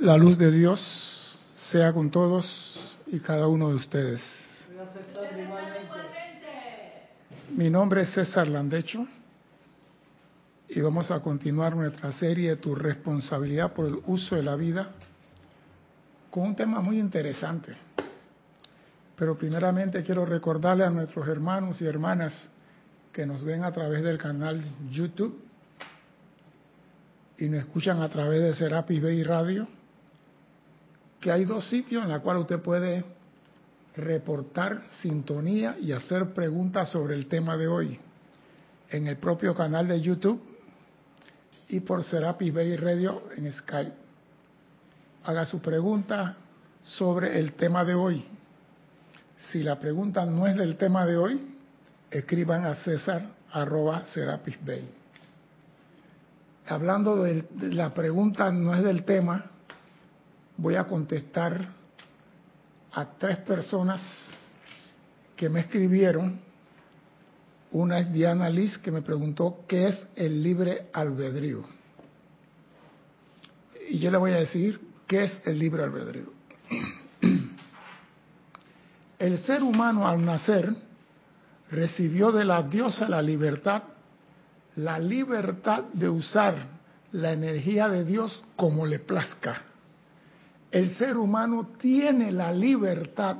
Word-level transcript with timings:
La 0.00 0.16
luz 0.16 0.38
de 0.38 0.52
Dios 0.52 0.78
sea 1.72 1.92
con 1.92 2.08
todos 2.08 2.46
y 3.08 3.18
cada 3.18 3.48
uno 3.48 3.70
de 3.70 3.74
ustedes. 3.74 4.22
Mi 7.56 7.68
nombre 7.68 8.02
es 8.02 8.10
César 8.10 8.46
Landecho 8.46 9.08
y 10.68 10.80
vamos 10.80 11.10
a 11.10 11.18
continuar 11.18 11.74
nuestra 11.74 12.12
serie 12.12 12.50
de 12.50 12.56
Tu 12.58 12.76
responsabilidad 12.76 13.72
por 13.72 13.86
el 13.86 14.00
uso 14.06 14.36
de 14.36 14.44
la 14.44 14.54
vida 14.54 14.88
con 16.30 16.44
un 16.44 16.54
tema 16.54 16.80
muy 16.80 17.00
interesante. 17.00 17.74
Pero 19.16 19.36
primeramente 19.36 20.04
quiero 20.04 20.24
recordarle 20.24 20.84
a 20.84 20.90
nuestros 20.90 21.26
hermanos 21.26 21.82
y 21.82 21.86
hermanas 21.86 22.48
que 23.12 23.26
nos 23.26 23.42
ven 23.42 23.64
a 23.64 23.72
través 23.72 24.04
del 24.04 24.16
canal 24.16 24.62
YouTube 24.92 25.42
y 27.36 27.46
nos 27.46 27.64
escuchan 27.64 28.00
a 28.00 28.08
través 28.08 28.40
de 28.40 28.54
Serapis 28.54 29.02
Bay 29.02 29.24
Radio 29.24 29.66
que 31.20 31.32
hay 31.32 31.44
dos 31.44 31.68
sitios 31.68 32.04
en 32.04 32.10
los 32.10 32.22
cuales 32.22 32.42
usted 32.42 32.60
puede 32.60 33.04
reportar 33.96 34.82
sintonía 35.02 35.76
y 35.80 35.92
hacer 35.92 36.32
preguntas 36.32 36.90
sobre 36.90 37.14
el 37.14 37.26
tema 37.26 37.56
de 37.56 37.66
hoy. 37.66 37.98
En 38.90 39.06
el 39.06 39.16
propio 39.16 39.54
canal 39.54 39.88
de 39.88 40.00
YouTube 40.00 40.40
y 41.68 41.80
por 41.80 42.04
Serapis 42.04 42.54
Bay 42.54 42.76
Radio 42.76 43.24
en 43.36 43.52
Skype. 43.52 43.92
Haga 45.24 45.44
su 45.44 45.60
pregunta 45.60 46.36
sobre 46.82 47.38
el 47.38 47.52
tema 47.52 47.84
de 47.84 47.94
hoy. 47.94 48.24
Si 49.50 49.62
la 49.62 49.78
pregunta 49.78 50.24
no 50.24 50.46
es 50.46 50.56
del 50.56 50.76
tema 50.76 51.04
de 51.04 51.16
hoy, 51.16 51.56
escriban 52.10 52.64
a 52.64 52.74
César 52.76 53.28
arroba 53.52 54.04
Serapis 54.06 54.56
Bay. 54.64 54.88
Hablando 56.66 57.22
de 57.22 57.44
la 57.72 57.92
pregunta 57.92 58.50
no 58.50 58.74
es 58.74 58.82
del 58.82 59.04
tema, 59.04 59.50
voy 60.58 60.74
a 60.74 60.84
contestar 60.84 61.66
a 62.92 63.04
tres 63.16 63.38
personas 63.38 64.02
que 65.36 65.48
me 65.48 65.60
escribieron. 65.60 66.40
Una 67.70 68.00
es 68.00 68.12
Diana 68.12 68.50
Liz 68.50 68.76
que 68.78 68.90
me 68.90 69.02
preguntó 69.02 69.64
qué 69.68 69.88
es 69.88 70.06
el 70.16 70.42
libre 70.42 70.88
albedrío. 70.92 71.62
Y 73.88 74.00
yo 74.00 74.10
le 74.10 74.18
voy 74.18 74.32
a 74.32 74.40
decir 74.40 74.80
qué 75.06 75.24
es 75.24 75.42
el 75.44 75.58
libre 75.58 75.84
albedrío. 75.84 76.32
El 79.18 79.38
ser 79.44 79.64
humano 79.64 80.06
al 80.06 80.24
nacer 80.24 80.72
recibió 81.72 82.30
de 82.30 82.44
la 82.44 82.62
diosa 82.62 83.08
la 83.08 83.20
libertad, 83.20 83.82
la 84.76 84.96
libertad 85.00 85.82
de 85.92 86.08
usar 86.08 86.54
la 87.10 87.32
energía 87.32 87.88
de 87.88 88.04
Dios 88.04 88.44
como 88.54 88.86
le 88.86 89.00
plazca 89.00 89.67
el 90.70 90.94
ser 90.96 91.16
humano 91.16 91.70
tiene 91.80 92.30
la 92.30 92.52
libertad 92.52 93.38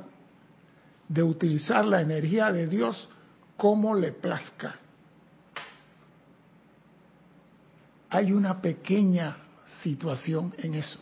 de 1.07 1.23
utilizar 1.23 1.85
la 1.85 2.01
energía 2.01 2.51
de 2.51 2.67
Dios 2.67 3.09
como 3.57 3.95
le 3.95 4.11
plazca. 4.11 4.75
Hay 8.09 8.31
una 8.31 8.61
pequeña 8.61 9.37
situación 9.83 10.53
en 10.57 10.75
eso. 10.75 10.99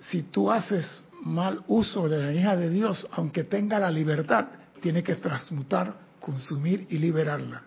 Si 0.00 0.24
tú 0.24 0.50
haces 0.50 1.04
mal 1.22 1.62
uso 1.68 2.08
de 2.08 2.18
la 2.18 2.24
energía 2.24 2.56
de 2.56 2.70
Dios, 2.70 3.06
aunque 3.12 3.44
tenga 3.44 3.78
la 3.78 3.90
libertad, 3.90 4.48
tiene 4.80 5.02
que 5.02 5.16
transmutar, 5.16 5.94
consumir 6.18 6.86
y 6.90 6.98
liberarla. 6.98 7.62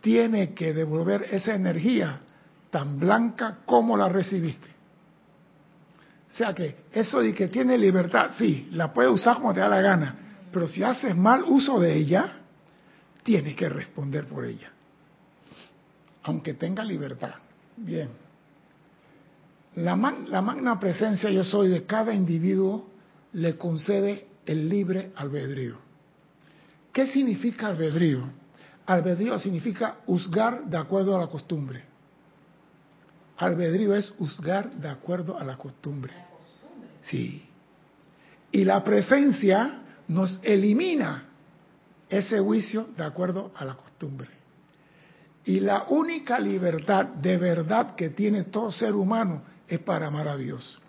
Tiene 0.00 0.52
que 0.52 0.74
devolver 0.74 1.22
esa 1.30 1.54
energía 1.54 2.20
tan 2.70 2.98
blanca 2.98 3.58
como 3.64 3.96
la 3.96 4.08
recibiste. 4.08 4.73
O 6.34 6.36
sea 6.36 6.52
que 6.52 6.86
eso 6.90 7.20
de 7.20 7.32
que 7.32 7.46
tiene 7.46 7.78
libertad, 7.78 8.32
sí, 8.36 8.68
la 8.72 8.92
puede 8.92 9.08
usar 9.08 9.36
como 9.36 9.54
te 9.54 9.60
da 9.60 9.68
la 9.68 9.80
gana, 9.80 10.16
pero 10.50 10.66
si 10.66 10.82
haces 10.82 11.14
mal 11.14 11.44
uso 11.44 11.78
de 11.78 11.94
ella, 11.94 12.40
tienes 13.22 13.54
que 13.54 13.68
responder 13.68 14.26
por 14.26 14.44
ella. 14.44 14.72
Aunque 16.24 16.54
tenga 16.54 16.84
libertad. 16.84 17.34
Bien. 17.76 18.08
La, 19.76 19.94
magna 19.94 20.80
presencia 20.80 21.30
yo 21.30 21.44
soy 21.44 21.68
de 21.68 21.84
cada 21.84 22.12
individuo 22.12 22.90
le 23.32 23.56
concede 23.56 24.26
el 24.44 24.68
libre 24.68 25.12
albedrío. 25.14 25.76
¿Qué 26.92 27.06
significa 27.06 27.68
albedrío? 27.68 28.28
Albedrío 28.86 29.38
significa 29.38 29.98
juzgar 30.04 30.64
de 30.64 30.78
acuerdo 30.78 31.14
a 31.14 31.20
la 31.20 31.28
costumbre. 31.28 31.84
Albedrío 33.36 33.94
es 33.94 34.10
juzgar 34.10 34.72
de 34.72 34.88
acuerdo 34.88 35.38
a 35.38 35.44
la 35.44 35.56
costumbre. 35.56 36.33
Sí. 37.06 37.44
Y 38.52 38.64
la 38.64 38.82
presencia 38.84 39.82
nos 40.08 40.38
elimina 40.42 41.24
ese 42.08 42.38
juicio 42.40 42.88
de 42.96 43.04
acuerdo 43.04 43.50
a 43.56 43.64
la 43.64 43.74
costumbre. 43.74 44.28
Y 45.44 45.60
la 45.60 45.84
única 45.88 46.38
libertad 46.38 47.06
de 47.06 47.36
verdad 47.36 47.94
que 47.94 48.10
tiene 48.10 48.44
todo 48.44 48.72
ser 48.72 48.94
humano 48.94 49.42
es 49.68 49.78
para 49.80 50.06
amar 50.06 50.28
a 50.28 50.36
Dios. 50.36 50.80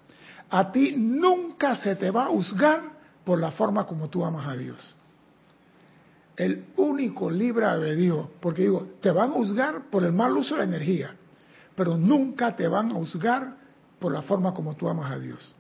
A 0.50 0.72
ti 0.72 0.94
nunca 0.96 1.76
se 1.76 1.96
te 1.96 2.12
va 2.12 2.26
a 2.26 2.30
juzgar 2.30 2.84
por 3.26 3.40
la 3.40 3.52
forma 3.52 3.86
como 3.86 4.10
tú 4.10 4.24
amas 4.24 4.48
a 4.48 4.56
Dios. 4.56 4.96
El 6.38 6.66
único 6.78 7.30
libre 7.30 7.66
albedrío, 7.66 8.30
porque 8.40 8.64
digo, 8.64 8.90
te 9.02 9.10
van 9.10 9.32
a 9.32 9.34
juzgar 9.34 9.90
por 9.90 10.04
el 10.04 10.14
mal 10.14 10.38
uso 10.38 10.56
de 10.56 10.60
la 10.60 10.68
energía, 10.68 11.16
pero 11.76 11.98
nunca 11.98 12.56
te 12.56 12.68
van 12.68 12.92
a 12.92 12.94
juzgar 12.94 13.56
por 14.00 14.12
la 14.12 14.22
forma 14.22 14.54
como 14.54 14.76
tú 14.76 14.88
amas 14.88 15.12
a 15.12 15.20
Dios. 15.20 15.56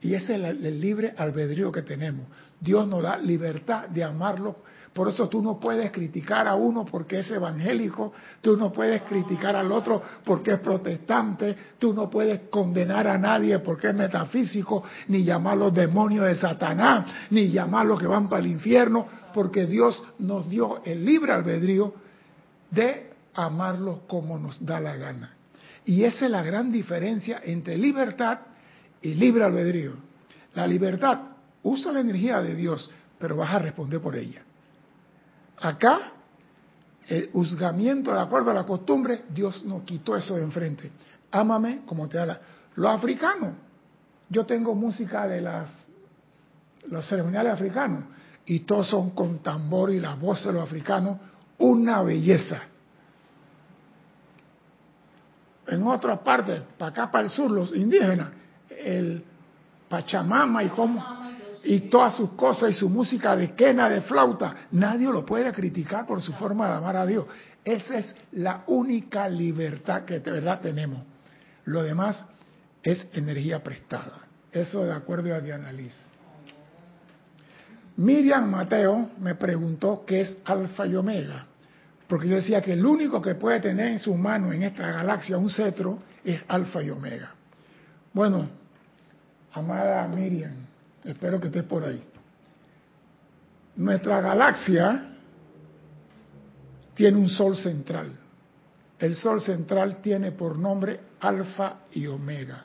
Y 0.00 0.14
ese 0.14 0.36
es 0.36 0.44
el, 0.44 0.80
libre 0.80 1.14
albedrío 1.16 1.72
que 1.72 1.82
tenemos. 1.82 2.26
Dios 2.60 2.86
nos 2.86 3.02
da 3.02 3.18
libertad 3.18 3.88
de 3.88 4.04
amarlo. 4.04 4.56
Por 4.92 5.08
eso 5.08 5.28
tú 5.28 5.42
no 5.42 5.60
puedes 5.60 5.92
criticar 5.92 6.48
a 6.48 6.54
uno 6.54 6.86
porque 6.86 7.18
es 7.18 7.30
evangélico, 7.30 8.14
tú 8.40 8.56
no 8.56 8.72
puedes 8.72 9.02
criticar 9.02 9.54
al 9.54 9.70
otro 9.70 10.02
porque 10.24 10.52
es 10.52 10.60
protestante, 10.60 11.54
tú 11.78 11.92
no 11.92 12.08
puedes 12.08 12.48
condenar 12.48 13.06
a 13.06 13.18
nadie 13.18 13.58
porque 13.58 13.88
es 13.88 13.94
metafísico, 13.94 14.84
ni 15.08 15.22
llamarlos 15.22 15.74
demonios 15.74 16.24
de 16.24 16.36
Satanás, 16.36 17.04
ni 17.28 17.50
llamarlos 17.50 18.00
que 18.00 18.06
van 18.06 18.26
para 18.26 18.40
el 18.42 18.50
infierno, 18.50 19.06
porque 19.34 19.66
Dios 19.66 20.02
nos 20.18 20.48
dio 20.48 20.82
el 20.82 21.04
libre 21.04 21.32
albedrío 21.32 21.92
de 22.70 23.10
amarlos 23.34 23.98
como 24.06 24.38
nos 24.38 24.64
da 24.64 24.80
la 24.80 24.96
gana. 24.96 25.34
Y 25.84 26.04
esa 26.04 26.24
es 26.24 26.30
la 26.30 26.42
gran 26.42 26.72
diferencia 26.72 27.42
entre 27.44 27.76
libertad 27.76 28.38
y 29.06 29.14
libre 29.14 29.44
albedrío. 29.44 29.92
La 30.54 30.66
libertad 30.66 31.20
usa 31.62 31.92
la 31.92 32.00
energía 32.00 32.42
de 32.42 32.56
Dios, 32.56 32.90
pero 33.20 33.36
vas 33.36 33.54
a 33.54 33.60
responder 33.60 34.00
por 34.00 34.16
ella. 34.16 34.42
Acá, 35.58 36.12
el 37.06 37.30
juzgamiento 37.30 38.12
de 38.12 38.20
acuerdo 38.20 38.50
a 38.50 38.54
la 38.54 38.64
costumbre, 38.64 39.22
Dios 39.28 39.64
nos 39.64 39.82
quitó 39.82 40.16
eso 40.16 40.34
de 40.34 40.42
enfrente. 40.42 40.90
Ámame 41.30 41.82
como 41.86 42.08
te 42.08 42.18
da 42.18 42.26
la... 42.26 42.40
Los 42.74 42.90
africanos, 42.90 43.54
yo 44.28 44.44
tengo 44.44 44.74
música 44.74 45.28
de 45.28 45.40
las 45.40 45.70
los 46.88 47.08
ceremoniales 47.08 47.52
africanos 47.52 48.04
y 48.44 48.60
todos 48.60 48.88
son 48.88 49.10
con 49.10 49.38
tambor 49.38 49.92
y 49.92 50.00
la 50.00 50.14
voz 50.14 50.44
de 50.44 50.52
los 50.52 50.64
africanos, 50.64 51.18
una 51.58 52.02
belleza. 52.02 52.60
En 55.68 55.86
otra 55.86 56.22
parte, 56.22 56.62
para 56.76 56.90
acá, 56.90 57.10
para 57.10 57.24
el 57.24 57.30
sur, 57.30 57.50
los 57.50 57.74
indígenas, 57.74 58.30
el 58.70 59.22
Pachamama 59.88 60.64
y 60.64 60.68
cómo 60.68 61.26
y 61.66 61.80
todas 61.80 62.14
sus 62.14 62.30
cosas 62.30 62.70
y 62.70 62.72
su 62.74 62.88
música 62.88 63.36
de 63.36 63.54
quena, 63.54 63.88
de 63.88 64.02
flauta, 64.02 64.54
nadie 64.70 65.06
lo 65.06 65.26
puede 65.26 65.52
criticar 65.52 66.06
por 66.06 66.22
su 66.22 66.32
forma 66.34 66.68
de 66.68 66.74
amar 66.74 66.96
a 66.96 67.04
Dios. 67.04 67.26
Esa 67.64 67.98
es 67.98 68.14
la 68.32 68.62
única 68.68 69.28
libertad 69.28 70.04
que 70.04 70.20
de 70.20 70.30
verdad 70.30 70.60
tenemos. 70.60 71.02
Lo 71.64 71.82
demás 71.82 72.24
es 72.82 73.08
energía 73.12 73.62
prestada. 73.64 74.20
Eso 74.52 74.84
de 74.84 74.92
acuerdo 74.92 75.34
a 75.34 75.40
Diana 75.40 75.72
Liz. 75.72 75.94
Miriam 77.96 78.48
Mateo 78.48 79.10
me 79.18 79.34
preguntó 79.34 80.04
qué 80.06 80.20
es 80.20 80.36
alfa 80.44 80.86
y 80.86 80.94
omega, 80.94 81.46
porque 82.06 82.28
yo 82.28 82.36
decía 82.36 82.60
que 82.60 82.74
el 82.74 82.86
único 82.86 83.20
que 83.20 83.34
puede 83.34 83.58
tener 83.58 83.88
en 83.88 83.98
su 83.98 84.14
mano 84.14 84.52
en 84.52 84.62
esta 84.62 84.92
galaxia 84.92 85.38
un 85.38 85.50
cetro 85.50 85.98
es 86.22 86.40
alfa 86.46 86.82
y 86.82 86.90
omega. 86.90 87.35
Bueno, 88.16 88.48
amada 89.52 90.08
Miriam, 90.08 90.54
espero 91.04 91.38
que 91.38 91.48
estés 91.48 91.64
por 91.64 91.84
ahí. 91.84 92.02
Nuestra 93.76 94.22
galaxia 94.22 95.06
tiene 96.94 97.18
un 97.18 97.28
sol 97.28 97.54
central. 97.58 98.18
El 98.98 99.16
sol 99.16 99.42
central 99.42 100.00
tiene 100.00 100.32
por 100.32 100.58
nombre 100.58 100.98
alfa 101.20 101.80
y 101.92 102.06
omega. 102.06 102.64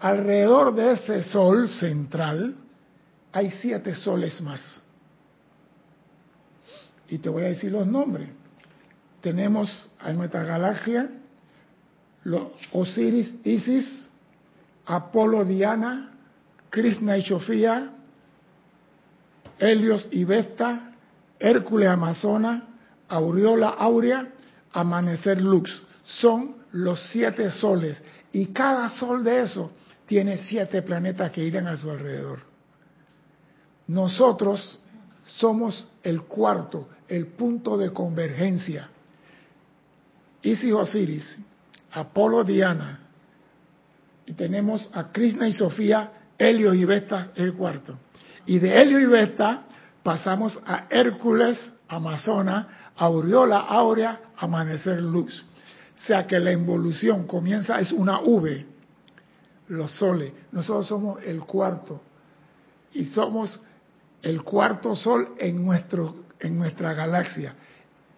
Alrededor 0.00 0.74
de 0.74 0.92
ese 0.92 1.24
sol 1.24 1.70
central 1.70 2.54
hay 3.32 3.50
siete 3.50 3.94
soles 3.94 4.42
más. 4.42 4.82
Y 7.08 7.16
te 7.16 7.30
voy 7.30 7.44
a 7.44 7.46
decir 7.46 7.72
los 7.72 7.86
nombres. 7.86 8.28
Tenemos 9.22 9.88
en 10.04 10.18
nuestra 10.18 10.44
galaxia 10.44 11.08
los 12.24 12.48
Osiris, 12.72 13.34
Isis, 13.44 14.08
Apolo, 14.86 15.44
Diana, 15.44 16.12
Krishna 16.70 17.18
y 17.18 17.24
Sofía, 17.24 17.92
Helios 19.58 20.08
y 20.10 20.24
Vesta, 20.24 20.92
Hércules, 21.38 21.88
Amazona, 21.88 22.68
Aureola, 23.08 23.70
Aurea, 23.70 24.32
Amanecer, 24.72 25.40
Lux. 25.40 25.82
Son 26.04 26.56
los 26.72 27.00
siete 27.10 27.50
soles 27.50 28.02
y 28.32 28.46
cada 28.46 28.88
sol 28.90 29.22
de 29.22 29.42
eso 29.42 29.72
tiene 30.06 30.38
siete 30.38 30.82
planetas 30.82 31.30
que 31.30 31.44
irán 31.44 31.66
a 31.66 31.76
su 31.76 31.90
alrededor. 31.90 32.40
Nosotros 33.86 34.80
somos 35.22 35.86
el 36.02 36.22
cuarto, 36.22 36.88
el 37.08 37.26
punto 37.28 37.76
de 37.76 37.92
convergencia. 37.92 38.88
Isis 40.42 40.72
Osiris, 40.72 41.38
Apolo 41.92 42.44
Diana, 42.44 43.00
y 44.26 44.32
tenemos 44.32 44.88
a 44.92 45.10
Krishna 45.12 45.48
y 45.48 45.52
Sofía, 45.52 46.12
Helio 46.38 46.74
y 46.74 46.84
Vesta 46.84 47.32
el 47.34 47.54
cuarto. 47.54 47.98
Y 48.46 48.58
de 48.58 48.80
Helio 48.80 48.98
y 49.00 49.06
Vesta 49.06 49.64
pasamos 50.02 50.58
a 50.66 50.86
Hércules, 50.90 51.72
Amazona, 51.88 52.92
Aureola, 52.96 53.58
Aurea, 53.58 54.20
Amanecer, 54.36 55.00
Luz. 55.02 55.44
O 55.96 56.00
sea 56.06 56.26
que 56.26 56.38
la 56.38 56.52
involución 56.52 57.26
comienza, 57.26 57.78
es 57.78 57.92
una 57.92 58.20
V, 58.20 58.66
los 59.68 59.92
soles. 59.92 60.32
Nosotros 60.50 60.86
somos 60.86 61.22
el 61.24 61.40
cuarto. 61.40 62.00
Y 62.92 63.06
somos 63.06 63.60
el 64.20 64.42
cuarto 64.42 64.94
sol 64.94 65.34
en, 65.38 65.64
nuestro, 65.64 66.24
en 66.40 66.58
nuestra 66.58 66.94
galaxia. 66.94 67.54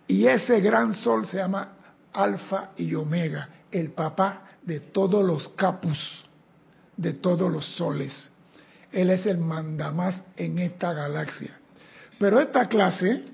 Y 0.07 0.27
ese 0.27 0.61
gran 0.61 0.95
sol 0.95 1.27
se 1.27 1.39
llama 1.39 1.73
Alfa 2.13 2.71
y 2.77 2.95
Omega, 2.95 3.49
el 3.75 3.91
papá 3.91 4.45
de 4.63 4.79
todos 4.79 5.25
los 5.25 5.49
capus, 5.51 6.25
de 6.97 7.15
todos 7.15 7.51
los 7.51 7.67
soles. 7.75 8.31
Él 8.93 9.11
es 9.11 9.27
el 9.27 9.39
mandamás 9.39 10.23
en 10.37 10.61
esta 10.61 10.93
galaxia. 10.93 11.59
Pero 12.19 12.39
esta 12.41 12.69
clase 12.69 13.25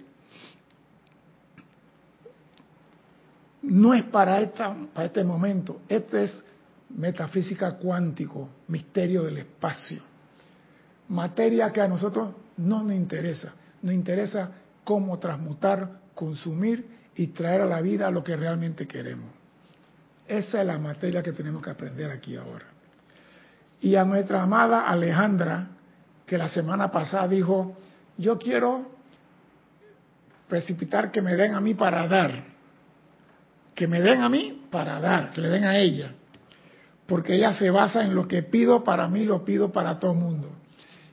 no 3.63 3.93
es 3.93 4.05
para, 4.05 4.41
esta, 4.41 4.75
para 4.95 5.07
este 5.07 5.23
momento. 5.25 5.83
Este 5.87 6.25
es 6.25 6.43
metafísica 6.89 7.73
cuántico, 7.73 8.49
misterio 8.69 9.25
del 9.25 9.37
espacio. 9.37 10.01
Materia 11.09 11.71
que 11.71 11.83
a 11.83 11.89
nosotros 11.89 12.35
no 12.57 12.83
nos 12.83 12.95
interesa. 12.95 13.53
Nos 13.83 13.93
interesa 13.93 14.53
cómo 14.85 15.19
transmutar, 15.19 16.01
consumir 16.15 16.89
y 17.15 17.27
traer 17.29 17.61
a 17.61 17.67
la 17.67 17.83
vida 17.83 18.11
lo 18.11 18.25
que 18.25 18.37
realmente 18.37 18.87
queremos. 18.87 19.40
Esa 20.31 20.61
es 20.61 20.67
la 20.69 20.79
materia 20.79 21.25
que 21.25 21.32
tenemos 21.32 21.61
que 21.61 21.71
aprender 21.71 22.09
aquí 22.09 22.37
ahora. 22.37 22.67
Y 23.81 23.97
a 23.97 24.05
nuestra 24.05 24.44
amada 24.44 24.87
Alejandra, 24.87 25.67
que 26.25 26.38
la 26.38 26.49
semana 26.49 26.93
pasada 26.93 27.27
dijo, 27.27 27.77
yo 28.17 28.38
quiero 28.38 28.93
precipitar 30.49 31.11
que 31.11 31.21
me 31.21 31.35
den 31.35 31.53
a 31.56 31.61
mí 31.61 31.75
para 31.75 32.06
dar, 32.06 32.44
que 33.75 33.88
me 33.88 34.00
den 34.00 34.21
a 34.21 34.29
mí 34.29 34.69
para 34.71 35.00
dar, 35.00 35.32
que 35.32 35.41
le 35.41 35.49
den 35.49 35.65
a 35.65 35.77
ella, 35.77 36.12
porque 37.09 37.35
ella 37.35 37.55
se 37.55 37.69
basa 37.71 38.05
en 38.05 38.15
lo 38.15 38.29
que 38.29 38.44
pido 38.44 38.85
para 38.85 39.09
mí, 39.09 39.25
lo 39.25 39.44
pido 39.44 39.73
para 39.73 39.99
todo 39.99 40.12
el 40.12 40.19
mundo. 40.19 40.49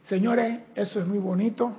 Señores, 0.07 0.59
eso 0.75 0.99
es 0.99 1.07
muy 1.07 1.17
bonito. 1.17 1.75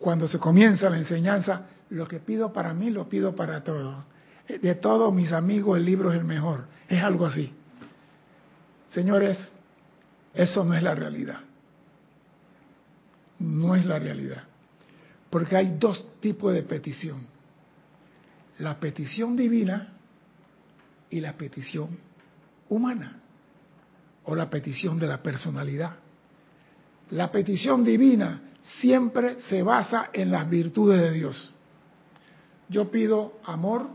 Cuando 0.00 0.26
se 0.26 0.40
comienza 0.40 0.90
la 0.90 0.98
enseñanza, 0.98 1.66
lo 1.90 2.08
que 2.08 2.18
pido 2.18 2.52
para 2.52 2.74
mí, 2.74 2.90
lo 2.90 3.08
pido 3.08 3.36
para 3.36 3.62
todos. 3.62 4.04
De 4.48 4.74
todos 4.76 5.12
mis 5.12 5.32
amigos, 5.32 5.76
el 5.76 5.84
libro 5.84 6.12
es 6.12 6.18
el 6.18 6.24
mejor. 6.24 6.66
Es 6.88 7.02
algo 7.02 7.26
así. 7.26 7.52
Señores, 8.90 9.50
eso 10.32 10.64
no 10.64 10.74
es 10.74 10.82
la 10.82 10.94
realidad. 10.94 11.40
No 13.38 13.74
es 13.74 13.84
la 13.84 13.98
realidad. 13.98 14.44
Porque 15.30 15.56
hay 15.56 15.76
dos 15.78 16.06
tipos 16.20 16.52
de 16.54 16.62
petición. 16.62 17.26
La 18.58 18.78
petición 18.78 19.36
divina 19.36 19.92
y 21.10 21.20
la 21.20 21.32
petición 21.32 21.98
humana. 22.68 23.20
O 24.24 24.34
la 24.34 24.48
petición 24.48 24.98
de 24.98 25.06
la 25.06 25.22
personalidad. 25.22 25.96
La 27.10 27.30
petición 27.30 27.84
divina 27.84 28.40
siempre 28.62 29.40
se 29.40 29.62
basa 29.62 30.10
en 30.12 30.30
las 30.30 30.48
virtudes 30.48 31.00
de 31.00 31.12
Dios. 31.12 31.52
Yo 32.68 32.90
pido 32.90 33.38
amor, 33.44 33.88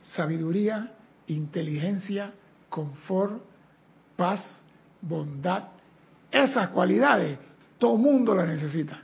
sabiduría, 0.00 0.92
inteligencia, 1.26 2.32
confort, 2.68 3.42
paz, 4.16 4.62
bondad. 5.00 5.64
Esas 6.30 6.68
cualidades, 6.68 7.38
todo 7.78 7.96
mundo 7.96 8.34
las 8.34 8.46
necesita. 8.46 9.02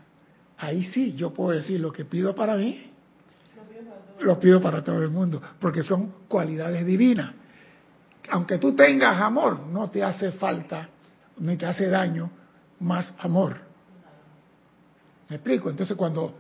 Ahí 0.58 0.84
sí, 0.84 1.14
yo 1.14 1.32
puedo 1.32 1.50
decir 1.50 1.81
lo 1.81 1.93
que 1.93 2.04
pido 2.04 2.34
para 2.34 2.56
mí, 2.56 2.93
lo 4.20 4.40
pido 4.40 4.60
para 4.60 4.82
todo 4.82 5.02
el 5.02 5.10
mundo, 5.10 5.43
porque 5.60 5.82
son 5.82 6.12
cualidades 6.28 6.87
divinas. 6.87 7.32
Aunque 8.31 8.58
tú 8.58 8.75
tengas 8.75 9.20
amor, 9.20 9.60
no 9.66 9.90
te 9.90 10.02
hace 10.02 10.32
falta, 10.32 10.88
ni 11.38 11.56
te 11.56 11.66
hace 11.66 11.88
daño 11.88 12.31
más 12.81 13.14
amor. 13.19 13.56
¿Me 15.28 15.37
explico? 15.37 15.70
Entonces 15.70 15.96
cuando 15.96 16.34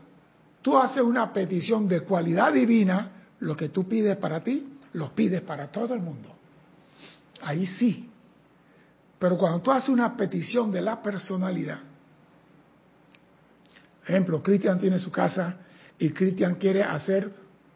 tú 0.62 0.78
haces 0.78 1.02
una 1.02 1.32
petición 1.32 1.86
de 1.88 2.00
cualidad 2.00 2.52
divina, 2.52 3.10
lo 3.40 3.56
que 3.56 3.68
tú 3.68 3.88
pides 3.88 4.16
para 4.16 4.42
ti, 4.42 4.78
lo 4.92 5.14
pides 5.14 5.42
para 5.42 5.68
todo 5.68 5.94
el 5.94 6.00
mundo. 6.00 6.34
Ahí 7.42 7.66
sí. 7.66 8.10
Pero 9.18 9.36
cuando 9.36 9.60
tú 9.60 9.70
haces 9.70 9.88
una 9.88 10.16
petición 10.16 10.70
de 10.70 10.80
la 10.80 11.02
personalidad, 11.02 11.78
ejemplo, 14.06 14.42
Cristian 14.42 14.78
tiene 14.78 14.98
su 14.98 15.10
casa 15.10 15.56
y 15.98 16.10
Cristian 16.10 16.56
quiere 16.56 16.82
hacer 16.82 17.30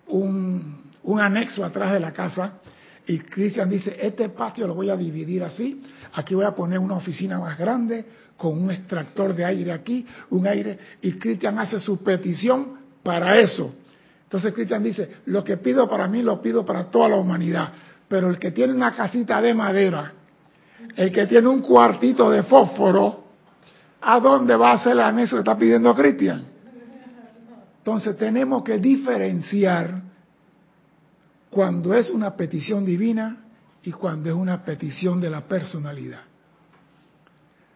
un, 0.07 0.91
un 1.03 1.21
anexo 1.21 1.65
atrás 1.65 1.93
de 1.93 2.01
la 2.01 2.13
casa 2.13 2.59
y 3.07 3.19
Cristian 3.19 3.69
dice, 3.69 3.97
este 4.01 4.29
patio 4.29 4.67
lo 4.67 4.75
voy 4.75 4.91
a 4.91 4.97
dividir 4.97 5.43
así, 5.43 5.83
aquí 6.13 6.35
voy 6.35 6.45
a 6.45 6.55
poner 6.55 6.79
una 6.79 6.95
oficina 6.95 7.39
más 7.41 7.59
grande, 7.59 8.07
con 8.37 8.57
un 8.57 8.71
extractor 8.71 9.35
de 9.35 9.45
aire 9.45 9.71
aquí, 9.71 10.07
un 10.31 10.47
aire, 10.47 10.79
y 11.03 11.13
Cristian 11.13 11.59
hace 11.59 11.79
su 11.79 12.03
petición 12.03 12.79
para 13.03 13.39
eso. 13.39 13.75
Entonces 14.31 14.55
Cristian 14.55 14.85
dice, 14.85 15.17
lo 15.27 15.43
que 15.43 15.57
pido 15.57 15.89
para 15.89 16.07
mí 16.07 16.23
lo 16.23 16.41
pido 16.41 16.65
para 16.65 16.85
toda 16.85 17.09
la 17.09 17.17
humanidad, 17.17 17.73
pero 18.07 18.31
el 18.31 18.39
que 18.39 18.53
tiene 18.53 18.73
una 18.73 18.95
casita 18.95 19.43
de 19.43 19.53
madera, 19.53 20.13
el 20.95 21.11
que 21.11 21.27
tiene 21.27 21.49
un 21.49 21.63
cuartito 21.63 22.31
de 22.31 22.45
fósforo, 22.45 23.25
¿a 24.01 24.21
dónde 24.21 24.55
va 24.55 24.71
a 24.71 24.79
ser 24.79 24.93
el 24.93 25.01
anexo 25.01 25.35
que 25.35 25.41
está 25.41 25.59
pidiendo 25.59 25.93
Cristian? 25.97 26.45
Entonces 27.79 28.17
tenemos 28.17 28.63
que 28.63 28.79
diferenciar 28.79 30.01
cuando 31.51 31.93
es 31.93 32.09
una 32.09 32.37
petición 32.37 32.87
divina 32.87 33.37
y 33.83 33.91
cuando 33.91 34.29
es 34.29 34.37
una 34.37 34.65
petición 34.65 35.21
de 35.21 35.29
la 35.29 35.41
personalidad. 35.41 36.21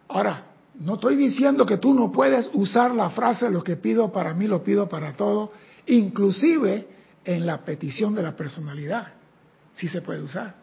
Ahora, 0.07 0.45
no 0.75 0.93
estoy 0.93 1.17
diciendo 1.17 1.65
que 1.65 1.79
tú 1.79 1.93
no 1.93 2.13
puedes 2.13 2.49
usar 2.53 2.95
la 2.95 3.09
frase 3.09 3.49
lo 3.49 3.61
que 3.61 3.75
pido 3.75 4.09
para 4.13 4.33
mí 4.33 4.47
lo 4.47 4.63
pido 4.63 4.87
para 4.87 5.11
todo, 5.17 5.51
inclusive 5.87 6.87
en 7.23 7.45
la 7.45 7.63
petición 7.63 8.15
de 8.15 8.23
la 8.23 8.35
personalidad. 8.35 9.07
Sí 9.73 9.87
se 9.87 10.01
puede 10.01 10.21
usar, 10.21 10.55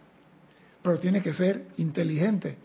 pero 0.83 0.99
tiene 0.99 1.23
que 1.23 1.33
ser 1.33 1.67
inteligente. 1.77 2.57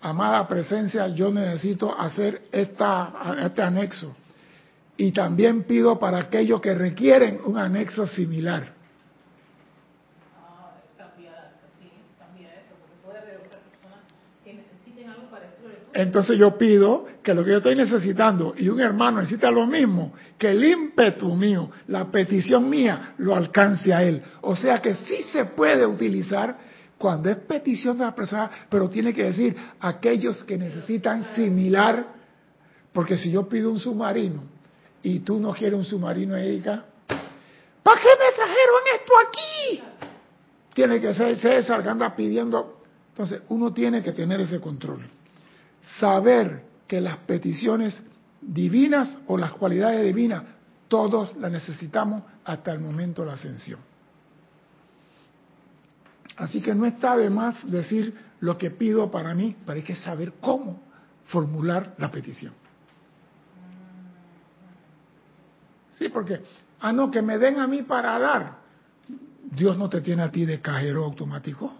Amada 0.00 0.46
presencia, 0.46 1.08
yo 1.08 1.32
necesito 1.32 1.98
hacer 1.98 2.42
esta, 2.52 3.36
este 3.42 3.62
anexo. 3.62 4.14
Y 4.96 5.12
también 5.12 5.64
pido 5.64 5.98
para 5.98 6.18
aquellos 6.18 6.60
que 6.60 6.74
requieren 6.74 7.40
un 7.44 7.58
anexo 7.58 8.06
similar. 8.06 8.76
Entonces 15.96 16.38
yo 16.38 16.58
pido 16.58 17.06
que 17.26 17.34
lo 17.34 17.42
que 17.42 17.50
yo 17.50 17.56
estoy 17.56 17.74
necesitando 17.74 18.54
y 18.56 18.68
un 18.68 18.78
hermano 18.78 19.18
necesita 19.18 19.50
lo 19.50 19.66
mismo, 19.66 20.12
que 20.38 20.52
el 20.52 20.64
ímpetu 20.64 21.34
mío, 21.34 21.72
la 21.88 22.08
petición 22.08 22.70
mía, 22.70 23.14
lo 23.18 23.34
alcance 23.34 23.92
a 23.92 24.00
él. 24.04 24.22
O 24.42 24.54
sea 24.54 24.80
que 24.80 24.94
sí 24.94 25.22
se 25.32 25.44
puede 25.46 25.84
utilizar 25.84 26.56
cuando 26.96 27.28
es 27.28 27.38
petición 27.38 27.98
de 27.98 28.04
la 28.04 28.14
persona, 28.14 28.48
pero 28.70 28.88
tiene 28.88 29.12
que 29.12 29.24
decir 29.24 29.56
aquellos 29.80 30.44
que 30.44 30.56
necesitan 30.56 31.34
similar, 31.34 32.06
porque 32.92 33.16
si 33.16 33.32
yo 33.32 33.48
pido 33.48 33.72
un 33.72 33.80
submarino 33.80 34.44
y 35.02 35.18
tú 35.18 35.40
no 35.40 35.52
quieres 35.52 35.80
un 35.80 35.84
submarino, 35.84 36.36
Erika, 36.36 36.84
¿para 37.82 38.00
qué 38.00 38.08
me 38.20 38.36
trajeron 38.36 38.80
esto 38.94 39.12
aquí? 39.28 39.82
Tiene 40.74 41.00
que 41.00 41.12
ser 41.12 41.36
César 41.36 41.82
que 41.82 42.14
pidiendo. 42.14 42.78
Entonces 43.08 43.42
uno 43.48 43.72
tiene 43.72 44.00
que 44.00 44.12
tener 44.12 44.40
ese 44.42 44.60
control 44.60 45.00
saber 45.98 46.75
que 46.86 47.00
las 47.00 47.18
peticiones 47.18 48.02
divinas 48.40 49.18
o 49.26 49.36
las 49.36 49.52
cualidades 49.52 50.04
divinas, 50.04 50.42
todos 50.88 51.36
las 51.36 51.50
necesitamos 51.50 52.22
hasta 52.44 52.72
el 52.72 52.80
momento 52.80 53.22
de 53.22 53.28
la 53.28 53.34
ascensión. 53.34 53.80
Así 56.36 56.60
que 56.60 56.74
no 56.74 56.84
está 56.86 57.16
de 57.16 57.30
más 57.30 57.68
decir 57.70 58.14
lo 58.40 58.58
que 58.58 58.70
pido 58.70 59.10
para 59.10 59.34
mí, 59.34 59.56
pero 59.64 59.76
hay 59.76 59.82
que 59.82 59.96
saber 59.96 60.34
cómo 60.40 60.80
formular 61.24 61.94
la 61.98 62.10
petición. 62.10 62.52
Sí, 65.98 66.10
porque, 66.10 66.42
ah, 66.80 66.92
no, 66.92 67.10
que 67.10 67.22
me 67.22 67.38
den 67.38 67.58
a 67.58 67.66
mí 67.66 67.82
para 67.82 68.18
dar. 68.18 68.58
Dios 69.50 69.78
no 69.78 69.88
te 69.88 70.02
tiene 70.02 70.22
a 70.22 70.30
ti 70.30 70.44
de 70.44 70.60
cajero 70.60 71.04
automático. 71.04 71.72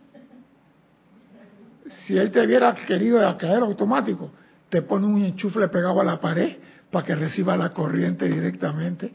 Si 1.87 2.17
Él 2.17 2.31
te 2.31 2.45
hubiera 2.45 2.75
querido 2.75 3.19
de 3.19 3.37
cajero 3.37 3.67
automático, 3.67 4.31
te 4.77 4.83
pone 4.83 5.07
un 5.07 5.25
enchufle 5.25 5.69
pegado 5.69 6.03
a 6.03 6.05
la 6.05 6.21
pared 6.21 6.59
para 6.91 7.03
que 7.03 7.15
reciba 7.15 7.57
la 7.57 7.71
corriente 7.71 8.29
directamente 8.29 9.11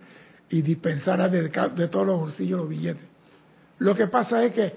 y 0.50 0.64
dispensara 0.64 1.30
de, 1.30 1.50
de 1.50 1.88
todos 1.88 2.08
los 2.08 2.20
bolsillos 2.20 2.62
los 2.62 2.68
billetes. 2.68 3.08
Lo 3.78 3.94
que 3.94 4.08
pasa 4.08 4.44
es 4.44 4.54
que 4.54 4.76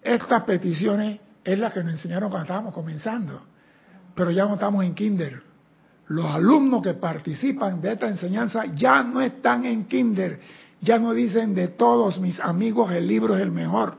estas 0.00 0.44
peticiones 0.44 1.18
es 1.42 1.58
la 1.58 1.72
que 1.72 1.82
nos 1.82 1.94
enseñaron 1.94 2.30
cuando 2.30 2.44
estábamos 2.44 2.72
comenzando, 2.72 3.42
pero 4.14 4.30
ya 4.30 4.44
no 4.44 4.54
estamos 4.54 4.84
en 4.84 4.94
kinder. 4.94 5.42
Los 6.06 6.26
alumnos 6.26 6.80
que 6.80 6.94
participan 6.94 7.80
de 7.80 7.94
esta 7.94 8.06
enseñanza 8.06 8.66
ya 8.66 9.02
no 9.02 9.20
están 9.20 9.64
en 9.64 9.86
kinder, 9.86 10.38
ya 10.80 11.00
no 11.00 11.12
dicen 11.12 11.56
de 11.56 11.66
todos 11.66 12.20
mis 12.20 12.38
amigos 12.38 12.92
el 12.92 13.08
libro 13.08 13.34
es 13.34 13.42
el 13.42 13.50
mejor. 13.50 13.96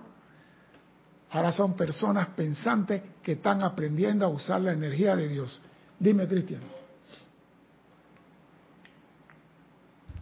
Ahora 1.30 1.52
son 1.52 1.76
personas 1.76 2.28
pensantes 2.38 3.02
que 3.22 3.34
están 3.34 3.64
aprendiendo 3.64 4.26
a 4.26 4.30
usar 4.30 4.62
la 4.62 4.72
energía 4.72 5.18
de 5.18 5.28
Dios. 5.28 5.62
Dime, 6.02 6.28
Cristian. 6.28 6.62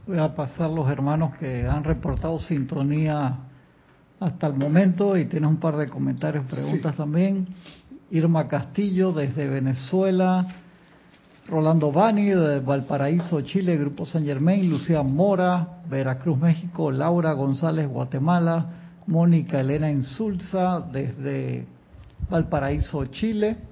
Voy 0.05 0.17
a 0.17 0.35
pasar 0.35 0.69
los 0.69 0.89
hermanos 0.89 1.37
que 1.37 1.65
han 1.65 1.85
reportado 1.85 2.37
sintonía 2.41 3.37
hasta 4.19 4.47
el 4.47 4.55
momento 4.55 5.15
y 5.15 5.23
tienes 5.27 5.49
un 5.49 5.55
par 5.55 5.77
de 5.77 5.87
comentarios, 5.87 6.43
preguntas 6.47 6.97
también. 6.97 7.47
Irma 8.11 8.49
Castillo 8.49 9.13
desde 9.13 9.47
Venezuela, 9.47 10.45
Rolando 11.47 11.93
Bani 11.93 12.25
de 12.25 12.59
Valparaíso, 12.59 13.39
Chile, 13.43 13.77
Grupo 13.77 14.05
San 14.05 14.25
Germain, 14.25 14.69
Lucía 14.69 15.01
Mora, 15.01 15.79
Veracruz, 15.89 16.37
México, 16.37 16.91
Laura 16.91 17.31
González, 17.31 17.87
Guatemala, 17.87 18.65
Mónica 19.07 19.61
Elena 19.61 19.89
Insulza 19.89 20.81
desde 20.91 21.65
Valparaíso, 22.29 23.05
Chile, 23.05 23.68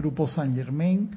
Grupo 0.00 0.26
San 0.26 0.54
Germain, 0.54 1.10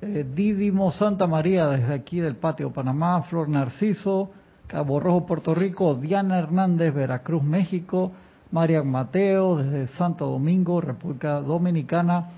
eh, 0.00 0.24
Didimo 0.34 0.92
Santa 0.92 1.26
María 1.26 1.66
desde 1.66 1.94
aquí 1.94 2.20
del 2.20 2.36
Patio 2.36 2.72
Panamá, 2.72 3.22
Flor 3.22 3.48
Narciso, 3.48 4.30
Cabo 4.68 5.00
Rojo, 5.00 5.26
Puerto 5.26 5.52
Rico, 5.52 5.96
Diana 5.96 6.38
Hernández, 6.38 6.94
Veracruz, 6.94 7.42
México, 7.42 8.12
Marian 8.52 8.88
Mateo 8.88 9.56
desde 9.56 9.88
Santo 9.96 10.26
Domingo, 10.26 10.80
República 10.80 11.40
Dominicana, 11.40 12.30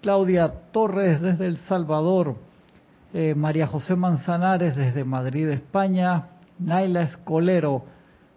Claudia 0.00 0.52
Torres 0.70 1.20
desde 1.20 1.46
El 1.46 1.56
Salvador, 1.58 2.36
eh, 3.12 3.34
María 3.34 3.66
José 3.66 3.96
Manzanares 3.96 4.76
desde 4.76 5.02
Madrid, 5.02 5.48
España, 5.48 6.28
Naila 6.60 7.02
Escolero 7.02 7.86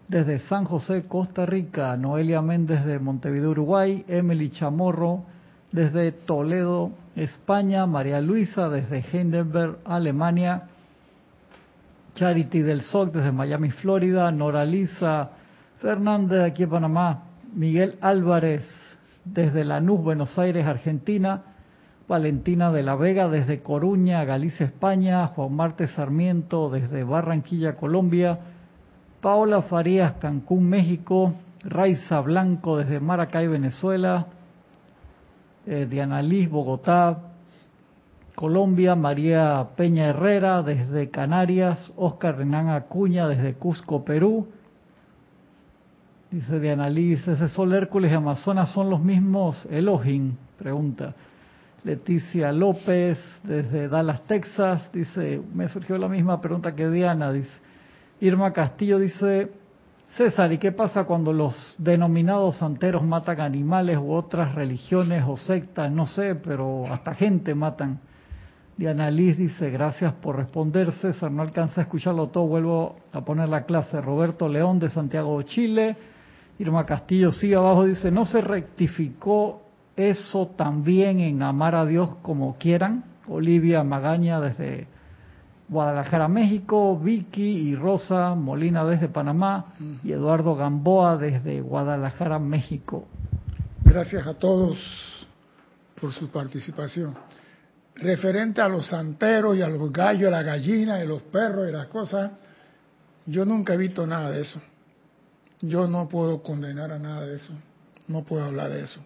desde 0.08 0.40
San 0.40 0.66
José, 0.66 1.04
Costa 1.08 1.46
Rica, 1.46 1.96
Noelia 1.96 2.42
Méndez 2.42 2.84
de 2.86 2.98
Montevideo, 2.98 3.52
Uruguay, 3.52 4.04
Emily 4.08 4.50
Chamorro 4.50 5.26
desde 5.72 6.12
Toledo, 6.12 6.92
España, 7.16 7.86
María 7.86 8.22
Luisa 8.22 8.70
desde 8.70 9.00
Heidelberg, 9.00 9.78
Alemania, 9.86 10.64
Charity 12.16 12.62
del 12.62 12.82
Sol 12.82 13.12
desde 13.12 13.32
Miami, 13.32 13.72
Florida, 13.72 14.32
Nora 14.32 14.66
Lisa 14.66 15.32
Fernández 15.80 16.44
aquí 16.44 16.64
en 16.64 16.70
Panamá, 16.70 17.24
Miguel 17.54 17.98
Álvarez 18.02 18.68
desde 19.24 19.64
Lanús, 19.64 20.02
Buenos 20.02 20.38
Aires, 20.40 20.66
Argentina, 20.66 21.44
Valentina 22.08 22.72
de 22.72 22.84
la 22.84 22.96
Vega 22.96 23.28
desde 23.28 23.62
Coruña, 23.62 24.24
Galicia, 24.24 24.66
España, 24.66 25.28
Juan 25.28 25.54
Marte 25.54 25.88
Sarmiento 25.88 26.70
desde 26.70 27.04
Barranquilla, 27.04 27.76
Colombia, 27.76 28.40
Paola 29.22 29.62
Farías, 29.64 30.14
Cancún, 30.14 30.70
México, 30.70 31.34
Raiza 31.64 32.22
Blanco 32.22 32.78
desde 32.78 33.00
Maracay, 33.00 33.48
Venezuela, 33.48 34.28
eh, 35.68 35.86
Diana 35.90 36.22
Liz, 36.22 36.50
Bogotá, 36.50 37.20
Colombia, 38.36 38.96
María 38.96 39.68
Peña 39.76 40.08
Herrera 40.08 40.64
desde 40.64 41.10
Canarias, 41.10 41.92
Oscar 41.98 42.38
Renán 42.38 42.70
Acuña 42.70 43.28
desde 43.28 43.56
Cusco, 43.56 44.06
Perú. 44.06 44.48
Dice 46.32 46.60
Diana 46.60 46.90
Liz, 46.90 47.28
¿ese 47.28 47.50
Sol 47.50 47.74
Hércules 47.74 48.12
y 48.12 48.16
Amazonas 48.16 48.72
son 48.74 48.90
los 48.90 49.02
mismos 49.02 49.68
Elohim? 49.70 50.36
Pregunta. 50.58 51.14
Leticia 51.84 52.52
López 52.52 53.18
desde 53.44 53.88
Dallas, 53.88 54.22
Texas, 54.24 54.90
dice, 54.94 55.42
me 55.54 55.68
surgió 55.68 55.98
la 55.98 56.08
misma 56.08 56.40
pregunta 56.40 56.76
que 56.76 56.90
Diana, 56.90 57.32
dice. 57.32 57.52
Irma 58.20 58.54
Castillo 58.54 59.00
dice, 59.00 59.52
César, 60.16 60.52
¿y 60.52 60.58
qué 60.58 60.72
pasa 60.72 61.04
cuando 61.04 61.34
los 61.34 61.76
denominados 61.78 62.58
santeros 62.58 63.04
matan 63.04 63.40
animales 63.42 63.98
u 63.98 64.14
otras 64.14 64.56
religiones 64.56 65.24
o 65.28 65.38
sectas? 65.38 65.92
No 65.92 66.08
sé, 66.08 66.36
pero 66.36 66.92
hasta 66.92 67.14
gente 67.14 67.54
matan. 67.54 68.00
Diana 68.78 69.12
Liz 69.12 69.38
dice, 69.38 69.70
gracias 69.70 70.14
por 70.14 70.38
responder, 70.38 70.92
César, 70.94 71.32
no 71.32 71.42
alcanza 71.42 71.82
a 71.82 71.84
escucharlo 71.84 72.28
todo, 72.28 72.46
vuelvo 72.48 72.96
a 73.12 73.22
poner 73.22 73.50
la 73.50 73.64
clase. 73.64 74.00
Roberto 74.00 74.48
León 74.48 74.80
de 74.80 74.90
Santiago 74.90 75.40
de 75.40 75.46
Chile, 75.46 75.98
Irma 76.60 76.86
Castillo 76.86 77.32
sigue 77.32 77.56
abajo, 77.56 77.86
dice, 77.86 78.12
¿no 78.12 78.26
se 78.26 78.42
rectificó 78.42 79.64
eso 79.96 80.48
también 80.56 81.20
en 81.20 81.42
amar 81.42 81.76
a 81.76 81.86
Dios 81.86 82.10
como 82.22 82.58
quieran? 82.58 83.04
Olivia 83.28 83.84
Magaña 83.84 84.40
desde 84.40 84.88
Guadalajara, 85.70 86.28
México, 86.28 86.98
Vicky 86.98 87.70
y 87.70 87.76
Rosa 87.76 88.36
Molina 88.36 88.86
desde 88.86 89.10
Panamá 89.10 89.74
y 90.04 90.12
Eduardo 90.12 90.56
Gamboa 90.56 91.18
desde 91.18 91.62
Guadalajara, 91.62 92.40
México. 92.40 93.06
Gracias 93.84 94.26
a 94.26 94.34
todos 94.34 95.28
por 96.00 96.14
su 96.14 96.30
participación 96.30 97.16
referente 98.00 98.62
a 98.62 98.68
los 98.68 98.88
santeros 98.88 99.58
y 99.58 99.62
a 99.62 99.68
los 99.68 99.92
gallos, 99.92 100.28
a 100.28 100.32
la 100.32 100.44
gallina 100.44 101.04
y 101.04 101.08
los 101.08 101.24
perros 101.24 101.68
y 101.68 101.72
las 101.72 101.88
cosas, 101.88 102.32
yo 103.26 103.46
nunca 103.46 103.74
he 103.74 103.78
visto 103.78 104.06
nada 104.06 104.32
de 104.32 104.42
eso. 104.42 104.62
Yo 105.62 105.88
no 105.88 106.08
puedo 106.08 106.42
condenar 106.44 106.92
a 106.92 107.00
nada 107.00 107.26
de 107.26 107.38
eso. 107.38 107.54
No 108.08 108.24
puedo 108.24 108.46
hablar 108.46 108.70
de 108.70 108.84
eso. 108.84 109.04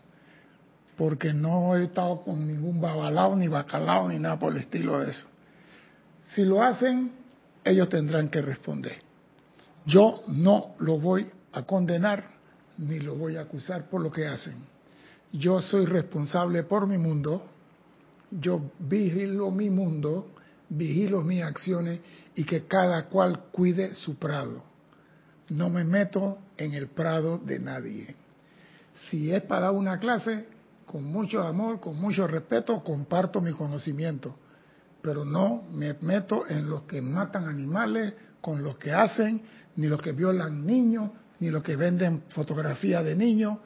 Porque 0.97 1.33
no 1.33 1.75
he 1.75 1.85
estado 1.85 2.21
con 2.21 2.45
ningún 2.45 2.79
babalao, 2.81 3.35
ni 3.35 3.47
bacalao, 3.47 4.09
ni 4.09 4.19
nada 4.19 4.37
por 4.37 4.51
el 4.53 4.59
estilo 4.59 4.99
de 4.99 5.11
eso. 5.11 5.25
Si 6.33 6.45
lo 6.45 6.63
hacen, 6.63 7.11
ellos 7.63 7.89
tendrán 7.89 8.29
que 8.29 8.41
responder. 8.41 8.97
Yo 9.85 10.23
no 10.27 10.75
lo 10.79 10.99
voy 10.99 11.29
a 11.53 11.63
condenar, 11.63 12.23
ni 12.77 12.99
lo 12.99 13.15
voy 13.15 13.35
a 13.35 13.41
acusar 13.41 13.89
por 13.89 14.01
lo 14.01 14.11
que 14.11 14.27
hacen. 14.27 14.55
Yo 15.33 15.61
soy 15.61 15.85
responsable 15.85 16.63
por 16.63 16.87
mi 16.87 16.97
mundo, 16.97 17.45
yo 18.31 18.71
vigilo 18.79 19.51
mi 19.51 19.69
mundo, 19.69 20.31
vigilo 20.69 21.21
mis 21.21 21.43
acciones 21.43 21.99
y 22.35 22.43
que 22.43 22.65
cada 22.65 23.07
cual 23.07 23.45
cuide 23.51 23.95
su 23.95 24.15
prado. 24.15 24.63
No 25.49 25.69
me 25.69 25.83
meto 25.83 26.37
en 26.57 26.73
el 26.73 26.87
prado 26.87 27.39
de 27.39 27.59
nadie. 27.59 28.15
Si 29.09 29.33
es 29.33 29.43
para 29.43 29.71
una 29.71 29.99
clase, 29.99 30.45
con 30.85 31.03
mucho 31.03 31.41
amor, 31.41 31.79
con 31.79 31.97
mucho 31.97 32.27
respeto, 32.27 32.83
comparto 32.83 33.41
mi 33.41 33.51
conocimiento, 33.51 34.35
pero 35.01 35.25
no 35.25 35.63
me 35.71 35.95
meto 36.01 36.47
en 36.47 36.69
los 36.69 36.83
que 36.83 37.01
matan 37.01 37.47
animales, 37.47 38.13
con 38.39 38.63
los 38.63 38.77
que 38.77 38.91
hacen, 38.91 39.41
ni 39.75 39.87
los 39.87 40.01
que 40.01 40.11
violan 40.11 40.65
niños, 40.65 41.11
ni 41.39 41.49
los 41.49 41.63
que 41.63 41.75
venden 41.75 42.23
fotografías 42.29 43.03
de 43.03 43.15
niños. 43.15 43.57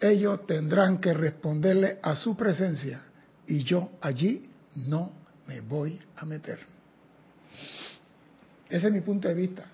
Ellos 0.00 0.46
tendrán 0.46 0.98
que 0.98 1.12
responderle 1.12 1.98
a 2.02 2.16
su 2.16 2.36
presencia 2.36 3.02
y 3.46 3.62
yo 3.64 3.90
allí 4.00 4.48
no 4.76 5.12
me 5.46 5.60
voy 5.60 6.00
a 6.16 6.24
meter. 6.24 6.60
Ese 8.68 8.86
es 8.86 8.92
mi 8.92 9.00
punto 9.00 9.28
de 9.28 9.34
vista. 9.34 9.64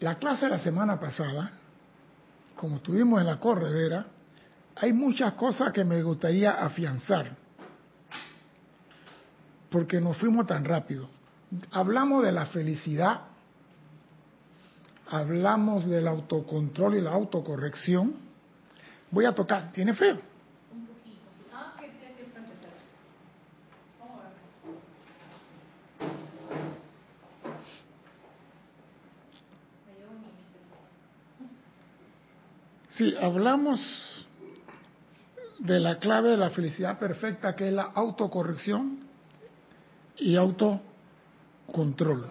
La 0.00 0.18
clase 0.18 0.44
de 0.44 0.52
la 0.52 0.58
semana 0.58 1.00
pasada, 1.00 1.50
como 2.54 2.76
estuvimos 2.76 3.20
en 3.20 3.26
la 3.26 3.40
corredera, 3.40 4.06
hay 4.76 4.92
muchas 4.92 5.32
cosas 5.32 5.72
que 5.72 5.84
me 5.84 6.02
gustaría 6.02 6.52
afianzar, 6.52 7.30
porque 9.70 10.00
nos 10.00 10.16
fuimos 10.16 10.46
tan 10.46 10.64
rápido. 10.64 11.08
Hablamos 11.70 12.24
de 12.24 12.32
la 12.32 12.46
felicidad, 12.46 13.20
hablamos 15.08 15.86
del 15.86 16.06
autocontrol 16.08 16.96
y 16.96 17.00
la 17.00 17.12
autocorrección. 17.12 18.14
Voy 19.10 19.24
a 19.24 19.34
tocar, 19.34 19.72
¿tiene 19.72 19.94
frío? 19.94 20.20
Sí, 32.90 33.14
hablamos 33.20 34.26
de 35.60 35.78
la 35.78 36.00
clave 36.00 36.30
de 36.30 36.36
la 36.36 36.50
felicidad 36.50 36.98
perfecta, 36.98 37.54
que 37.54 37.68
es 37.68 37.72
la 37.72 37.84
autocorrección 37.94 39.07
y 40.18 40.36
autocontrol. 40.36 42.26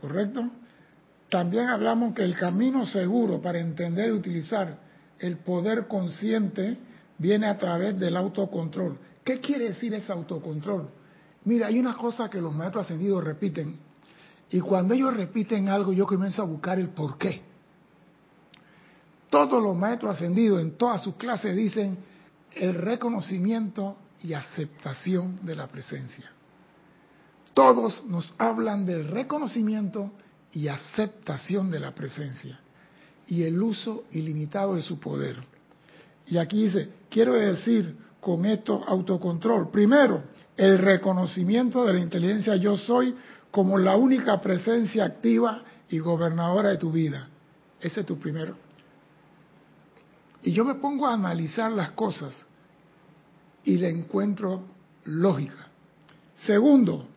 ¿Correcto? 0.00 0.50
También 1.28 1.68
hablamos 1.68 2.14
que 2.14 2.24
el 2.24 2.34
camino 2.34 2.86
seguro 2.86 3.40
para 3.40 3.58
entender 3.58 4.08
y 4.08 4.12
utilizar 4.12 4.78
el 5.18 5.38
poder 5.38 5.86
consciente 5.86 6.78
viene 7.18 7.46
a 7.46 7.58
través 7.58 7.98
del 7.98 8.16
autocontrol. 8.16 8.98
¿Qué 9.24 9.40
quiere 9.40 9.70
decir 9.70 9.92
ese 9.92 10.12
autocontrol? 10.12 10.88
Mira, 11.44 11.66
hay 11.66 11.78
una 11.78 11.94
cosa 11.94 12.30
que 12.30 12.40
los 12.40 12.54
maestros 12.54 12.84
ascendidos 12.84 13.22
repiten, 13.24 13.78
y 14.50 14.60
cuando 14.60 14.94
ellos 14.94 15.14
repiten 15.14 15.68
algo, 15.68 15.92
yo 15.92 16.06
comienzo 16.06 16.42
a 16.42 16.46
buscar 16.46 16.78
el 16.78 16.88
por 16.90 17.18
qué. 17.18 17.42
Todos 19.28 19.62
los 19.62 19.76
maestros 19.76 20.14
ascendidos 20.14 20.62
en 20.62 20.78
todas 20.78 21.02
sus 21.02 21.16
clases 21.16 21.54
dicen 21.54 21.98
el 22.52 22.74
reconocimiento 22.74 23.98
y 24.22 24.32
aceptación 24.32 25.44
de 25.44 25.54
la 25.54 25.66
presencia. 25.66 26.32
Todos 27.58 28.04
nos 28.04 28.32
hablan 28.38 28.86
del 28.86 29.08
reconocimiento 29.08 30.12
y 30.52 30.68
aceptación 30.68 31.72
de 31.72 31.80
la 31.80 31.92
presencia 31.92 32.60
y 33.26 33.42
el 33.42 33.60
uso 33.60 34.04
ilimitado 34.12 34.76
de 34.76 34.82
su 34.82 35.00
poder. 35.00 35.38
Y 36.28 36.38
aquí 36.38 36.62
dice, 36.62 36.88
quiero 37.10 37.32
decir 37.32 37.96
con 38.20 38.46
esto 38.46 38.84
autocontrol. 38.86 39.72
Primero, 39.72 40.22
el 40.56 40.78
reconocimiento 40.78 41.84
de 41.84 41.94
la 41.94 41.98
inteligencia 41.98 42.54
yo 42.54 42.76
soy 42.76 43.16
como 43.50 43.76
la 43.76 43.96
única 43.96 44.40
presencia 44.40 45.06
activa 45.06 45.64
y 45.88 45.98
gobernadora 45.98 46.68
de 46.68 46.76
tu 46.76 46.92
vida. 46.92 47.28
Ese 47.80 48.02
es 48.02 48.06
tu 48.06 48.20
primero. 48.20 48.54
Y 50.44 50.52
yo 50.52 50.64
me 50.64 50.76
pongo 50.76 51.08
a 51.08 51.14
analizar 51.14 51.72
las 51.72 51.90
cosas 51.90 52.36
y 53.64 53.78
le 53.78 53.90
encuentro 53.90 54.62
lógica. 55.06 55.66
Segundo, 56.36 57.07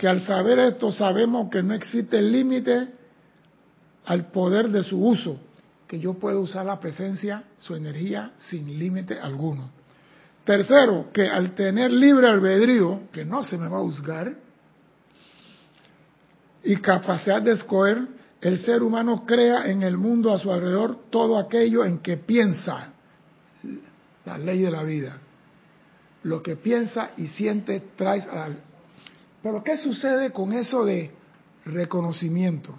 que 0.00 0.08
al 0.08 0.22
saber 0.22 0.58
esto 0.60 0.92
sabemos 0.92 1.50
que 1.50 1.62
no 1.62 1.74
existe 1.74 2.22
límite 2.22 2.88
al 4.06 4.30
poder 4.30 4.70
de 4.70 4.82
su 4.82 4.98
uso, 4.98 5.38
que 5.86 6.00
yo 6.00 6.14
puedo 6.14 6.40
usar 6.40 6.64
la 6.64 6.80
presencia, 6.80 7.44
su 7.58 7.74
energía, 7.74 8.32
sin 8.38 8.78
límite 8.78 9.20
alguno. 9.20 9.70
Tercero, 10.42 11.10
que 11.12 11.28
al 11.28 11.54
tener 11.54 11.90
libre 11.90 12.28
albedrío, 12.28 13.10
que 13.12 13.26
no 13.26 13.44
se 13.44 13.58
me 13.58 13.68
va 13.68 13.76
a 13.76 13.82
juzgar, 13.82 14.32
y 16.64 16.76
capacidad 16.76 17.42
de 17.42 17.52
escoger, 17.52 17.98
el 18.40 18.58
ser 18.60 18.82
humano 18.82 19.26
crea 19.26 19.66
en 19.66 19.82
el 19.82 19.98
mundo 19.98 20.32
a 20.32 20.38
su 20.38 20.50
alrededor 20.50 21.10
todo 21.10 21.36
aquello 21.36 21.84
en 21.84 21.98
que 21.98 22.16
piensa, 22.16 22.94
la 24.24 24.38
ley 24.38 24.62
de 24.62 24.70
la 24.70 24.82
vida. 24.82 25.18
Lo 26.22 26.42
que 26.42 26.56
piensa 26.56 27.10
y 27.18 27.26
siente 27.26 27.82
trae 27.96 28.22
al, 28.22 28.69
pero 29.42 29.64
¿qué 29.64 29.76
sucede 29.76 30.32
con 30.32 30.52
eso 30.52 30.84
de 30.84 31.10
reconocimiento? 31.64 32.74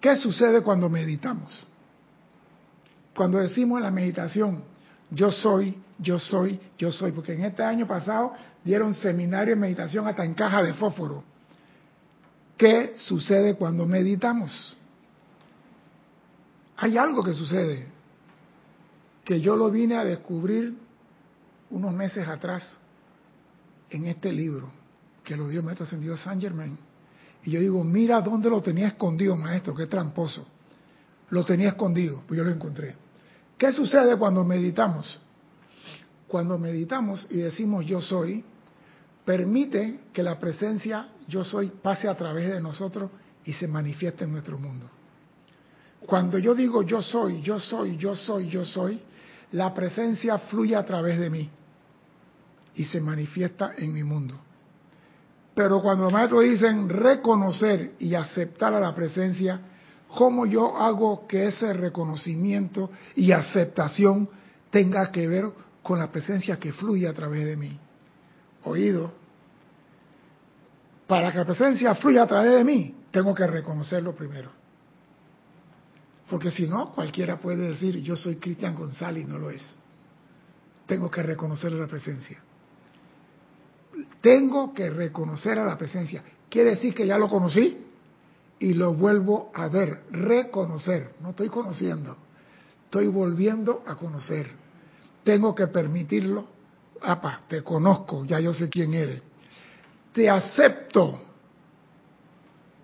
¿Qué 0.00 0.14
sucede 0.16 0.62
cuando 0.62 0.88
meditamos? 0.88 1.64
Cuando 3.14 3.38
decimos 3.38 3.78
en 3.78 3.84
la 3.84 3.90
meditación, 3.90 4.62
yo 5.10 5.30
soy, 5.30 5.80
yo 5.98 6.18
soy, 6.18 6.60
yo 6.78 6.92
soy, 6.92 7.12
porque 7.12 7.32
en 7.32 7.44
este 7.44 7.62
año 7.62 7.86
pasado 7.86 8.32
dieron 8.64 8.94
seminario 8.94 9.54
de 9.54 9.60
meditación 9.60 10.06
hasta 10.06 10.24
en 10.24 10.34
caja 10.34 10.62
de 10.62 10.74
fósforo. 10.74 11.24
¿Qué 12.56 12.94
sucede 12.96 13.54
cuando 13.54 13.86
meditamos? 13.86 14.76
Hay 16.76 16.96
algo 16.98 17.22
que 17.22 17.34
sucede, 17.34 17.86
que 19.24 19.40
yo 19.40 19.56
lo 19.56 19.70
vine 19.70 19.96
a 19.96 20.04
descubrir 20.04 20.74
unos 21.70 21.92
meses 21.92 22.28
atrás 22.28 22.78
en 23.94 24.06
este 24.06 24.32
libro 24.32 24.70
que 25.22 25.36
lo 25.36 25.48
dio 25.48 25.60
el 25.60 25.64
maestro 25.64 25.86
ascendido 25.86 26.16
San 26.16 26.40
Germain. 26.40 26.76
Y 27.44 27.52
yo 27.52 27.60
digo, 27.60 27.82
mira 27.84 28.20
dónde 28.20 28.50
lo 28.50 28.60
tenía 28.60 28.88
escondido, 28.88 29.36
maestro, 29.36 29.74
qué 29.74 29.86
tramposo. 29.86 30.46
Lo 31.30 31.44
tenía 31.44 31.68
escondido, 31.68 32.22
pues 32.26 32.38
yo 32.38 32.44
lo 32.44 32.50
encontré. 32.50 32.96
¿Qué 33.56 33.72
sucede 33.72 34.16
cuando 34.16 34.44
meditamos? 34.44 35.20
Cuando 36.26 36.58
meditamos 36.58 37.26
y 37.30 37.38
decimos 37.38 37.86
yo 37.86 38.02
soy, 38.02 38.44
permite 39.24 40.00
que 40.12 40.22
la 40.22 40.38
presencia 40.38 41.08
yo 41.28 41.44
soy 41.44 41.68
pase 41.68 42.08
a 42.08 42.16
través 42.16 42.50
de 42.50 42.60
nosotros 42.60 43.10
y 43.44 43.52
se 43.52 43.68
manifieste 43.68 44.24
en 44.24 44.32
nuestro 44.32 44.58
mundo. 44.58 44.90
Cuando 46.06 46.38
yo 46.38 46.54
digo 46.54 46.82
yo 46.82 47.00
soy, 47.00 47.40
yo 47.42 47.60
soy, 47.60 47.96
yo 47.96 48.14
soy, 48.16 48.48
yo 48.48 48.64
soy, 48.64 49.00
la 49.52 49.72
presencia 49.72 50.38
fluye 50.38 50.74
a 50.74 50.84
través 50.84 51.18
de 51.18 51.30
mí 51.30 51.50
y 52.76 52.84
se 52.84 53.00
manifiesta 53.00 53.74
en 53.76 53.92
mi 53.92 54.02
mundo. 54.02 54.38
Pero 55.54 55.80
cuando 55.80 56.04
los 56.04 56.12
maestros 56.12 56.42
dicen 56.42 56.88
reconocer 56.88 57.92
y 58.00 58.14
aceptar 58.14 58.74
a 58.74 58.80
la 58.80 58.94
presencia, 58.94 59.60
¿cómo 60.08 60.46
yo 60.46 60.76
hago 60.76 61.26
que 61.28 61.46
ese 61.46 61.72
reconocimiento 61.72 62.90
y 63.14 63.30
aceptación 63.30 64.28
tenga 64.70 65.12
que 65.12 65.28
ver 65.28 65.44
con 65.82 66.00
la 66.00 66.10
presencia 66.10 66.58
que 66.58 66.72
fluye 66.72 67.06
a 67.06 67.12
través 67.12 67.44
de 67.44 67.56
mí? 67.56 67.78
Oído. 68.64 69.12
Para 71.06 71.30
que 71.30 71.38
la 71.38 71.44
presencia 71.44 71.94
fluya 71.94 72.24
a 72.24 72.26
través 72.26 72.52
de 72.52 72.64
mí, 72.64 72.94
tengo 73.12 73.32
que 73.34 73.46
reconocerlo 73.46 74.14
primero. 74.14 74.50
Porque 76.28 76.50
si 76.50 76.66
no, 76.66 76.92
cualquiera 76.92 77.38
puede 77.38 77.68
decir, 77.68 77.98
yo 77.98 78.16
soy 78.16 78.36
Cristian 78.36 78.74
González 78.74 79.24
y 79.24 79.26
no 79.26 79.38
lo 79.38 79.50
es. 79.50 79.76
Tengo 80.86 81.08
que 81.10 81.22
reconocer 81.22 81.70
la 81.72 81.86
presencia 81.86 82.42
tengo 84.20 84.72
que 84.72 84.90
reconocer 84.90 85.58
a 85.58 85.64
la 85.64 85.76
presencia. 85.76 86.22
Quiere 86.48 86.70
decir 86.70 86.94
que 86.94 87.06
ya 87.06 87.18
lo 87.18 87.28
conocí 87.28 87.78
y 88.58 88.74
lo 88.74 88.94
vuelvo 88.94 89.50
a 89.54 89.68
ver, 89.68 90.04
reconocer. 90.10 91.14
No 91.20 91.30
estoy 91.30 91.48
conociendo, 91.48 92.16
estoy 92.84 93.08
volviendo 93.08 93.82
a 93.86 93.96
conocer. 93.96 94.50
Tengo 95.22 95.54
que 95.54 95.66
permitirlo. 95.66 96.46
Apa, 97.02 97.40
te 97.48 97.62
conozco, 97.62 98.24
ya 98.24 98.40
yo 98.40 98.54
sé 98.54 98.68
quién 98.68 98.94
eres. 98.94 99.20
Te 100.12 100.30
acepto. 100.30 101.20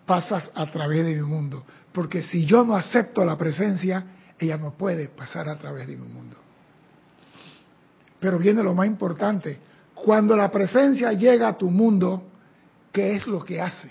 Pasas 0.04 0.50
a 0.54 0.70
través 0.70 1.06
de 1.06 1.14
mi 1.14 1.22
mundo. 1.22 1.64
Porque 1.92 2.22
si 2.22 2.44
yo 2.44 2.64
no 2.64 2.74
acepto 2.74 3.24
la 3.24 3.38
presencia, 3.38 4.04
ella 4.38 4.56
no 4.56 4.72
puede 4.72 5.08
pasar 5.08 5.48
a 5.48 5.56
través 5.56 5.86
de 5.86 5.96
mi 5.96 6.08
mundo. 6.08 6.36
Pero 8.18 8.38
viene 8.38 8.62
lo 8.62 8.74
más 8.74 8.86
importante 8.86 9.69
cuando 10.02 10.36
la 10.36 10.50
presencia 10.50 11.12
llega 11.12 11.48
a 11.48 11.58
tu 11.58 11.70
mundo, 11.70 12.22
¿qué 12.92 13.16
es 13.16 13.26
lo 13.26 13.44
que 13.44 13.60
hace? 13.60 13.90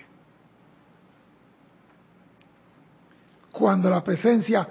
Cuando 3.51 3.89
la 3.89 4.03
presencia, 4.03 4.67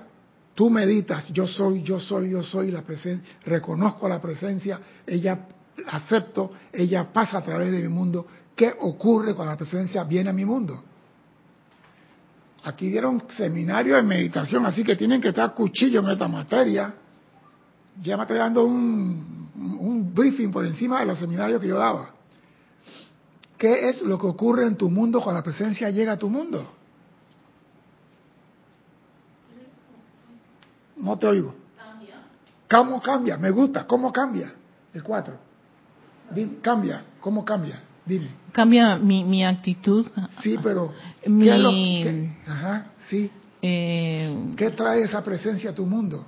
tú 0.55 0.71
meditas, 0.71 1.29
yo 1.29 1.47
soy, 1.47 1.83
yo 1.83 2.01
soy, 2.01 2.31
yo 2.31 2.43
soy 2.43 2.71
la 2.71 2.83
presencia, 2.83 3.39
reconozco 3.45 4.09
la 4.09 4.21
presencia, 4.21 4.81
ella 5.07 5.47
acepto, 5.87 6.53
ella 6.73 7.13
pasa 7.13 7.39
a 7.39 7.43
través 7.43 7.71
de 7.71 7.83
mi 7.83 7.89
mundo. 7.89 8.27
¿Qué 8.57 8.75
ocurre 8.81 9.35
cuando 9.35 9.53
la 9.53 9.59
presencia 9.59 10.05
viene 10.05 10.31
a 10.31 10.33
mi 10.33 10.45
mundo? 10.45 10.83
Aquí 12.65 12.89
dieron 12.89 13.23
seminario 13.37 13.95
de 13.95 14.03
meditación, 14.03 14.67
así 14.67 14.83
que 14.83 14.97
tienen 14.97 15.21
que 15.21 15.29
estar 15.29 15.55
cuchillo 15.55 16.01
en 16.01 16.09
esta 16.09 16.27
materia. 16.27 16.95
Ya 18.03 18.17
me 18.17 18.25
estoy 18.25 18.39
dando 18.39 18.65
un 18.65 19.48
un 19.59 20.15
briefing 20.15 20.51
por 20.51 20.65
encima 20.65 21.01
de 21.01 21.07
los 21.07 21.19
seminarios 21.19 21.61
que 21.61 21.69
yo 21.69 21.79
daba. 21.79 22.11
¿Qué 23.57 23.89
es 23.89 24.03
lo 24.03 24.19
que 24.19 24.27
ocurre 24.27 24.67
en 24.67 24.77
tu 24.77 24.89
mundo 24.89 25.21
cuando 25.21 25.41
la 25.41 25.45
presencia 25.45 25.91
llega 25.91 26.13
a 26.13 26.17
tu 26.17 26.29
mundo? 26.29 26.75
No 30.97 31.19
te 31.19 31.27
oigo. 31.27 31.55
¿Cómo 32.71 33.01
cambia? 33.01 33.37
Me 33.37 33.51
gusta. 33.51 33.87
¿Cómo 33.87 34.13
cambia? 34.13 34.53
El 34.93 35.03
4. 35.03 35.35
Cambia. 36.63 37.03
¿Cómo 37.21 37.45
cambia? 37.45 37.83
Dime. 38.05 38.29
Cambia 38.53 38.97
mi, 38.97 39.25
mi 39.25 39.45
actitud. 39.45 40.07
Sí, 40.41 40.59
pero 40.63 40.93
mi... 41.27 41.45
¿qué 41.45 41.55
es 41.55 41.61
lo 41.61 41.71
que, 41.71 42.37
ajá, 42.47 42.87
sí. 43.09 43.31
Eh... 43.61 44.53
¿Qué 44.57 44.71
trae 44.71 45.03
esa 45.03 45.23
presencia 45.23 45.71
a 45.71 45.75
tu 45.75 45.85
mundo? 45.85 46.27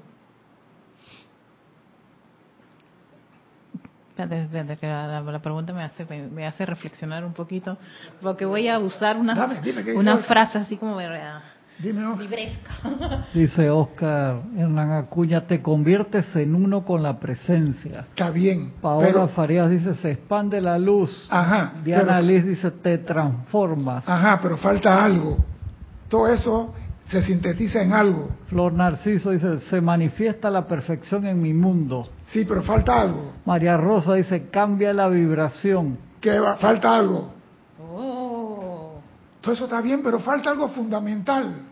Que 4.28 4.86
la, 4.86 5.40
pregunta 5.42 5.72
me 5.72 5.82
hace 5.82 6.04
me 6.04 6.46
hace 6.46 6.66
reflexionar 6.66 7.24
un 7.24 7.32
poquito, 7.32 7.78
porque 8.22 8.44
voy 8.44 8.68
a 8.68 8.78
usar 8.78 9.16
una, 9.16 9.60
una 9.94 10.18
frase 10.18 10.58
así 10.58 10.76
como 10.76 10.96
libresca. 12.18 13.26
Dice 13.34 13.70
Oscar 13.70 14.42
Hernán 14.56 14.92
Acuña, 14.92 15.46
te 15.46 15.62
conviertes 15.62 16.26
en 16.36 16.54
uno 16.54 16.84
con 16.84 17.02
la 17.02 17.18
presencia. 17.18 18.06
Está 18.10 18.30
bien. 18.30 18.74
Paola 18.80 19.28
Farías 19.28 19.70
dice, 19.70 19.94
se 19.94 20.10
expande 20.12 20.60
la 20.60 20.78
luz. 20.78 21.26
Ajá. 21.30 21.72
Diana 21.82 22.20
Liz 22.20 22.44
dice, 22.44 22.70
te 22.70 22.98
transformas. 22.98 24.04
Ajá, 24.06 24.40
pero 24.42 24.58
falta 24.58 25.02
algo. 25.02 25.38
Todo 26.08 26.28
eso 26.28 26.74
se 27.10 27.22
sintetiza 27.22 27.82
en 27.82 27.92
algo. 27.92 28.30
Flor 28.46 28.72
Narciso 28.72 29.30
dice, 29.30 29.58
se 29.68 29.80
manifiesta 29.80 30.48
la 30.48 30.66
perfección 30.68 31.26
en 31.26 31.42
mi 31.42 31.52
mundo. 31.52 32.08
Sí, 32.32 32.44
pero 32.44 32.62
falta 32.62 33.00
algo. 33.00 33.32
María 33.44 33.76
Rosa 33.76 34.14
dice, 34.14 34.48
cambia 34.48 34.92
la 34.92 35.08
vibración. 35.08 35.98
Que 36.20 36.40
falta 36.58 36.94
algo. 36.94 37.32
Oh. 37.80 39.00
Todo 39.40 39.54
eso 39.54 39.64
está 39.64 39.80
bien, 39.80 40.02
pero 40.04 40.20
falta 40.20 40.50
algo 40.50 40.68
fundamental. 40.68 41.62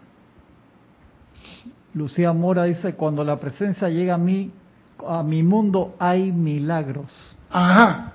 Lucía 1.95 2.33
Mora 2.33 2.65
dice, 2.65 2.95
cuando 2.95 3.23
la 3.23 3.37
presencia 3.37 3.89
llega 3.89 4.15
a 4.15 4.19
mí, 4.19 4.51
a 5.07 5.23
mi 5.23 5.45
mundo 5.45 5.95
hay 6.01 6.33
milagros. 6.33 7.37
Ajá, 7.51 8.13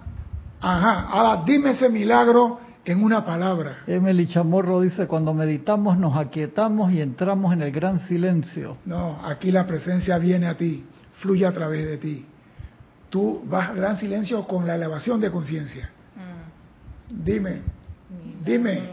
ajá. 0.59 1.07
Ahora 1.09 1.43
dime 1.45 1.71
ese 1.71 1.87
milagro 1.89 2.59
en 2.85 3.03
una 3.03 3.25
palabra. 3.25 3.83
Emily 3.87 4.27
Chamorro 4.27 4.81
dice, 4.81 5.07
cuando 5.07 5.33
meditamos 5.33 5.97
nos 5.97 6.17
aquietamos 6.17 6.91
y 6.91 7.01
entramos 7.01 7.53
en 7.53 7.61
el 7.61 7.71
gran 7.71 7.99
silencio. 8.07 8.77
No, 8.85 9.19
aquí 9.25 9.51
la 9.51 9.65
presencia 9.65 10.17
viene 10.17 10.47
a 10.47 10.55
ti, 10.57 10.85
fluye 11.19 11.45
a 11.45 11.53
través 11.53 11.85
de 11.85 11.97
ti. 11.97 12.25
Tú 13.09 13.43
vas 13.45 13.69
al 13.69 13.77
gran 13.77 13.97
silencio 13.97 14.45
con 14.45 14.65
la 14.67 14.75
elevación 14.75 15.21
de 15.21 15.31
conciencia. 15.31 15.89
Mm. 16.15 17.23
Dime, 17.23 17.61
dime. 18.43 18.89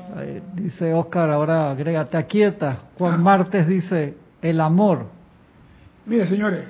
dice 0.54 0.92
Oscar, 0.92 1.30
ahora 1.30 1.70
agrega, 1.70 2.04
te 2.04 2.16
aquieta. 2.16 2.82
Juan 2.98 3.14
ah. 3.14 3.18
Martes 3.18 3.66
dice, 3.66 4.14
el 4.42 4.60
amor. 4.60 5.06
Mire, 6.06 6.26
señores, 6.26 6.66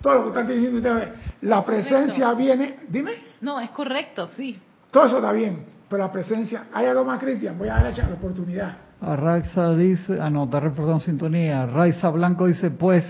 todo 0.00 0.14
lo 0.14 0.22
que 0.22 0.28
están 0.28 0.48
diciendo 0.48 0.78
ustedes, 0.78 1.08
la 1.42 1.64
presencia 1.64 2.32
viene, 2.34 2.76
dime. 2.88 3.12
No, 3.40 3.60
es 3.60 3.70
correcto, 3.70 4.30
sí. 4.36 4.58
Todo 4.90 5.06
eso 5.06 5.16
está 5.16 5.32
bien, 5.32 5.64
pero 5.90 6.04
la 6.04 6.12
presencia, 6.12 6.66
¿hay 6.72 6.86
algo 6.86 7.04
más, 7.04 7.18
Cristian? 7.18 7.58
Voy 7.58 7.68
a 7.68 7.74
darle 7.74 7.90
la 7.96 8.14
oportunidad. 8.14 8.76
Arraxa 9.00 9.74
dice, 9.74 10.18
ah 10.20 10.30
no, 10.30 10.44
está 10.44 10.60
reportando 10.60 11.00
sintonía. 11.00 11.66
Raiza 11.66 12.10
Blanco 12.10 12.46
dice, 12.46 12.70
pues, 12.70 13.04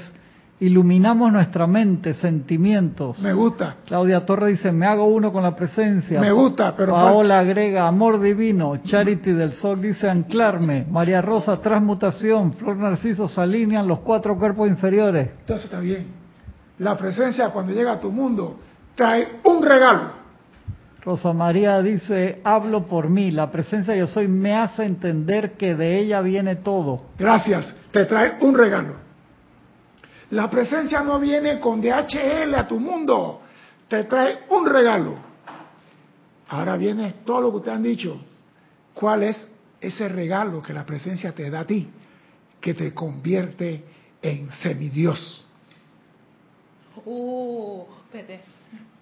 iluminamos 0.61 1.31
nuestra 1.31 1.67
mente, 1.67 2.15
sentimientos. 2.15 3.19
Me 3.19 3.35
gusta. 3.35 3.77
Claudia 3.85 4.25
Torres 4.25 4.57
dice, 4.57 4.73
me 4.73 4.87
hago 4.87 5.05
uno 5.05 5.31
con 5.31 5.43
la 5.43 5.55
presencia. 5.55 6.23
Me 6.23 6.33
gusta, 6.33 6.75
pero... 6.75 6.93
Paola 6.93 7.41
agrega, 7.41 7.87
amor 7.87 8.19
divino. 8.19 8.75
Charity 8.83 9.33
del 9.33 9.53
Sol 9.53 9.83
dice, 9.83 10.09
anclarme. 10.09 10.87
María 10.89 11.21
Rosa, 11.21 11.61
transmutación. 11.61 12.55
Flor 12.55 12.79
Narciso, 12.79 13.29
se 13.29 13.43
alinean 13.43 13.87
los 13.87 13.99
cuatro 13.99 14.39
cuerpos 14.39 14.71
inferiores. 14.71 15.29
Entonces 15.41 15.67
está 15.67 15.81
bien. 15.81 16.07
La 16.79 16.97
presencia 16.97 17.51
cuando 17.51 17.75
llega 17.75 17.93
a 17.93 18.01
tu 18.01 18.11
mundo 18.11 18.59
trae 18.95 19.41
un 19.45 19.63
regalo. 19.63 20.20
Rosa 21.03 21.33
María 21.33 21.81
dice, 21.81 22.41
hablo 22.45 22.85
por 22.85 23.09
mí, 23.09 23.31
la 23.31 23.51
presencia 23.51 23.97
yo 23.97 24.07
soy 24.07 24.29
me 24.29 24.55
hace 24.55 24.85
entender 24.85 25.57
que 25.57 25.75
de 25.75 25.99
ella 26.01 26.21
viene 26.21 26.57
todo. 26.57 27.07
Gracias, 27.19 27.75
te 27.91 28.05
trae 28.05 28.37
un 28.41 28.55
regalo. 28.55 28.97
La 30.31 30.51
presencia 30.51 31.03
no 31.03 31.19
viene 31.19 31.59
con 31.59 31.81
DHL 31.81 32.55
a 32.55 32.69
tu 32.69 32.79
mundo, 32.79 33.41
te 33.89 34.05
trae 34.05 34.41
un 34.51 34.67
regalo. 34.67 35.15
Ahora 36.49 36.77
viene 36.77 37.15
todo 37.25 37.41
lo 37.41 37.55
que 37.55 37.65
te 37.65 37.71
han 37.71 37.83
dicho. 37.83 38.21
¿Cuál 38.93 39.23
es 39.23 39.49
ese 39.81 40.09
regalo 40.09 40.63
que 40.63 40.75
la 40.75 40.85
presencia 40.85 41.33
te 41.33 41.49
da 41.49 41.61
a 41.61 41.67
ti, 41.67 41.89
que 42.61 42.75
te 42.75 42.93
convierte 42.93 43.85
en 44.21 44.51
semidios? 44.51 45.47
Uh, 47.07 47.85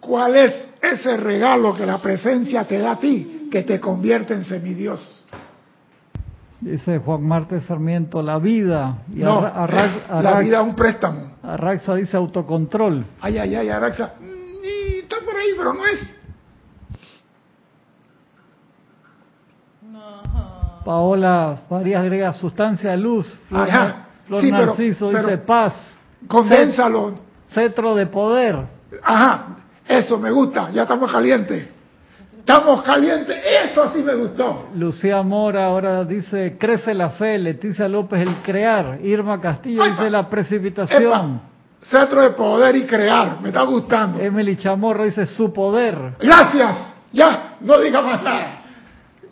¿Cuál 0.00 0.37
es 0.37 0.68
ese 0.81 1.16
regalo 1.16 1.74
que 1.74 1.85
la 1.85 1.98
presencia 1.98 2.64
te 2.64 2.78
da 2.78 2.92
a 2.92 2.98
ti, 2.98 3.48
que 3.50 3.62
te 3.62 3.81
convierte 3.81 4.35
en 4.35 4.44
semidios? 4.44 5.26
Dice 6.61 6.98
Juan 6.98 7.22
Marte 7.22 7.61
Sarmiento, 7.61 8.20
la 8.20 8.38
vida. 8.38 8.98
Y 9.12 9.18
no, 9.18 9.40
la 9.40 10.38
vida 10.40 10.61
es 10.61 10.66
un 10.66 10.74
préstamo. 10.74 11.33
Arraxa 11.42 11.94
dice 11.94 12.16
autocontrol. 12.16 13.04
Ay, 13.20 13.38
ay, 13.38 13.54
ay, 13.54 13.68
Arraxa. 13.68 14.14
Mm, 14.20 15.02
está 15.02 15.16
por 15.24 15.37
ahí, 15.37 15.48
pero 15.57 15.72
no 15.72 15.87
es. 15.87 16.16
Paola 20.85 21.59
Farías 21.68 22.00
agrega 22.00 22.33
sustancia 22.33 22.92
de 22.92 22.96
luz. 22.96 23.26
Flor, 23.48 23.68
Flor 24.26 24.44
Narciso 24.44 25.11
dice 25.11 25.38
paz. 25.38 25.74
Condénsalo. 26.26 27.14
Cetro 27.50 27.94
de 27.94 28.07
poder. 28.07 28.77
Ajá, 29.03 29.57
eso 29.87 30.18
me 30.18 30.31
gusta, 30.31 30.70
ya 30.70 30.83
estamos 30.83 31.11
calientes. 31.11 31.68
Estamos 32.38 32.83
calientes, 32.83 33.37
eso 33.44 33.92
sí 33.92 33.98
me 33.98 34.14
gustó. 34.14 34.68
Lucía 34.74 35.22
Mora 35.22 35.66
ahora 35.66 36.05
dice, 36.05 36.57
crece 36.59 36.94
la 36.94 37.11
fe, 37.11 37.38
Leticia 37.38 37.87
López 37.88 38.22
el 38.22 38.37
crear, 38.37 39.01
Irma 39.03 39.38
Castillo 39.40 39.85
dice 39.85 40.09
la 40.09 40.29
precipitación. 40.31 41.42
Centro 41.83 42.22
de 42.22 42.31
poder 42.31 42.74
y 42.77 42.87
crear, 42.87 43.40
me 43.42 43.48
está 43.48 43.62
gustando. 43.62 44.18
Emily 44.18 44.57
Chamorro 44.57 45.05
dice 45.05 45.27
su 45.27 45.53
poder. 45.53 46.14
Gracias, 46.18 46.94
ya, 47.12 47.57
no 47.61 47.79
diga 47.79 48.01
más 48.01 48.22
nada. 48.22 48.62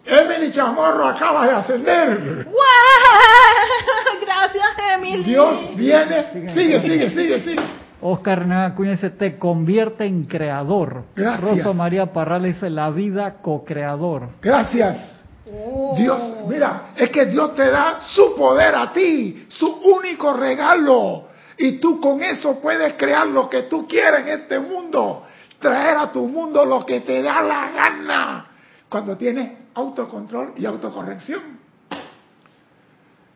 Emily 0.05 0.53
Chamorro 0.53 1.07
acaba 1.07 1.47
de 1.47 1.53
ascender. 1.55 2.47
Gracias, 4.21 4.65
Emily. 4.95 5.25
Dios 5.25 5.75
viene, 5.75 6.53
sigue, 6.55 6.81
sigue, 6.83 7.11
sigue. 7.11 7.41
sigue. 7.41 7.86
Oscar 8.01 8.51
Acuña 8.53 8.93
dice, 8.93 9.11
te 9.11 9.39
convierte 9.39 10.05
en 10.05 10.25
creador. 10.25 11.05
Gracias. 11.15 11.41
Rosa 11.41 11.73
María 11.73 12.13
Parral 12.13 12.43
dice, 12.43 12.69
la 12.69 12.91
vida 12.91 13.37
co-creador. 13.43 14.29
Gracias. 14.43 15.25
Oh. 15.51 15.95
Dios, 15.97 16.39
mira, 16.49 16.89
es 16.97 17.11
que 17.11 17.27
Dios 17.27 17.55
te 17.55 17.71
da 17.71 17.99
su 18.01 18.35
poder 18.35 18.75
a 18.75 18.93
ti, 18.93 19.47
su 19.49 19.67
único 19.67 20.35
regalo. 20.35 21.25
Y 21.57 21.79
tú 21.79 22.01
con 22.01 22.23
eso 22.23 22.61
puedes 22.61 22.95
crear 22.95 23.27
lo 23.27 23.49
que 23.49 23.63
tú 23.63 23.87
quieras 23.87 24.23
en 24.23 24.41
este 24.41 24.59
mundo. 24.59 25.25
Traer 25.59 25.97
a 25.97 26.13
tu 26.13 26.27
mundo 26.27 26.65
lo 26.65 26.85
que 26.85 27.01
te 27.01 27.23
da 27.23 27.41
la 27.41 27.71
gana. 27.71 28.47
Cuando 28.89 29.17
tienes 29.17 29.53
autocontrol 29.75 30.53
y 30.57 30.67
autocorrección. 30.67 31.57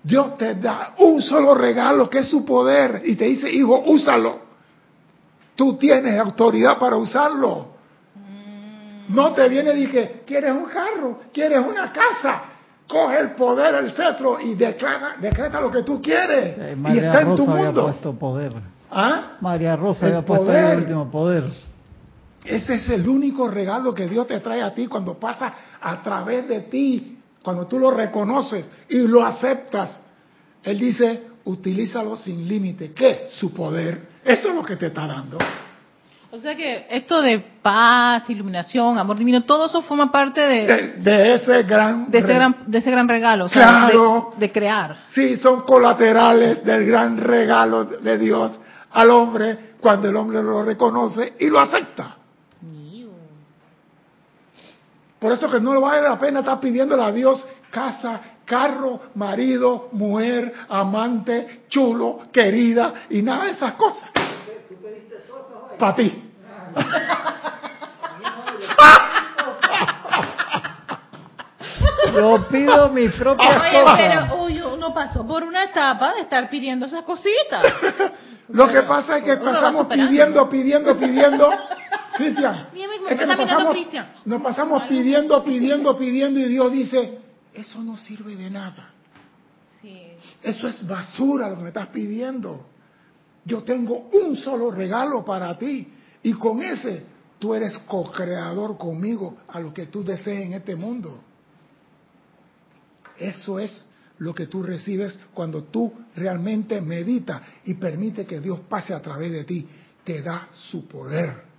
Dios 0.02 0.36
te 0.38 0.54
da 0.54 0.94
un 0.98 1.22
solo 1.22 1.54
regalo 1.54 2.08
que 2.08 2.20
es 2.20 2.28
su 2.28 2.44
poder 2.44 3.02
y 3.04 3.16
te 3.16 3.26
dice, 3.26 3.50
hijo, 3.50 3.82
úsalo. 3.86 4.49
Tú 5.60 5.74
tienes 5.74 6.18
autoridad 6.18 6.78
para 6.78 6.96
usarlo. 6.96 7.66
No 9.10 9.34
te 9.34 9.46
viene 9.46 9.78
y 9.78 9.88
que 9.88 10.22
quieres 10.26 10.52
un 10.52 10.64
carro, 10.64 11.20
quieres 11.34 11.58
una 11.58 11.92
casa. 11.92 12.44
Coge 12.88 13.18
el 13.20 13.32
poder, 13.32 13.74
el 13.74 13.92
cetro 13.92 14.40
y 14.40 14.54
declara, 14.54 15.16
decreta 15.20 15.60
lo 15.60 15.70
que 15.70 15.82
tú 15.82 16.00
quieres. 16.00 16.56
y 16.88 16.96
está 16.98 17.20
en 17.20 17.36
tu 17.36 17.46
mundo. 17.46 17.82
Puesto 17.82 18.14
poder. 18.14 18.54
¿Ah? 18.90 19.32
María 19.42 19.76
Rosa 19.76 20.06
había 20.06 20.24
puesto 20.24 20.50
el 20.50 20.78
último 20.78 21.10
poder. 21.10 21.44
Ese 22.42 22.76
es 22.76 22.88
el 22.88 23.06
único 23.06 23.46
regalo 23.46 23.92
que 23.92 24.08
Dios 24.08 24.26
te 24.28 24.40
trae 24.40 24.62
a 24.62 24.72
ti 24.72 24.86
cuando 24.86 25.20
pasa 25.20 25.52
a 25.78 26.02
través 26.02 26.48
de 26.48 26.60
ti, 26.60 27.18
cuando 27.42 27.66
tú 27.66 27.78
lo 27.78 27.90
reconoces 27.90 28.66
y 28.88 28.96
lo 29.06 29.22
aceptas. 29.22 30.00
Él 30.62 30.78
dice, 30.78 31.20
utilízalo 31.44 32.16
sin 32.16 32.48
límite. 32.48 32.94
¿Qué? 32.94 33.26
Su 33.28 33.52
poder. 33.52 34.08
Eso 34.24 34.48
es 34.48 34.54
lo 34.54 34.62
que 34.62 34.76
te 34.76 34.86
está 34.86 35.06
dando. 35.06 35.38
O 36.32 36.38
sea 36.38 36.54
que 36.54 36.86
esto 36.90 37.20
de 37.22 37.40
paz, 37.60 38.30
iluminación, 38.30 38.98
amor 38.98 39.18
divino, 39.18 39.42
todo 39.42 39.66
eso 39.66 39.82
forma 39.82 40.12
parte 40.12 40.40
de, 40.40 40.98
de, 40.98 41.34
ese 41.34 41.64
gran 41.64 42.08
de 42.08 42.18
ese 42.18 42.32
gran 42.32 42.56
de 42.66 42.78
ese 42.78 42.90
gran 42.90 43.08
regalo, 43.08 43.48
claro, 43.48 44.34
de, 44.36 44.52
crear. 44.52 44.96
Sí, 45.12 45.36
son 45.36 45.62
colaterales 45.62 46.64
del 46.64 46.86
gran 46.86 47.16
regalo 47.16 47.84
de 47.84 48.16
Dios 48.16 48.60
al 48.92 49.10
hombre 49.10 49.74
cuando 49.80 50.08
el 50.08 50.16
hombre 50.16 50.40
lo 50.40 50.62
reconoce 50.64 51.34
y 51.40 51.48
lo 51.48 51.58
acepta. 51.58 52.16
Por 55.18 55.32
eso 55.32 55.50
que 55.50 55.60
no 55.60 55.74
le 55.74 55.80
vale 55.80 56.00
la 56.00 56.18
pena 56.18 56.40
estar 56.40 56.58
pidiéndole 56.60 57.02
a 57.02 57.12
Dios 57.12 57.46
casa, 57.70 58.20
carro, 58.50 59.00
marido, 59.14 59.90
mujer, 59.92 60.52
amante, 60.68 61.62
chulo, 61.68 62.22
querida 62.32 63.06
y 63.08 63.22
nada 63.22 63.44
de 63.44 63.52
esas 63.52 63.74
cosas. 63.74 64.10
Para 65.78 65.94
ti. 65.94 66.24
Yo 72.12 72.48
pido 72.48 72.88
mi 72.88 73.08
propia 73.08 73.48
Oye, 73.48 73.84
pero 73.96 74.42
uy, 74.42 74.60
uno 74.60 74.92
pasó 74.92 75.24
por 75.24 75.44
una 75.44 75.62
etapa 75.62 76.14
de 76.14 76.22
estar 76.22 76.50
pidiendo 76.50 76.86
esas 76.86 77.04
cositas. 77.04 77.62
Lo 78.48 78.66
que 78.66 78.82
pasa 78.82 79.18
es 79.18 79.24
que 79.24 79.36
pasamos 79.36 79.86
pidiendo, 79.86 80.48
pidiendo, 80.48 80.96
pidiendo. 80.98 81.50
Cristian, 82.16 82.66
es 83.08 83.16
que 83.16 83.26
nos 83.26 83.36
pasamos, 83.36 83.76
nos 84.24 84.42
pasamos 84.42 84.82
pidiendo, 84.88 85.44
pidiendo, 85.44 85.96
pidiendo 85.96 86.40
y 86.40 86.44
Dios 86.48 86.72
dice, 86.72 87.20
eso 87.52 87.82
no 87.82 87.96
sirve 87.96 88.36
de 88.36 88.50
nada. 88.50 88.92
Eso 90.42 90.68
es 90.68 90.86
basura 90.86 91.48
lo 91.48 91.56
que 91.56 91.62
me 91.62 91.68
estás 91.68 91.88
pidiendo. 91.88 92.66
Yo 93.44 93.62
tengo 93.62 94.10
un 94.12 94.36
solo 94.36 94.70
regalo 94.70 95.24
para 95.24 95.56
ti 95.56 95.88
y 96.22 96.32
con 96.34 96.62
ese 96.62 97.04
tú 97.38 97.54
eres 97.54 97.78
co-creador 97.78 98.76
conmigo 98.76 99.38
a 99.48 99.58
lo 99.60 99.72
que 99.72 99.86
tú 99.86 100.04
desees 100.04 100.46
en 100.46 100.52
este 100.52 100.76
mundo. 100.76 101.20
Eso 103.16 103.58
es 103.58 103.86
lo 104.18 104.34
que 104.34 104.46
tú 104.46 104.62
recibes 104.62 105.18
cuando 105.32 105.64
tú 105.64 105.92
realmente 106.14 106.80
meditas 106.80 107.40
y 107.64 107.74
permite 107.74 108.26
que 108.26 108.40
Dios 108.40 108.60
pase 108.68 108.92
a 108.92 109.00
través 109.00 109.32
de 109.32 109.44
ti. 109.44 109.66
Te 110.04 110.20
da 110.22 110.48
su 110.52 110.86
poder. 110.86 111.49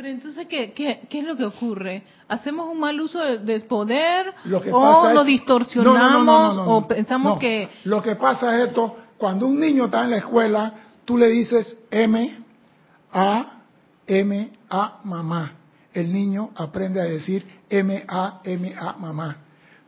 Pero 0.00 0.14
entonces, 0.14 0.46
¿qué, 0.46 0.72
qué, 0.72 1.02
qué 1.10 1.18
es 1.18 1.26
lo 1.26 1.36
que 1.36 1.44
ocurre? 1.44 2.04
¿Hacemos 2.26 2.70
un 2.72 2.80
mal 2.80 2.98
uso 2.98 3.18
del 3.20 3.64
poder? 3.64 4.32
¿O 4.72 5.10
lo 5.12 5.24
distorsionamos? 5.24 6.56
¿O 6.56 6.88
pensamos 6.88 7.38
que.? 7.38 7.68
Lo 7.84 8.02
que 8.02 8.16
pasa 8.16 8.56
es 8.56 8.68
esto: 8.68 8.96
cuando 9.18 9.46
un 9.46 9.60
niño 9.60 9.84
está 9.84 10.04
en 10.04 10.12
la 10.12 10.16
escuela, 10.16 10.72
tú 11.04 11.18
le 11.18 11.26
dices 11.28 11.76
M, 11.90 12.34
A, 13.12 13.60
M, 14.06 14.50
A, 14.70 15.00
mamá. 15.04 15.52
El 15.92 16.10
niño 16.10 16.48
aprende 16.56 16.98
a 17.02 17.04
decir 17.04 17.46
M, 17.68 18.02
A, 18.08 18.40
M, 18.42 18.74
A, 18.80 18.94
mamá. 18.96 19.36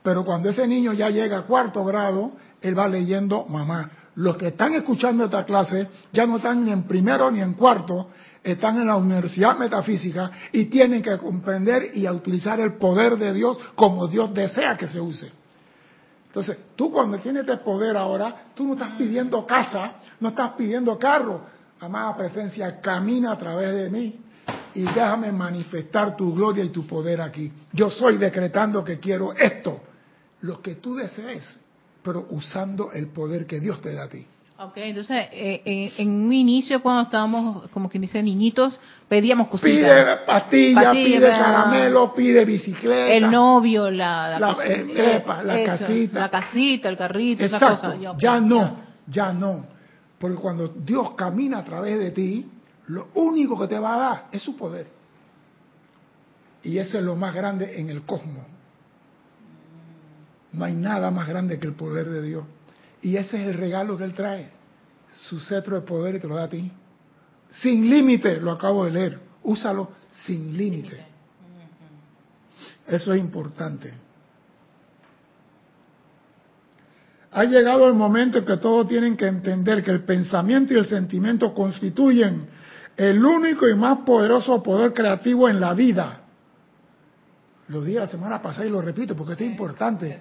Pero 0.02 0.26
cuando 0.26 0.50
ese 0.50 0.66
niño 0.66 0.92
ya 0.92 1.08
llega 1.08 1.38
a 1.38 1.42
cuarto 1.46 1.82
grado, 1.86 2.32
él 2.60 2.78
va 2.78 2.86
leyendo 2.86 3.46
mamá. 3.48 3.90
Los 4.16 4.36
que 4.36 4.48
están 4.48 4.74
escuchando 4.74 5.24
esta 5.24 5.46
clase 5.46 5.88
ya 6.12 6.26
no 6.26 6.36
están 6.36 6.66
ni 6.66 6.70
en 6.70 6.82
primero 6.82 7.30
ni 7.30 7.40
en 7.40 7.54
cuarto, 7.54 8.10
están 8.42 8.80
en 8.80 8.86
la 8.86 8.96
universidad 8.96 9.56
metafísica 9.56 10.30
y 10.52 10.64
tienen 10.66 11.02
que 11.02 11.16
comprender 11.18 11.92
y 11.94 12.08
utilizar 12.08 12.60
el 12.60 12.74
poder 12.74 13.16
de 13.16 13.32
Dios 13.32 13.58
como 13.74 14.08
Dios 14.08 14.34
desea 14.34 14.76
que 14.76 14.88
se 14.88 15.00
use. 15.00 15.30
Entonces, 16.26 16.58
tú 16.76 16.90
cuando 16.90 17.18
tienes 17.18 17.42
este 17.42 17.58
poder 17.58 17.96
ahora, 17.96 18.46
tú 18.54 18.66
no 18.66 18.72
estás 18.72 18.92
pidiendo 18.92 19.46
casa, 19.46 19.96
no 20.18 20.30
estás 20.30 20.52
pidiendo 20.52 20.98
carro. 20.98 21.42
Amada 21.78 22.16
presencia, 22.16 22.80
camina 22.80 23.32
a 23.32 23.38
través 23.38 23.74
de 23.74 23.90
mí 23.90 24.18
y 24.74 24.82
déjame 24.82 25.30
manifestar 25.32 26.16
tu 26.16 26.34
gloria 26.34 26.64
y 26.64 26.70
tu 26.70 26.86
poder 26.86 27.20
aquí. 27.20 27.52
Yo 27.72 27.90
soy 27.90 28.16
decretando 28.16 28.82
que 28.82 28.98
quiero 28.98 29.32
esto, 29.34 29.80
lo 30.40 30.62
que 30.62 30.76
tú 30.76 30.94
desees, 30.94 31.60
pero 32.02 32.26
usando 32.30 32.92
el 32.92 33.08
poder 33.08 33.46
que 33.46 33.60
Dios 33.60 33.80
te 33.80 33.92
da 33.94 34.04
a 34.04 34.08
ti. 34.08 34.26
Ok, 34.58 34.76
entonces 34.76 35.28
eh, 35.32 35.92
en 35.96 36.10
un 36.10 36.32
inicio 36.32 36.82
cuando 36.82 37.02
estábamos, 37.02 37.68
como 37.70 37.88
quien 37.88 38.02
dice, 38.02 38.22
niñitos, 38.22 38.78
pedíamos 39.08 39.48
cositas. 39.48 39.72
Pide 39.72 40.16
pastilla, 40.26 40.92
pide 40.92 41.28
caramelo, 41.28 42.14
pide 42.14 42.44
bicicleta. 42.44 43.14
El 43.14 43.30
novio, 43.30 43.90
la, 43.90 44.38
la, 44.38 44.56
eh, 44.64 45.64
casita. 45.66 46.20
La 46.20 46.30
casita, 46.30 46.88
el 46.88 46.96
carrito, 46.96 47.44
Exacto. 47.44 47.94
ya 48.18 48.40
no, 48.40 48.78
ya 49.06 49.32
no. 49.32 49.66
Porque 50.18 50.36
cuando 50.36 50.68
Dios 50.68 51.12
camina 51.16 51.58
a 51.58 51.64
través 51.64 51.98
de 51.98 52.10
ti, 52.12 52.48
lo 52.86 53.08
único 53.14 53.58
que 53.58 53.66
te 53.66 53.78
va 53.78 53.94
a 53.94 53.98
dar 53.98 54.26
es 54.30 54.42
su 54.42 54.56
poder. 54.56 54.86
Y 56.62 56.78
ese 56.78 56.98
es 56.98 57.04
lo 57.04 57.16
más 57.16 57.34
grande 57.34 57.80
en 57.80 57.90
el 57.90 58.02
cosmos. 58.02 58.46
No 60.52 60.64
hay 60.64 60.74
nada 60.74 61.10
más 61.10 61.26
grande 61.26 61.58
que 61.58 61.66
el 61.66 61.72
poder 61.72 62.08
de 62.08 62.22
Dios. 62.22 62.44
Y 63.02 63.16
ese 63.16 63.42
es 63.42 63.48
el 63.48 63.54
regalo 63.54 63.98
que 63.98 64.04
Él 64.04 64.14
trae. 64.14 64.48
Su 65.28 65.40
cetro 65.40 65.76
de 65.76 65.82
poder 65.82 66.14
y 66.14 66.20
te 66.20 66.28
lo 66.28 66.36
da 66.36 66.44
a 66.44 66.48
ti. 66.48 66.70
Sin 67.50 67.90
límite, 67.90 68.40
lo 68.40 68.52
acabo 68.52 68.84
de 68.84 68.92
leer. 68.92 69.20
Úsalo 69.42 69.90
sin 70.10 70.56
límite. 70.56 71.04
Eso 72.86 73.12
es 73.12 73.20
importante. 73.20 73.92
Ha 77.32 77.44
llegado 77.44 77.88
el 77.88 77.94
momento 77.94 78.38
en 78.38 78.44
que 78.44 78.56
todos 78.58 78.88
tienen 78.88 79.16
que 79.16 79.26
entender 79.26 79.82
que 79.82 79.90
el 79.90 80.04
pensamiento 80.04 80.74
y 80.74 80.78
el 80.78 80.86
sentimiento 80.86 81.54
constituyen 81.54 82.46
el 82.96 83.24
único 83.24 83.68
y 83.68 83.74
más 83.74 84.00
poderoso 84.00 84.62
poder 84.62 84.92
creativo 84.92 85.48
en 85.48 85.58
la 85.58 85.72
vida. 85.72 86.20
Lo 87.68 87.82
dije 87.82 87.98
la 87.98 88.08
semana 88.08 88.42
pasada 88.42 88.66
y 88.66 88.70
lo 88.70 88.82
repito 88.82 89.16
porque 89.16 89.32
esto 89.32 89.44
es 89.44 89.50
importante. 89.50 90.20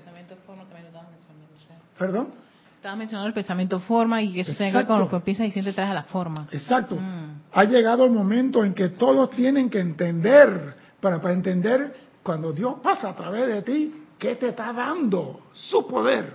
¿Perdón? 1.97 2.40
Estaba 2.81 2.95
mencionando 2.95 3.27
el 3.27 3.35
pensamiento 3.35 3.79
forma 3.79 4.23
y 4.23 4.33
que 4.33 4.41
eso 4.41 4.55
tenga 4.55 4.87
con 4.87 5.01
lo 5.01 5.07
que 5.07 5.19
piensa 5.19 5.45
y 5.45 5.51
siente 5.51 5.71
trae 5.71 5.91
a 5.91 5.93
la 5.93 6.01
forma. 6.05 6.47
Exacto. 6.51 6.95
Mm. 6.95 7.41
Ha 7.51 7.63
llegado 7.65 8.05
el 8.05 8.09
momento 8.09 8.65
en 8.65 8.73
que 8.73 8.89
todos 8.89 9.29
tienen 9.29 9.69
que 9.69 9.79
entender, 9.79 10.73
para, 10.99 11.21
para 11.21 11.35
entender 11.35 11.93
cuando 12.23 12.51
Dios 12.51 12.77
pasa 12.81 13.09
a 13.09 13.15
través 13.15 13.45
de 13.49 13.61
ti, 13.61 14.05
¿qué 14.17 14.35
te 14.35 14.47
está 14.47 14.73
dando? 14.73 15.41
Su 15.53 15.87
poder 15.87 16.33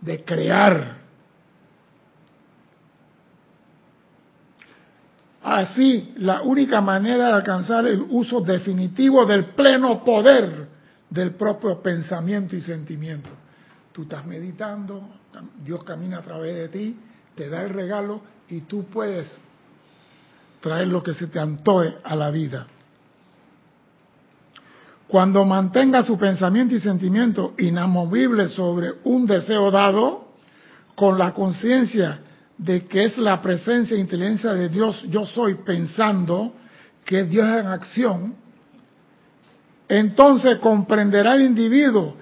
de 0.00 0.24
crear. 0.24 0.96
Así, 5.44 6.14
la 6.16 6.42
única 6.42 6.80
manera 6.80 7.28
de 7.28 7.32
alcanzar 7.34 7.86
el 7.86 8.04
uso 8.10 8.40
definitivo 8.40 9.24
del 9.24 9.44
pleno 9.44 10.02
poder 10.02 10.66
del 11.08 11.36
propio 11.36 11.80
pensamiento 11.80 12.56
y 12.56 12.60
sentimiento. 12.60 13.30
Tú 13.92 14.02
estás 14.02 14.24
meditando, 14.26 15.02
Dios 15.64 15.82
camina 15.84 16.18
a 16.18 16.22
través 16.22 16.54
de 16.54 16.68
ti, 16.68 16.96
te 17.34 17.48
da 17.48 17.62
el 17.62 17.70
regalo 17.70 18.20
y 18.48 18.62
tú 18.62 18.84
puedes 18.84 19.36
traer 20.60 20.88
lo 20.88 21.02
que 21.02 21.14
se 21.14 21.26
te 21.26 21.40
antoje 21.40 21.96
a 22.04 22.14
la 22.14 22.30
vida. 22.30 22.66
Cuando 25.08 25.44
mantenga 25.44 26.04
su 26.04 26.16
pensamiento 26.16 26.74
y 26.74 26.80
sentimiento 26.80 27.54
inamovible 27.58 28.48
sobre 28.48 28.92
un 29.04 29.26
deseo 29.26 29.70
dado, 29.70 30.30
con 30.94 31.18
la 31.18 31.32
conciencia 31.32 32.20
de 32.58 32.86
que 32.86 33.04
es 33.04 33.16
la 33.16 33.40
presencia 33.40 33.96
e 33.96 34.00
inteligencia 34.00 34.52
de 34.52 34.68
Dios, 34.68 35.02
yo 35.08 35.24
soy 35.24 35.54
pensando 35.54 36.52
que 37.06 37.24
Dios 37.24 37.46
es 37.46 37.60
en 37.60 37.66
acción, 37.66 38.34
entonces 39.88 40.58
comprenderá 40.58 41.34
el 41.34 41.42
individuo 41.42 42.16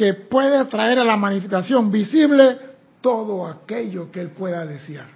que 0.00 0.14
puede 0.14 0.64
traer 0.64 0.98
a 0.98 1.04
la 1.04 1.18
manifestación 1.18 1.90
visible 1.90 2.56
todo 3.02 3.46
aquello 3.46 4.10
que 4.10 4.22
él 4.22 4.30
pueda 4.30 4.64
desear. 4.64 5.08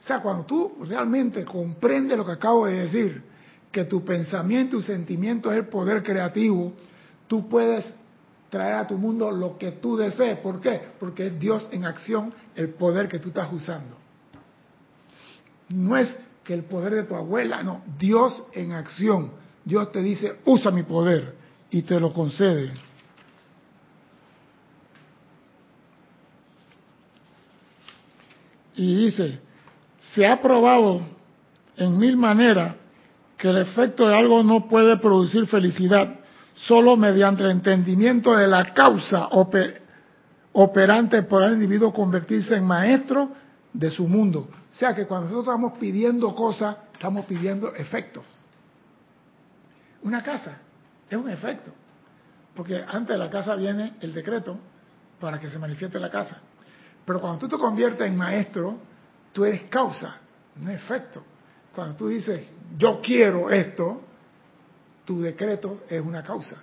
O 0.00 0.02
sea, 0.02 0.18
cuando 0.18 0.44
tú 0.44 0.78
realmente 0.80 1.44
comprendes 1.44 2.18
lo 2.18 2.26
que 2.26 2.32
acabo 2.32 2.66
de 2.66 2.80
decir, 2.80 3.22
que 3.70 3.84
tu 3.84 4.04
pensamiento 4.04 4.76
y 4.78 4.82
sentimiento 4.82 5.52
es 5.52 5.58
el 5.58 5.68
poder 5.68 6.02
creativo, 6.02 6.72
tú 7.28 7.48
puedes 7.48 7.94
traer 8.50 8.74
a 8.74 8.88
tu 8.88 8.98
mundo 8.98 9.30
lo 9.30 9.56
que 9.56 9.70
tú 9.70 9.96
desees. 9.96 10.38
¿Por 10.40 10.60
qué? 10.60 10.80
Porque 10.98 11.28
es 11.28 11.38
Dios 11.38 11.68
en 11.70 11.84
acción 11.84 12.34
el 12.56 12.70
poder 12.70 13.06
que 13.06 13.20
tú 13.20 13.28
estás 13.28 13.52
usando. 13.52 13.96
No 15.68 15.96
es 15.96 16.12
que 16.42 16.54
el 16.54 16.64
poder 16.64 16.92
de 16.92 17.02
tu 17.04 17.14
abuela, 17.14 17.62
no, 17.62 17.84
Dios 17.96 18.42
en 18.52 18.72
acción. 18.72 19.30
Dios 19.64 19.92
te 19.92 20.02
dice, 20.02 20.40
usa 20.44 20.72
mi 20.72 20.82
poder 20.82 21.36
y 21.70 21.82
te 21.82 22.00
lo 22.00 22.12
concede. 22.12 22.72
Y 28.76 28.94
dice, 28.94 29.40
se 30.14 30.26
ha 30.26 30.40
probado 30.40 31.00
en 31.76 31.98
mil 31.98 32.16
maneras 32.16 32.74
que 33.36 33.48
el 33.48 33.58
efecto 33.58 34.06
de 34.08 34.16
algo 34.16 34.42
no 34.42 34.68
puede 34.68 34.96
producir 34.98 35.46
felicidad 35.46 36.20
solo 36.54 36.96
mediante 36.96 37.42
el 37.42 37.50
entendimiento 37.50 38.36
de 38.36 38.46
la 38.46 38.72
causa 38.72 39.28
operante 40.52 41.22
por 41.22 41.42
el 41.42 41.54
individuo 41.54 41.92
convertirse 41.92 42.56
en 42.56 42.64
maestro 42.64 43.30
de 43.72 43.90
su 43.90 44.06
mundo. 44.08 44.48
O 44.72 44.76
sea 44.76 44.94
que 44.94 45.06
cuando 45.06 45.28
nosotros 45.28 45.54
estamos 45.54 45.78
pidiendo 45.78 46.34
cosas, 46.34 46.76
estamos 46.92 47.26
pidiendo 47.26 47.74
efectos. 47.74 48.40
Una 50.02 50.22
casa 50.22 50.58
es 51.10 51.16
un 51.16 51.28
efecto, 51.28 51.72
porque 52.54 52.82
antes 52.86 53.08
de 53.08 53.18
la 53.18 53.28
casa 53.28 53.54
viene 53.54 53.94
el 54.00 54.14
decreto 54.14 54.58
para 55.20 55.38
que 55.38 55.48
se 55.48 55.58
manifieste 55.58 55.98
la 55.98 56.10
casa. 56.10 56.40
Pero 57.06 57.20
cuando 57.20 57.38
tú 57.38 57.48
te 57.48 57.56
conviertes 57.56 58.06
en 58.06 58.16
maestro, 58.16 58.76
tú 59.32 59.44
eres 59.44 59.62
causa, 59.70 60.16
no 60.56 60.70
efecto. 60.70 61.22
Cuando 61.74 61.94
tú 61.94 62.08
dices, 62.08 62.50
yo 62.76 63.00
quiero 63.00 63.48
esto, 63.48 64.02
tu 65.04 65.20
decreto 65.22 65.84
es 65.88 66.00
una 66.00 66.22
causa. 66.24 66.60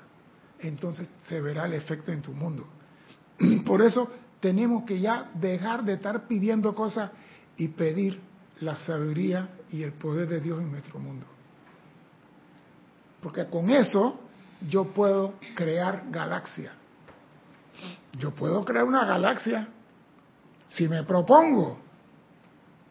Entonces 0.59 1.07
se 1.27 1.39
verá 1.39 1.65
el 1.65 1.73
efecto 1.73 2.11
en 2.11 2.21
tu 2.21 2.33
mundo. 2.33 2.67
Por 3.65 3.81
eso 3.81 4.11
tenemos 4.41 4.83
que 4.83 4.99
ya 4.99 5.31
dejar 5.33 5.83
de 5.85 5.93
estar 5.93 6.27
pidiendo 6.27 6.75
cosas 6.75 7.11
y 7.55 7.69
pedir 7.69 8.19
la 8.59 8.75
sabiduría 8.75 9.49
y 9.69 9.83
el 9.83 9.93
poder 9.93 10.27
de 10.27 10.41
Dios 10.41 10.59
en 10.59 10.71
nuestro 10.71 10.99
mundo. 10.99 11.25
Porque 13.21 13.45
con 13.45 13.69
eso 13.69 14.19
yo 14.67 14.85
puedo 14.93 15.35
crear 15.55 16.03
galaxia. 16.09 16.73
Yo 18.17 18.31
puedo 18.31 18.65
crear 18.65 18.83
una 18.83 19.05
galaxia 19.05 19.69
si 20.67 20.87
me 20.87 21.03
propongo 21.03 21.79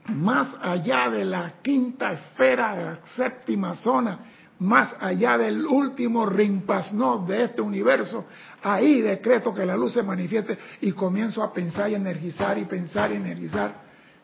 más 0.09 0.57
allá 0.61 1.11
de 1.11 1.25
la 1.25 1.55
quinta 1.63 2.13
esfera, 2.13 2.75
de 2.75 2.85
la 2.85 2.97
séptima 3.17 3.75
zona, 3.77 4.19
más 4.59 4.95
allá 5.01 5.39
del 5.39 5.67
último 5.67 6.27
rimpasno 6.27 7.25
de 7.27 7.45
este 7.45 7.61
universo, 7.61 8.27
ahí 8.63 9.01
decreto 9.01 9.53
que 9.53 9.67
la 9.67 9.77
luz 9.77 9.95
se 9.95 10.03
manifieste 10.03 10.59
y 10.81 10.93
comienzo 10.93 11.43
a 11.43 11.53
pensar 11.53 11.91
y 11.91 11.95
energizar 11.95 12.59
y 12.59 12.65
pensar 12.65 13.11
y 13.13 13.17
energizar. 13.17 13.75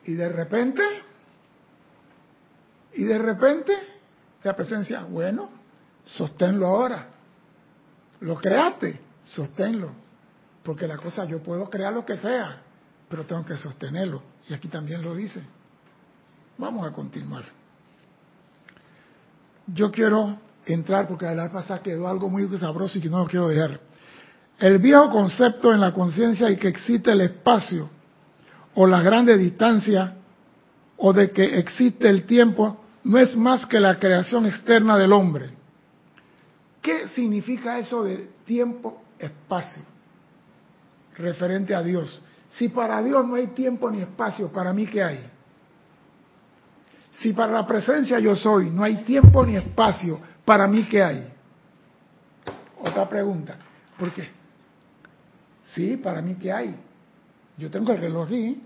Y 0.05 0.15
de 0.15 0.29
repente, 0.29 0.83
y 2.95 3.05
de 3.05 3.19
repente, 3.19 3.73
la 4.43 4.55
presencia, 4.55 5.03
bueno, 5.03 5.51
sosténlo 6.05 6.69
ahora. 6.69 7.09
Lo 8.21 8.37
creaste, 8.37 9.01
sosténlo. 9.25 9.91
Porque 10.63 10.87
la 10.87 10.99
cosa, 10.99 11.25
yo 11.25 11.43
puedo 11.43 11.69
crear 11.69 11.93
lo 11.93 12.05
que 12.05 12.17
sea, 12.17 12.63
pero 13.09 13.25
tengo 13.25 13.45
que 13.45 13.57
sostenerlo. 13.57 14.23
Y 14.49 14.55
aquí 14.55 14.69
también 14.69 15.03
lo 15.03 15.15
dice. 15.15 15.43
Vamos 16.59 16.87
a 16.87 16.93
continuar. 16.93 17.45
Yo 19.67 19.91
quiero 19.91 20.39
entrar, 20.67 21.07
porque 21.09 21.27
la 21.27 21.45
vez 21.45 21.53
pasada 21.53 21.83
quedó 21.83 22.09
algo 22.09 22.29
muy 22.29 22.47
sabroso 22.59 22.99
y 22.99 23.01
que 23.01 23.09
no 23.09 23.19
lo 23.19 23.27
quiero 23.27 23.49
dejar. 23.49 23.81
El 24.59 24.79
viejo 24.79 25.11
concepto 25.11 25.73
en 25.73 25.81
la 25.81 25.93
conciencia 25.93 26.51
y 26.51 26.57
que 26.57 26.69
existe 26.69 27.13
el 27.13 27.21
espacio 27.21 27.89
o 28.75 28.87
la 28.87 29.03
grande 29.03 29.37
distancia 29.37 30.17
o 30.97 31.13
de 31.13 31.31
que 31.31 31.59
existe 31.59 32.09
el 32.09 32.25
tiempo 32.25 32.85
no 33.05 33.19
es 33.19 33.37
más 33.37 33.65
que 33.67 33.79
la 33.79 33.99
creación 33.99 34.47
externa 34.47 34.99
del 34.99 35.13
hombre. 35.13 35.51
¿Qué 36.83 37.09
significa 37.09 37.79
eso 37.79 38.03
de 38.03 38.31
tiempo, 38.45 39.03
espacio? 39.19 39.83
Referente 41.17 41.75
a 41.75 41.83
Dios. 41.83 42.21
Si 42.51 42.69
para 42.69 43.03
Dios 43.03 43.27
no 43.27 43.35
hay 43.35 43.49
tiempo 43.49 43.91
ni 43.91 44.01
espacio, 44.01 44.51
¿para 44.51 44.73
mí 44.73 44.87
qué 44.87 45.03
hay? 45.03 45.31
Si 47.13 47.33
para 47.33 47.53
la 47.53 47.67
presencia 47.67 48.19
yo 48.19 48.35
soy, 48.35 48.71
no 48.71 48.83
hay 48.85 49.03
tiempo 49.05 49.45
ni 49.45 49.57
espacio, 49.57 50.21
¿para 50.45 50.67
mí 50.67 50.85
qué 50.85 51.03
hay? 51.03 51.33
Otra 52.79 53.09
pregunta. 53.09 53.57
¿Por 53.99 54.13
qué? 54.13 54.29
Sí, 55.75 55.97
para 55.97 56.23
mí 56.23 56.37
qué 56.37 56.53
hay. 56.53 56.77
Yo 57.57 57.71
tengo 57.71 57.93
el 57.93 57.99
reloj 57.99 58.27
aquí. 58.27 58.63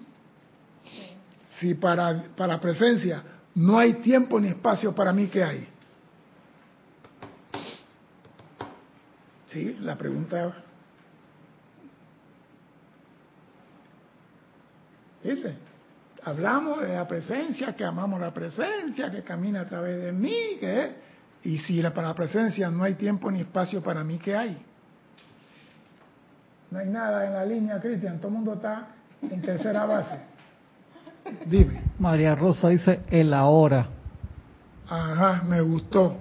Si 1.59 1.75
para, 1.75 2.25
para 2.37 2.55
la 2.55 2.61
presencia 2.61 3.23
no 3.55 3.79
hay 3.79 3.95
tiempo 3.95 4.38
ni 4.38 4.49
espacio, 4.49 4.95
¿para 4.95 5.12
mí 5.12 5.27
qué 5.29 5.42
hay? 5.42 5.68
Sí, 9.47 9.77
la 9.81 9.97
pregunta. 9.97 10.64
¿Viste? 15.22 15.54
Hablamos 16.24 16.80
de 16.82 16.94
la 16.94 17.06
presencia, 17.06 17.74
que 17.74 17.85
amamos 17.85 18.20
la 18.20 18.32
presencia, 18.32 19.11
que 19.11 19.22
camina 19.22 19.62
a 19.62 19.66
través 19.66 20.02
de 20.02 20.12
mí, 20.12 20.56
que 20.61 21.12
y 21.44 21.58
si 21.58 21.82
para 21.82 22.08
la 22.08 22.14
presencia 22.14 22.70
no 22.70 22.85
hay 22.85 22.94
tiempo 22.94 23.30
ni 23.30 23.40
espacio 23.40 23.82
para 23.82 24.04
mí, 24.04 24.18
¿qué 24.18 24.37
hay? 24.37 24.62
No 26.70 26.78
hay 26.78 26.87
nada 26.87 27.26
en 27.26 27.32
la 27.32 27.44
línea, 27.44 27.80
Cristian, 27.80 28.18
todo 28.18 28.28
el 28.28 28.35
mundo 28.35 28.54
está 28.54 28.88
en 29.20 29.42
tercera 29.42 29.85
base. 29.85 30.18
Dime. 31.46 31.82
María 31.98 32.35
Rosa 32.35 32.68
dice 32.68 33.00
el 33.11 33.35
ahora. 33.35 33.88
Ajá, 34.88 35.42
me 35.46 35.61
gustó. 35.61 36.16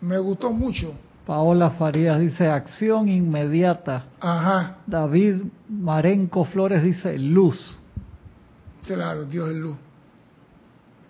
Me 0.00 0.18
gustó 0.18 0.50
mucho. 0.52 0.94
Paola 1.26 1.70
Farías 1.70 2.18
dice 2.18 2.48
acción 2.48 3.08
inmediata. 3.08 4.06
Ajá. 4.20 4.78
David 4.86 5.42
Marenco 5.68 6.44
Flores 6.44 6.82
dice 6.82 7.16
luz. 7.18 7.78
Claro, 8.86 9.24
Dios 9.24 9.50
es 9.50 9.56
luz. 9.56 9.76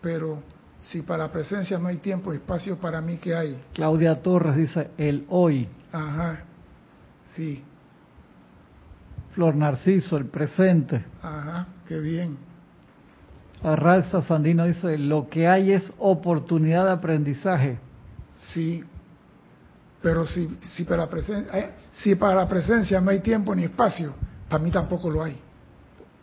Pero 0.03 0.43
si 0.81 1.03
para 1.03 1.31
presencia 1.33 1.79
no 1.79 1.89
hay 1.89 1.99
tiempo 1.99 2.33
y 2.33 2.37
espacio, 2.37 2.77
para 2.77 3.01
mí, 3.01 3.17
¿qué 3.17 3.35
hay? 3.35 3.63
Claudia 3.73 4.21
Torres 4.21 4.57
dice 4.57 4.91
el 4.99 5.25
hoy. 5.31 5.69
Ajá. 5.93 6.41
Sí. 7.35 7.63
Flor 9.33 9.55
Narciso, 9.55 10.19
el 10.19 10.27
presente. 10.27 11.05
Ajá, 11.23 11.69
qué 11.87 11.99
bien. 11.99 12.37
Arraxa 13.63 14.23
Sandino 14.23 14.67
dice, 14.67 14.99
lo 14.99 15.29
que 15.29 15.49
hay 15.49 15.73
es 15.73 15.91
oportunidad 15.99 16.85
de 16.87 16.93
aprendizaje. 16.93 17.79
Sí, 18.53 18.85
pero 20.03 20.27
si, 20.27 20.59
si, 20.63 20.85
para 20.85 21.05
la 21.05 21.09
presencia, 21.09 21.59
eh, 21.59 21.71
si 21.93 22.17
para 22.17 22.35
la 22.35 22.49
presencia 22.49 23.01
no 23.01 23.11
hay 23.11 23.21
tiempo 23.21 23.55
ni 23.55 23.65
espacio, 23.65 24.13
para 24.49 24.63
mí 24.63 24.71
tampoco 24.71 25.09
lo 25.09 25.23
hay. 25.23 25.39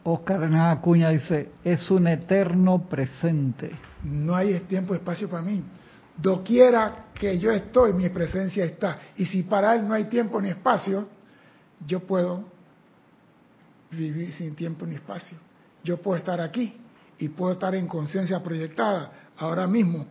Oscar 0.03 0.41
Renan 0.41 0.77
Acuña 0.77 1.09
dice, 1.09 1.51
es 1.63 1.89
un 1.89 2.07
eterno 2.07 2.87
presente. 2.89 3.71
No 4.03 4.35
hay 4.35 4.59
tiempo 4.61 4.93
y 4.93 4.97
espacio 4.97 5.29
para 5.29 5.43
mí. 5.43 5.63
Doquiera 6.17 7.05
que 7.13 7.39
yo 7.39 7.51
estoy, 7.51 7.93
mi 7.93 8.09
presencia 8.09 8.65
está. 8.65 8.99
Y 9.15 9.25
si 9.25 9.43
para 9.43 9.75
él 9.75 9.87
no 9.87 9.93
hay 9.93 10.05
tiempo 10.05 10.41
ni 10.41 10.49
espacio, 10.49 11.07
yo 11.85 12.01
puedo 12.01 12.43
vivir 13.91 14.33
sin 14.33 14.55
tiempo 14.55 14.85
ni 14.85 14.95
espacio. 14.95 15.37
Yo 15.83 16.01
puedo 16.01 16.17
estar 16.17 16.41
aquí 16.41 16.75
y 17.17 17.29
puedo 17.29 17.53
estar 17.53 17.73
en 17.75 17.87
conciencia 17.87 18.43
proyectada 18.43 19.11
ahora 19.37 19.67
mismo 19.67 20.05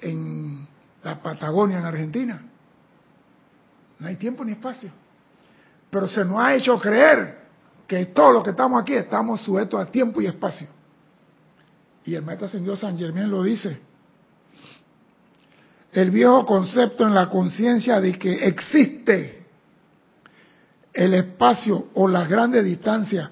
en 0.00 0.66
la 1.04 1.22
Patagonia, 1.22 1.78
en 1.78 1.84
Argentina 1.84 2.42
no 3.98 4.08
hay 4.08 4.16
tiempo 4.16 4.44
ni 4.44 4.52
espacio. 4.52 4.90
Pero 5.90 6.08
se 6.08 6.24
nos 6.24 6.38
ha 6.40 6.54
hecho 6.54 6.78
creer 6.78 7.38
que 7.86 8.06
todos 8.06 8.34
los 8.34 8.42
que 8.42 8.50
estamos 8.50 8.82
aquí 8.82 8.94
estamos 8.94 9.40
sujetos 9.40 9.80
a 9.80 9.86
tiempo 9.86 10.20
y 10.20 10.26
espacio. 10.26 10.68
Y 12.04 12.14
el 12.14 12.22
maestro 12.22 12.46
ascendido 12.46 12.76
San 12.76 12.98
Germán 12.98 13.30
lo 13.30 13.42
dice. 13.42 13.78
El 15.92 16.10
viejo 16.10 16.44
concepto 16.44 17.06
en 17.06 17.14
la 17.14 17.30
conciencia 17.30 18.00
de 18.00 18.18
que 18.18 18.46
existe 18.46 19.44
el 20.92 21.14
espacio 21.14 21.88
o 21.94 22.08
la 22.08 22.26
grande 22.26 22.62
distancia 22.62 23.30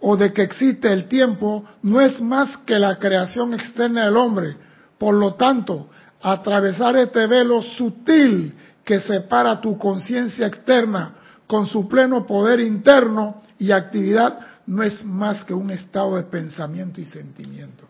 o 0.00 0.16
de 0.16 0.32
que 0.32 0.42
existe 0.42 0.92
el 0.92 1.08
tiempo 1.08 1.64
no 1.82 2.00
es 2.00 2.20
más 2.20 2.56
que 2.58 2.78
la 2.78 2.98
creación 2.98 3.54
externa 3.54 4.04
del 4.04 4.16
hombre. 4.16 4.56
Por 4.98 5.14
lo 5.14 5.34
tanto, 5.34 5.88
atravesar 6.20 6.96
este 6.96 7.26
velo 7.26 7.62
sutil 7.62 8.54
que 8.84 9.00
separa 9.00 9.60
tu 9.60 9.78
conciencia 9.78 10.46
externa 10.46 11.14
con 11.46 11.66
su 11.66 11.88
pleno 11.88 12.26
poder 12.26 12.60
interno 12.60 13.42
y 13.58 13.72
actividad 13.72 14.38
no 14.66 14.82
es 14.82 15.04
más 15.04 15.44
que 15.44 15.54
un 15.54 15.70
estado 15.70 16.16
de 16.16 16.24
pensamiento 16.24 17.00
y 17.00 17.06
sentimiento. 17.06 17.86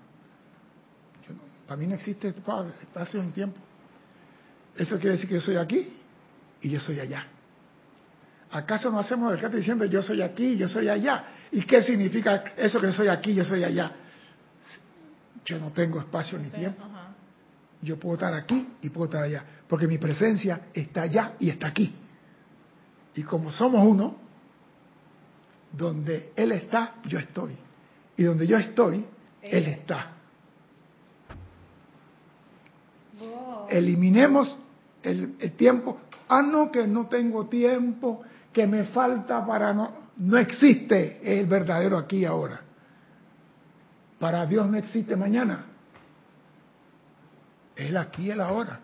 Para 1.67 1.81
mí 1.81 1.87
no 1.87 1.95
existe 1.95 2.29
espacio 2.29 3.21
en 3.21 3.33
tiempo. 3.33 3.59
Eso 4.77 4.99
quiere 4.99 5.13
decir 5.13 5.29
que 5.29 5.37
yo 5.37 5.41
soy 5.41 5.57
aquí 5.57 5.97
y 6.61 6.71
yo 6.71 6.81
soy 6.81 7.01
allá. 7.01 7.27
¿Acaso 8.51 8.91
no 8.91 8.99
hacemos 9.01 9.33
el 9.33 9.41
caso 9.41 9.57
diciendo 9.57 9.85
yo 9.87 10.03
soy 10.03 10.23
aquí 10.23 10.53
y 10.53 10.59
yo 10.59 10.69
soy 10.69 10.89
allá? 10.89 11.25
¿Y 11.51 11.63
qué 11.63 11.83
significa 11.83 12.45
eso 12.57 12.81
que 12.81 12.93
soy 12.93 13.09
aquí 13.09 13.31
y 13.33 13.37
yo 13.37 13.45
soy 13.45 13.65
allá? 13.65 13.91
Yo 15.45 15.59
no 15.59 15.73
tengo 15.73 15.99
espacio 15.99 16.39
ni 16.39 16.49
tiempo. 16.51 16.85
Yo 17.83 17.99
puedo 17.99 18.15
estar 18.15 18.35
aquí 18.35 18.69
y 18.83 18.91
puedo 18.91 19.07
estar 19.07 19.25
allá 19.25 19.45
porque 19.69 19.87
mi 19.87 19.99
presencia 19.99 20.69
está 20.73 21.03
allá 21.03 21.35
y 21.39 21.51
está 21.51 21.69
aquí. 21.69 21.95
Y 23.15 23.23
como 23.23 23.51
somos 23.51 23.87
uno, 23.87 24.17
donde 25.73 26.33
Él 26.37 26.53
está, 26.53 26.97
yo 27.05 27.19
estoy. 27.19 27.57
Y 28.17 28.23
donde 28.25 28.47
yo 28.47 28.57
estoy, 28.59 29.05
Él 29.43 29.67
está. 29.67 30.11
Eliminemos 33.71 34.59
el, 35.03 35.37
tiempo. 35.53 36.01
Ah, 36.29 36.43
no, 36.43 36.71
que 36.71 36.87
no 36.87 37.07
tengo 37.07 37.47
tiempo, 37.47 38.23
que 38.53 38.67
me 38.67 38.85
falta 38.85 39.45
para 39.47 39.73
no. 39.73 40.05
No 40.17 40.39
existe 40.39 41.21
el 41.41 41.47
verdadero 41.47 41.99
aquí 41.99 42.19
y 42.19 42.25
ahora. 42.25 42.61
Para 44.19 44.47
Dios 44.47 44.69
no 44.69 44.77
existe 44.77 45.17
mañana. 45.17 45.67
Es 47.75 47.95
aquí 47.97 48.27
y 48.27 48.31
el 48.31 48.41
ahora. 48.41 48.81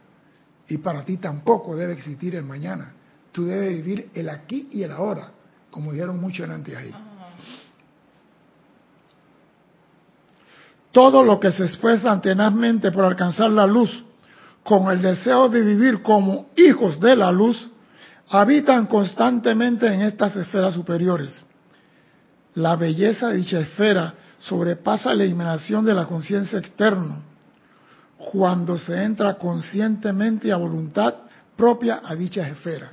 Y 0.70 0.78
para 0.78 1.04
ti 1.04 1.16
tampoco 1.16 1.74
debe 1.74 1.94
existir 1.94 2.36
el 2.36 2.44
mañana. 2.44 2.92
Tú 3.32 3.44
debes 3.44 3.70
vivir 3.70 4.10
el 4.14 4.28
aquí 4.28 4.68
y 4.70 4.84
el 4.84 4.92
ahora, 4.92 5.32
como 5.68 5.92
dijeron 5.92 6.20
mucho 6.20 6.44
antes 6.44 6.76
ahí. 6.76 6.94
Todo 10.92 11.24
lo 11.24 11.40
que 11.40 11.50
se 11.50 11.64
expresa 11.64 12.20
tenazmente 12.20 12.92
por 12.92 13.04
alcanzar 13.04 13.50
la 13.50 13.66
luz, 13.66 14.04
con 14.62 14.88
el 14.92 15.02
deseo 15.02 15.48
de 15.48 15.62
vivir 15.62 16.02
como 16.02 16.50
hijos 16.56 17.00
de 17.00 17.16
la 17.16 17.32
luz, 17.32 17.68
habitan 18.28 18.86
constantemente 18.86 19.92
en 19.92 20.02
estas 20.02 20.36
esferas 20.36 20.74
superiores. 20.74 21.44
La 22.54 22.76
belleza 22.76 23.28
de 23.28 23.38
dicha 23.38 23.58
esfera 23.58 24.14
sobrepasa 24.38 25.14
la 25.14 25.24
eliminación 25.24 25.84
de 25.84 25.94
la 25.94 26.06
conciencia 26.06 26.60
externa 26.60 27.22
cuando 28.20 28.78
se 28.78 29.02
entra 29.02 29.34
conscientemente 29.34 30.48
y 30.48 30.50
a 30.50 30.56
voluntad 30.56 31.14
propia 31.56 32.02
a 32.04 32.14
dicha 32.14 32.46
esfera. 32.46 32.92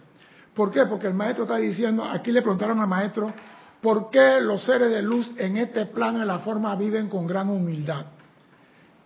¿Por 0.53 0.71
qué? 0.71 0.85
Porque 0.85 1.07
el 1.07 1.13
maestro 1.13 1.43
está 1.43 1.57
diciendo, 1.57 2.03
aquí 2.03 2.31
le 2.31 2.41
preguntaron 2.41 2.79
al 2.79 2.87
maestro, 2.87 3.33
¿por 3.81 4.09
qué 4.09 4.39
los 4.41 4.63
seres 4.63 4.89
de 4.89 5.01
luz 5.01 5.31
en 5.37 5.57
este 5.57 5.85
plano 5.87 6.19
de 6.19 6.25
la 6.25 6.39
forma 6.39 6.75
viven 6.75 7.09
con 7.09 7.27
gran 7.27 7.49
humildad, 7.49 8.05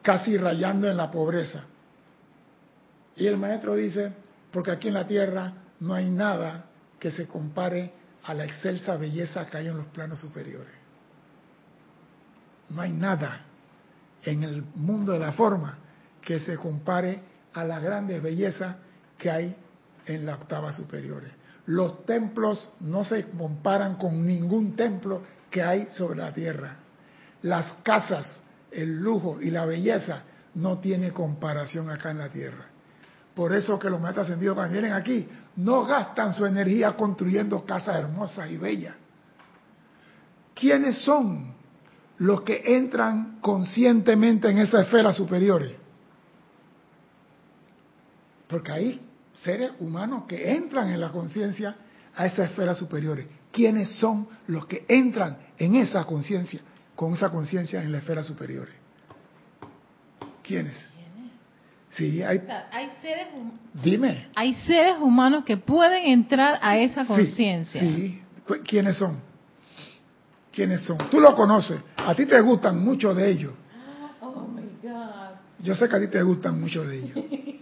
casi 0.01 0.37
rayando 0.37 0.89
en 0.89 0.95
la 0.95 1.09
pobreza? 1.09 1.63
Y 3.15 3.27
el 3.27 3.37
maestro 3.37 3.75
dice, 3.75 4.13
porque 4.51 4.71
aquí 4.71 4.87
en 4.87 4.93
la 4.93 5.07
tierra 5.07 5.53
no 5.79 5.93
hay 5.93 6.09
nada 6.09 6.65
que 6.99 7.11
se 7.11 7.27
compare 7.27 7.93
a 8.23 8.33
la 8.33 8.45
excelsa 8.45 8.95
belleza 8.95 9.47
que 9.47 9.57
hay 9.57 9.67
en 9.67 9.77
los 9.77 9.87
planos 9.87 10.19
superiores. 10.19 10.73
No 12.69 12.81
hay 12.81 12.91
nada 12.91 13.41
en 14.23 14.43
el 14.43 14.63
mundo 14.75 15.13
de 15.13 15.19
la 15.19 15.33
forma 15.33 15.80
que 16.21 16.39
se 16.39 16.57
compare 16.57 17.21
a 17.53 17.63
la 17.63 17.79
grande 17.79 18.19
belleza 18.19 18.77
que 19.17 19.29
hay 19.29 19.55
en 20.05 20.25
las 20.25 20.41
octavas 20.41 20.75
superiores. 20.75 21.31
Los 21.67 22.05
templos 22.05 22.69
no 22.81 23.03
se 23.03 23.25
comparan 23.29 23.95
con 23.95 24.25
ningún 24.25 24.75
templo 24.75 25.21
que 25.49 25.61
hay 25.61 25.87
sobre 25.91 26.19
la 26.19 26.33
tierra. 26.33 26.77
Las 27.43 27.73
casas, 27.83 28.41
el 28.71 28.99
lujo 28.99 29.41
y 29.41 29.51
la 29.51 29.65
belleza 29.65 30.23
no 30.55 30.79
tiene 30.79 31.11
comparación 31.11 31.89
acá 31.89 32.11
en 32.11 32.17
la 32.19 32.29
tierra. 32.29 32.65
Por 33.35 33.53
eso 33.53 33.79
que 33.79 33.89
los 33.89 34.01
maestros 34.01 34.25
ascendidos 34.25 34.55
cuando 34.55 34.73
vienen 34.73 34.93
aquí 34.93 35.27
no 35.57 35.85
gastan 35.85 36.33
su 36.33 36.45
energía 36.45 36.95
construyendo 36.95 37.65
casas 37.65 37.99
hermosas 37.99 38.49
y 38.51 38.57
bellas. 38.57 38.95
¿Quiénes 40.53 41.01
son 41.03 41.53
los 42.17 42.41
que 42.41 42.61
entran 42.65 43.39
conscientemente 43.39 44.49
en 44.49 44.59
esas 44.59 44.83
esferas 44.83 45.15
superiores? 45.15 45.80
Porque 48.51 48.71
hay 48.71 49.01
seres 49.33 49.71
humanos 49.79 50.25
que 50.27 50.51
entran 50.51 50.89
en 50.89 50.99
la 50.99 51.09
conciencia 51.09 51.75
a 52.13 52.25
esas 52.25 52.49
esferas 52.49 52.77
superiores. 52.77 53.25
¿Quiénes 53.51 53.89
son 53.91 54.27
los 54.47 54.65
que 54.65 54.85
entran 54.89 55.37
en 55.57 55.75
esa 55.75 56.03
conciencia, 56.03 56.59
con 56.95 57.13
esa 57.13 57.29
conciencia 57.29 57.81
en 57.81 57.93
las 57.93 58.01
esferas 58.01 58.25
superiores? 58.25 58.75
¿Quiénes? 60.43 60.77
Sí, 61.91 62.21
hay, 62.23 62.41
hay 62.71 62.89
seres 63.01 63.27
Dime. 63.73 64.27
Hay 64.35 64.53
seres 64.65 64.97
humanos 64.99 65.43
que 65.43 65.57
pueden 65.57 66.05
entrar 66.05 66.57
a 66.61 66.77
esa 66.77 67.05
conciencia. 67.05 67.81
Sí, 67.81 68.21
sí, 68.47 68.53
¿quiénes 68.65 68.97
son? 68.97 69.19
¿Quiénes 70.51 70.83
son? 70.83 70.97
Tú 71.09 71.19
lo 71.19 71.33
conoces. 71.35 71.81
A 71.97 72.13
ti 72.15 72.25
te 72.25 72.39
gustan 72.41 72.83
mucho 72.83 73.13
de 73.13 73.29
ellos. 73.29 73.53
Oh 74.21 74.47
my 74.47 74.63
God. 74.81 75.35
Yo 75.59 75.75
sé 75.75 75.87
que 75.87 75.95
a 75.95 75.99
ti 75.99 76.07
te 76.07 76.21
gustan 76.21 76.59
mucho 76.59 76.83
de 76.83 76.97
ellos. 76.97 77.17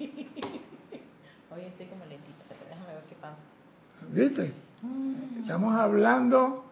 ¿Viste? 4.11 4.53
Estamos 5.41 5.75
hablando, 5.75 6.65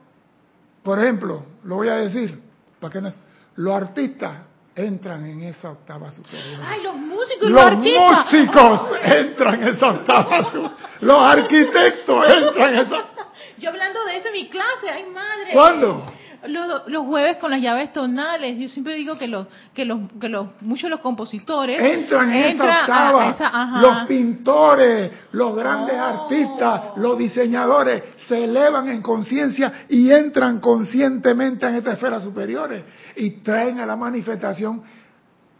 por 0.83 0.99
ejemplo, 0.99 1.43
lo 1.63 1.75
voy 1.75 1.89
a 1.89 1.95
decir, 1.95 2.39
para 2.79 2.93
que 2.93 3.01
no, 3.01 3.11
los 3.55 3.75
artistas 3.75 4.33
entran 4.75 5.25
en 5.25 5.41
esa 5.43 5.71
octava 5.71 6.11
superior. 6.11 6.59
Ay, 6.63 6.83
los 6.83 6.95
músicos, 6.95 7.49
los, 7.49 7.77
músicos 7.77 8.91
entran 9.03 9.61
en 9.61 9.67
esa 9.69 9.87
octava 9.87 10.43
superior. 10.45 10.71
Los 11.01 11.27
arquitectos 11.27 12.33
entran 12.33 12.73
en 12.73 12.79
esa. 12.81 13.05
Yo 13.57 13.69
hablando 13.69 14.05
de 14.05 14.17
eso 14.17 14.27
en 14.27 14.33
mi 14.33 14.49
clase, 14.49 14.89
ay 14.89 15.05
madre. 15.11 15.53
¿Cuándo? 15.53 16.05
Los, 16.45 16.87
los, 16.87 17.05
jueves 17.05 17.37
con 17.37 17.51
las 17.51 17.61
llaves 17.61 17.91
tonales. 17.93 18.57
Yo 18.57 18.69
siempre 18.69 18.95
digo 18.95 19.17
que 19.17 19.27
los 19.27 19.47
que 19.73 19.85
los 19.85 19.99
que 20.19 20.29
los 20.29 20.49
muchos 20.61 20.83
de 20.83 20.89
los 20.91 20.99
compositores 20.99 21.79
entran 21.79 22.31
en 22.31 22.43
esa 22.43 22.81
octava. 22.81 23.81
los 23.81 24.07
pintores, 24.07 25.11
los 25.31 25.55
grandes 25.55 25.95
oh. 25.95 26.03
artistas, 26.03 26.81
los 26.97 27.17
diseñadores 27.17 28.03
se 28.27 28.43
elevan 28.43 28.89
en 28.89 29.01
conciencia 29.01 29.85
y 29.89 30.11
entran 30.11 30.59
conscientemente 30.59 31.67
en 31.67 31.75
estas 31.75 31.95
esferas 31.95 32.23
superiores 32.23 32.83
y 33.15 33.31
traen 33.41 33.79
a 33.79 33.85
la 33.85 33.95
manifestación 33.95 34.83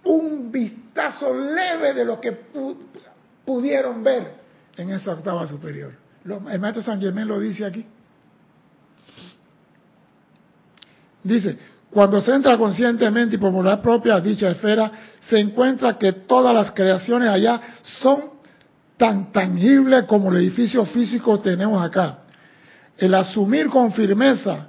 un 0.03 0.51
vistazo 0.51 1.34
leve 1.34 1.93
de 1.93 2.05
lo 2.05 2.19
que 2.21 2.32
pudieron 3.45 4.03
ver 4.03 4.36
en 4.78 4.91
esa 4.91 5.11
octava 5.13 5.47
superior. 5.47 5.93
El 6.49 6.59
maestro 6.59 6.84
San 6.84 6.99
Germán 6.99 7.28
lo 7.28 7.39
dice 7.39 7.65
aquí. 7.65 7.86
Dice, 11.28 11.57
cuando 11.91 12.21
se 12.21 12.34
entra 12.34 12.57
conscientemente 12.57 13.36
y 13.36 13.39
por 13.39 13.51
voluntad 13.51 13.82
propia 13.82 14.15
a 14.15 14.21
dicha 14.21 14.49
esfera, 14.49 14.91
se 15.19 15.39
encuentra 15.39 15.97
que 15.97 16.13
todas 16.13 16.53
las 16.53 16.71
creaciones 16.71 17.30
allá 17.30 17.61
son 17.82 18.38
tan 18.95 19.32
tangibles 19.32 20.05
como 20.05 20.32
el 20.32 20.38
edificio 20.38 20.86
físico 20.86 21.38
que 21.38 21.49
tenemos 21.49 21.84
acá. 21.86 22.19
El 22.97 23.13
asumir 23.13 23.67
con 23.67 23.91
firmeza 23.91 24.67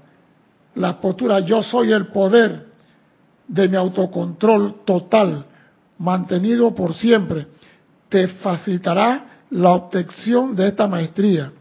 la 0.74 1.00
postura 1.00 1.40
yo 1.40 1.62
soy 1.62 1.92
el 1.92 2.08
poder 2.08 2.66
de 3.46 3.68
mi 3.68 3.76
autocontrol 3.76 4.84
total, 4.84 5.46
mantenido 5.98 6.74
por 6.74 6.94
siempre, 6.94 7.46
te 8.08 8.28
facilitará 8.28 9.44
la 9.50 9.70
obtención 9.70 10.54
de 10.54 10.68
esta 10.68 10.86
maestría 10.86 11.52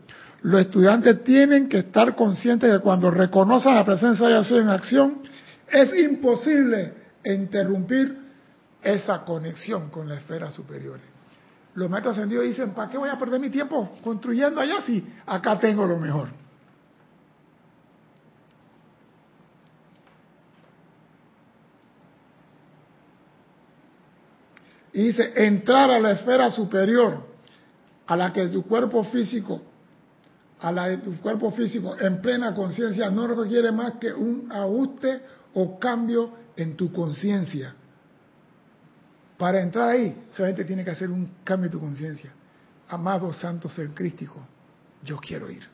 los 0.41 0.61
estudiantes 0.61 1.23
tienen 1.23 1.67
que 1.67 1.79
estar 1.79 2.15
conscientes 2.15 2.71
de 2.71 2.77
que 2.77 2.83
cuando 2.83 3.09
reconocen 3.09 3.75
la 3.75 3.83
presencia 3.83 4.27
de 4.27 4.33
Dios 4.33 4.51
en 4.51 4.69
acción, 4.69 5.21
es 5.67 5.97
imposible 5.99 6.93
interrumpir 7.25 8.17
esa 8.81 9.25
conexión 9.25 9.89
con 9.89 10.07
la 10.07 10.15
esfera 10.15 10.51
superior. 10.51 10.99
Los 11.75 11.89
maestros 11.89 12.17
ascendidos 12.17 12.45
dicen, 12.45 12.71
¿para 12.71 12.89
qué 12.89 12.97
voy 12.97 13.09
a 13.09 13.17
perder 13.17 13.39
mi 13.39 13.49
tiempo 13.49 13.97
construyendo 14.03 14.61
allá 14.61 14.81
si 14.81 15.05
acá 15.25 15.59
tengo 15.59 15.85
lo 15.85 15.97
mejor? 15.97 16.29
Y 24.93 25.03
dice, 25.03 25.33
entrar 25.35 25.91
a 25.91 25.99
la 25.99 26.11
esfera 26.11 26.49
superior 26.49 27.27
a 28.07 28.15
la 28.15 28.33
que 28.33 28.47
tu 28.47 28.63
cuerpo 28.63 29.03
físico 29.03 29.61
a 30.59 30.71
la 30.71 30.87
de 30.87 30.97
tu 30.97 31.15
cuerpo 31.17 31.51
físico 31.51 31.97
en 31.99 32.21
plena 32.21 32.53
conciencia 32.53 33.09
no 33.09 33.27
requiere 33.27 33.71
más 33.71 33.93
que 33.93 34.11
un 34.11 34.51
ajuste 34.51 35.21
o 35.53 35.79
cambio 35.79 36.31
en 36.55 36.75
tu 36.75 36.91
conciencia. 36.91 37.75
Para 39.37 39.61
entrar 39.61 39.89
ahí, 39.89 40.25
solamente 40.31 40.65
tiene 40.65 40.83
que 40.83 40.91
hacer 40.91 41.11
un 41.11 41.31
cambio 41.43 41.67
en 41.67 41.71
tu 41.71 41.79
conciencia. 41.79 42.31
Amado 42.89 43.31
Santo 43.33 43.69
Ser 43.69 43.89
Crístico, 43.89 44.39
yo 45.03 45.17
quiero 45.17 45.49
ir. 45.51 45.67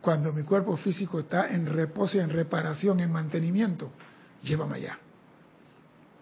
Cuando 0.00 0.32
mi 0.32 0.42
cuerpo 0.42 0.76
físico 0.78 1.20
está 1.20 1.48
en 1.48 1.66
reposo, 1.66 2.18
en 2.18 2.30
reparación, 2.30 3.00
en 3.00 3.12
mantenimiento, 3.12 3.90
llévame 4.42 4.76
allá. 4.76 4.98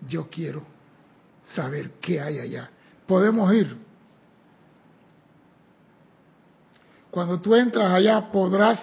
Yo 0.08 0.28
quiero 0.28 0.64
saber 1.54 1.92
qué 2.00 2.20
hay 2.20 2.40
allá. 2.40 2.70
Podemos 3.06 3.52
ir, 3.54 3.76
Cuando 7.18 7.40
tú 7.40 7.52
entras 7.56 7.90
allá 7.90 8.30
podrás 8.30 8.78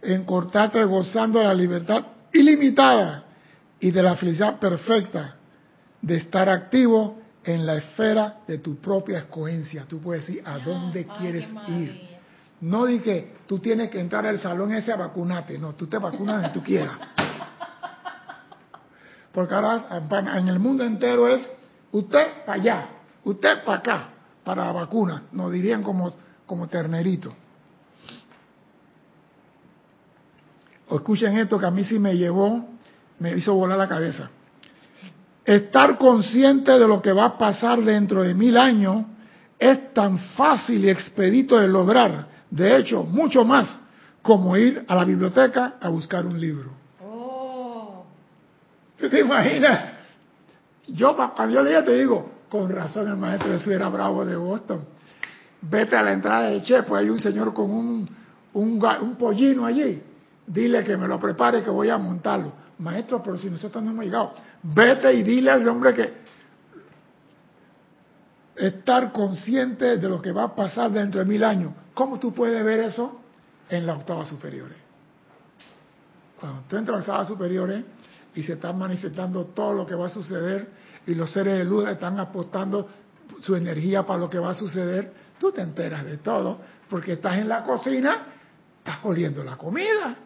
encortarte 0.00 0.82
gozando 0.84 1.38
de 1.38 1.44
la 1.44 1.52
libertad 1.52 2.02
ilimitada 2.32 3.24
y 3.78 3.90
de 3.90 4.02
la 4.02 4.16
felicidad 4.16 4.58
perfecta 4.58 5.34
de 6.00 6.16
estar 6.16 6.48
activo 6.48 7.18
en 7.44 7.66
la 7.66 7.76
esfera 7.76 8.36
de 8.48 8.56
tu 8.56 8.76
propia 8.76 9.18
escogencia. 9.18 9.84
Tú 9.86 10.00
puedes 10.00 10.26
decir 10.26 10.42
a 10.46 10.60
dónde 10.60 11.06
quieres 11.18 11.52
ir. 11.68 12.08
No 12.62 12.86
di 12.86 13.00
que 13.00 13.34
tú 13.46 13.58
tienes 13.58 13.90
que 13.90 14.00
entrar 14.00 14.24
al 14.24 14.38
salón 14.38 14.72
ese 14.72 14.90
a 14.90 14.96
vacunarte. 14.96 15.58
No, 15.58 15.74
tú 15.74 15.86
te 15.86 15.98
vacunas 15.98 16.36
donde 16.36 16.58
tú 16.58 16.62
quieras. 16.62 16.96
Porque 19.30 19.54
ahora 19.54 20.00
en 20.38 20.48
el 20.48 20.58
mundo 20.58 20.84
entero 20.84 21.28
es 21.28 21.46
usted 21.92 22.44
para 22.46 22.58
allá, 22.58 22.88
usted 23.24 23.62
para 23.62 23.78
acá, 23.78 24.08
para 24.42 24.64
la 24.64 24.72
vacuna. 24.72 25.24
Nos 25.32 25.52
dirían 25.52 25.82
como, 25.82 26.14
como 26.46 26.66
ternerito. 26.66 27.43
O 30.88 30.96
escuchen 30.96 31.36
esto 31.38 31.58
que 31.58 31.66
a 31.66 31.70
mí 31.70 31.84
sí 31.84 31.98
me 31.98 32.16
llevó, 32.16 32.68
me 33.18 33.36
hizo 33.36 33.54
volar 33.54 33.78
la 33.78 33.88
cabeza. 33.88 34.28
Estar 35.44 35.98
consciente 35.98 36.72
de 36.72 36.86
lo 36.86 37.00
que 37.00 37.12
va 37.12 37.24
a 37.26 37.38
pasar 37.38 37.80
dentro 37.82 38.22
de 38.22 38.34
mil 38.34 38.56
años 38.56 39.04
es 39.58 39.92
tan 39.94 40.18
fácil 40.18 40.84
y 40.84 40.90
expedito 40.90 41.58
de 41.58 41.68
lograr, 41.68 42.26
de 42.50 42.76
hecho, 42.76 43.02
mucho 43.02 43.44
más 43.44 43.80
como 44.22 44.56
ir 44.56 44.84
a 44.88 44.94
la 44.94 45.04
biblioteca 45.04 45.74
a 45.80 45.88
buscar 45.88 46.26
un 46.26 46.40
libro. 46.40 46.70
Oh. 47.02 48.04
¿Te 48.98 49.20
imaginas? 49.20 49.92
Yo 50.88 51.16
cuando 51.16 51.54
yo 51.54 51.62
leía 51.62 51.84
te 51.84 51.94
digo, 51.94 52.30
con 52.48 52.70
razón 52.70 53.08
el 53.08 53.16
maestro 53.16 53.52
Jesús 53.52 53.72
era 53.72 53.88
bravo 53.88 54.24
de 54.24 54.36
Boston. 54.36 54.84
Vete 55.62 55.96
a 55.96 56.02
la 56.02 56.12
entrada 56.12 56.50
de 56.50 56.62
Che, 56.62 56.82
pues 56.82 57.02
hay 57.02 57.10
un 57.10 57.18
señor 57.18 57.54
con 57.54 57.70
un, 57.70 58.08
un, 58.52 58.84
un 59.02 59.16
pollino 59.16 59.64
allí 59.64 60.02
dile 60.46 60.84
que 60.84 60.96
me 60.96 61.08
lo 61.08 61.18
prepare 61.18 61.62
que 61.62 61.70
voy 61.70 61.88
a 61.90 61.98
montarlo. 61.98 62.52
Maestro, 62.78 63.22
pero 63.22 63.38
si 63.38 63.48
nosotros 63.48 63.82
no 63.82 63.90
hemos 63.90 64.04
llegado, 64.04 64.32
vete 64.62 65.12
y 65.14 65.22
dile 65.22 65.50
al 65.50 65.66
hombre 65.68 65.94
que 65.94 66.12
estar 68.56 69.12
consciente 69.12 69.96
de 69.96 70.08
lo 70.08 70.20
que 70.20 70.32
va 70.32 70.44
a 70.44 70.54
pasar 70.54 70.90
dentro 70.90 71.20
de 71.20 71.26
mil 71.26 71.42
años. 71.44 71.72
¿Cómo 71.92 72.18
tú 72.18 72.32
puedes 72.32 72.62
ver 72.64 72.80
eso? 72.80 73.20
En 73.68 73.86
las 73.86 73.98
octavas 73.98 74.28
superiores. 74.28 74.76
Cuando 76.38 76.62
tú 76.68 76.76
entras 76.76 76.96
en 76.96 77.00
las 77.00 77.08
octavas 77.08 77.28
superiores 77.28 77.84
y 78.34 78.42
se 78.42 78.54
está 78.54 78.72
manifestando 78.72 79.46
todo 79.46 79.72
lo 79.72 79.86
que 79.86 79.94
va 79.94 80.06
a 80.06 80.10
suceder 80.10 80.68
y 81.06 81.14
los 81.14 81.30
seres 81.30 81.58
de 81.58 81.64
luz 81.64 81.88
están 81.88 82.18
apostando 82.18 82.88
su 83.40 83.54
energía 83.54 84.04
para 84.04 84.18
lo 84.18 84.28
que 84.30 84.38
va 84.38 84.50
a 84.50 84.54
suceder, 84.54 85.12
tú 85.38 85.52
te 85.52 85.60
enteras 85.60 86.04
de 86.04 86.18
todo 86.18 86.58
porque 86.88 87.14
estás 87.14 87.38
en 87.38 87.48
la 87.48 87.62
cocina, 87.62 88.26
estás 88.78 88.98
oliendo 89.04 89.42
la 89.42 89.56
comida. 89.56 90.18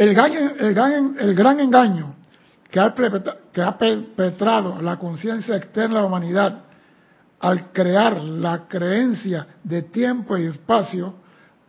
El 0.00 0.14
gran, 0.14 0.32
el 0.32 1.34
gran, 1.34 1.60
engaño 1.60 2.14
que 2.70 2.80
ha, 2.80 3.76
perpetrado 3.76 4.80
la 4.80 4.98
conciencia 4.98 5.56
externa 5.56 5.96
de 5.96 6.00
la 6.00 6.06
humanidad 6.06 6.60
al 7.38 7.70
crear 7.70 8.18
la 8.18 8.66
creencia 8.66 9.46
de 9.62 9.82
tiempo 9.82 10.38
y 10.38 10.46
espacio, 10.46 11.16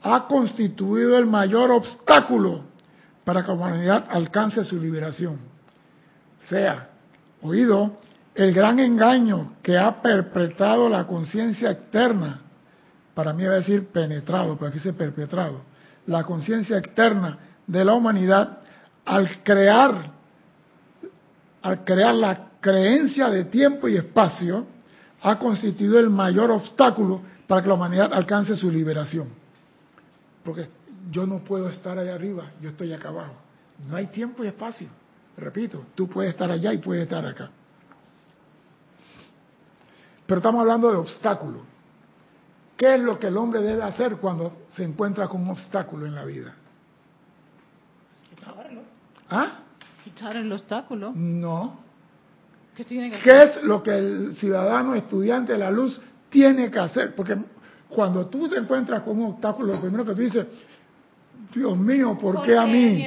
ha 0.02 0.28
constituido 0.28 1.18
el 1.18 1.26
mayor 1.26 1.72
obstáculo 1.72 2.64
para 3.26 3.42
que 3.42 3.50
la 3.50 3.54
humanidad 3.54 4.06
alcance 4.10 4.64
su 4.64 4.80
liberación. 4.80 5.38
Sea, 6.48 6.88
oído, 7.42 7.98
el 8.34 8.54
gran 8.54 8.80
engaño 8.80 9.56
que 9.62 9.78
ha 9.78 10.02
perpetrado 10.02 10.88
la 10.88 11.06
conciencia 11.06 11.70
externa, 11.70 12.40
para 13.14 13.34
mí 13.34 13.44
va 13.44 13.52
a 13.52 13.56
decir 13.56 13.88
penetrado, 13.88 14.56
pero 14.56 14.70
aquí 14.70 14.80
se 14.80 14.94
perpetrado, 14.94 15.64
la 16.08 16.24
conciencia 16.24 16.78
externa 16.78 17.51
de 17.68 17.86
la 17.86 17.93
humanidad 17.93 18.59
al 19.05 19.43
crear, 19.43 20.12
al 21.62 21.84
crear 21.84 22.16
la 22.16 22.49
creencia 22.59 23.30
de 23.30 23.45
tiempo 23.45 23.88
y 23.88 23.97
espacio, 23.97 24.66
ha 25.22 25.38
constituido 25.38 25.99
el 25.99 26.09
mayor 26.09 26.51
obstáculo 26.51 27.22
para 27.47 27.62
que 27.62 27.68
la 27.68 27.76
humanidad 27.76 28.14
alcance 28.14 28.55
su 28.55 28.72
liberación. 28.72 29.30
Porque 30.43 30.70
yo 31.12 31.26
no 31.26 31.39
puedo 31.39 31.70
estar 31.70 31.97
allá 31.97 32.16
arriba, 32.16 32.51
yo 32.62 32.70
estoy 32.70 32.93
acá 32.93 33.09
abajo. 33.09 33.36
No 33.88 33.95
hay 33.95 34.07
tiempo 34.07 34.43
y 34.43 34.47
espacio. 34.47 34.88
Repito, 35.38 35.86
tú 35.95 36.07
puedes 36.07 36.32
estar 36.32 36.49
allá 36.49 36.74
y 36.74 36.78
puedes 36.78 37.03
estar 37.03 37.26
acá. 37.26 37.49
Pero 40.26 40.39
estamos 40.39 40.62
hablando 40.62 40.89
de 40.91 40.97
obstáculos. 40.97 41.62
¿Qué 42.78 42.95
es 42.95 43.01
lo 43.01 43.20
que 43.20 43.28
el 43.28 43.38
hombre 43.38 43.62
debe 43.62 43.84
hacer 43.84 44.18
cuando 44.18 44.66
se 44.70 44.84
encuentra 44.84 45.28
con 45.28 45.41
un 45.41 45.49
obstáculo 45.49 46.05
en 46.05 46.16
la 46.16 46.26
vida? 46.26 46.55
¿Ah? 49.32 49.60
Quitar 50.04 50.36
el 50.36 50.52
obstáculo. 50.52 51.12
No. 51.16 51.80
¿Qué 52.76 52.86
tiene 52.86 53.10
que 53.10 53.20
¿Qué 53.20 53.44
es 53.44 53.64
lo 53.64 53.82
que 53.82 53.98
el 53.98 54.36
ciudadano 54.36 54.94
estudiante 54.94 55.54
de 55.54 55.58
la 55.58 55.72
luz 55.72 56.00
tiene 56.30 56.70
que 56.70 56.80
hacer? 56.80 57.16
Porque 57.16 57.38
cuando 57.90 58.28
tú 58.28 58.48
te 58.48 58.58
encuentras 58.58 59.02
con 59.02 59.20
un 59.20 59.32
obstáculo, 59.34 59.74
lo 59.74 59.82
primero 59.82 60.06
que 60.06 60.14
tú 60.14 60.22
dices, 60.22 60.48
Dios 61.54 61.78
mío, 61.78 62.18
¿por, 62.20 62.42
qué 62.44 62.58
a 62.58 62.66
mí? 62.66 63.06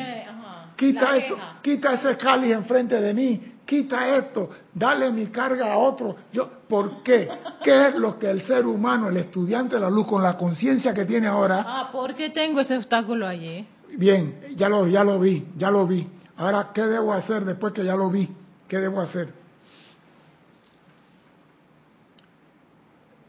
Quita 0.77 1.17
eso, 1.17 1.37
quita 1.63 1.95
ese 1.95 2.17
cáliz 2.17 2.53
enfrente 2.53 3.01
de 3.01 3.15
mí, 3.15 3.55
quita 3.65 4.17
esto, 4.17 4.51
dale 4.73 5.11
mi 5.11 5.27
carga 5.27 5.73
a 5.73 5.79
otro. 5.79 6.17
Yo, 6.33 6.51
¿Por 6.69 7.03
qué? 7.03 7.29
¿Qué 7.63 7.89
es 7.89 7.95
lo 7.95 8.19
que 8.19 8.29
el 8.31 8.43
ser 8.43 8.67
humano, 8.67 9.09
el 9.09 9.17
estudiante 9.17 9.77
de 9.77 9.81
la 9.83 9.91
luz, 9.91 10.07
con 10.07 10.23
la 10.23 10.37
conciencia 10.37 10.93
que 10.93 11.05
tiene 11.05 11.27
ahora? 11.27 11.65
Ah, 11.65 11.89
¿por 11.93 12.15
qué 12.15 12.31
tengo 12.31 12.61
ese 12.61 12.77
obstáculo 12.77 13.27
allí? 13.27 13.67
Bien, 13.97 14.41
ya 14.57 14.69
lo, 14.69 14.87
ya 14.87 15.05
lo 15.05 15.19
vi, 15.19 15.47
ya 15.57 15.71
lo 15.71 15.87
vi. 15.87 16.07
Ahora, 16.37 16.71
¿qué 16.75 16.83
debo 16.83 17.13
hacer 17.13 17.45
después 17.45 17.73
que 17.73 17.85
ya 17.85 17.97
lo 17.97 18.11
vi? 18.11 18.29
¿Qué 18.69 18.79
debo 18.79 19.01
hacer? 19.01 19.33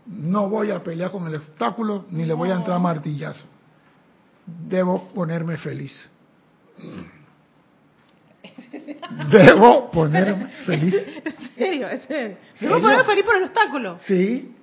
No 0.08 0.50
voy 0.50 0.72
a 0.72 0.84
pelear 0.84 1.12
con 1.12 1.28
el 1.28 1.36
obstáculo 1.36 2.06
ni 2.10 2.26
le 2.26 2.34
voy 2.34 2.50
a 2.50 2.56
entrar 2.56 2.80
martillazo. 2.80 3.48
Debo 4.46 5.08
ponerme 5.10 5.58
feliz. 5.58 6.10
Debo 9.32 9.90
ponerme 9.92 10.48
feliz. 10.66 10.96
¿En 11.24 11.56
serio? 11.56 11.90
¿En 11.90 12.02
serio? 12.02 12.38
¿Debo 12.60 12.82
ponerme 12.82 13.04
feliz 13.04 13.26
por 13.26 13.36
el 13.36 13.44
obstáculo? 13.44 13.98
Sí. 14.00 14.56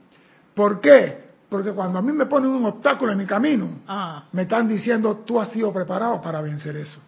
¿Por 0.54 0.80
qué? 0.80 1.21
Porque 1.52 1.72
cuando 1.72 1.98
a 1.98 2.02
mí 2.02 2.14
me 2.14 2.24
ponen 2.24 2.48
un 2.48 2.64
obstáculo 2.64 3.12
en 3.12 3.18
mi 3.18 3.26
camino, 3.26 3.82
ah. 3.86 4.24
me 4.32 4.42
están 4.42 4.66
diciendo, 4.66 5.18
tú 5.18 5.38
has 5.38 5.50
sido 5.50 5.70
preparado 5.70 6.18
para 6.22 6.40
vencer 6.40 6.74
eso. 6.78 6.98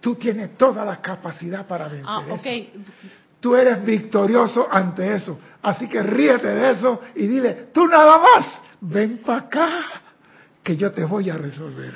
Tú 0.00 0.16
tienes 0.16 0.56
toda 0.56 0.84
la 0.84 1.00
capacidad 1.00 1.64
para 1.64 1.86
vencer 1.86 2.04
ah, 2.08 2.24
eso. 2.26 2.70
Tú 3.38 3.54
eres 3.54 3.84
victorioso 3.84 4.66
ante 4.68 5.14
eso. 5.14 5.38
Así 5.62 5.86
que 5.86 6.02
ríete 6.02 6.48
de 6.48 6.72
eso 6.72 7.00
y 7.14 7.28
dile, 7.28 7.68
tú 7.72 7.86
nada 7.86 8.18
más, 8.18 8.60
ven 8.80 9.18
para 9.24 9.42
acá, 9.42 9.68
que 10.60 10.76
yo 10.76 10.90
te 10.90 11.04
voy 11.04 11.30
a 11.30 11.36
resolver. 11.36 11.94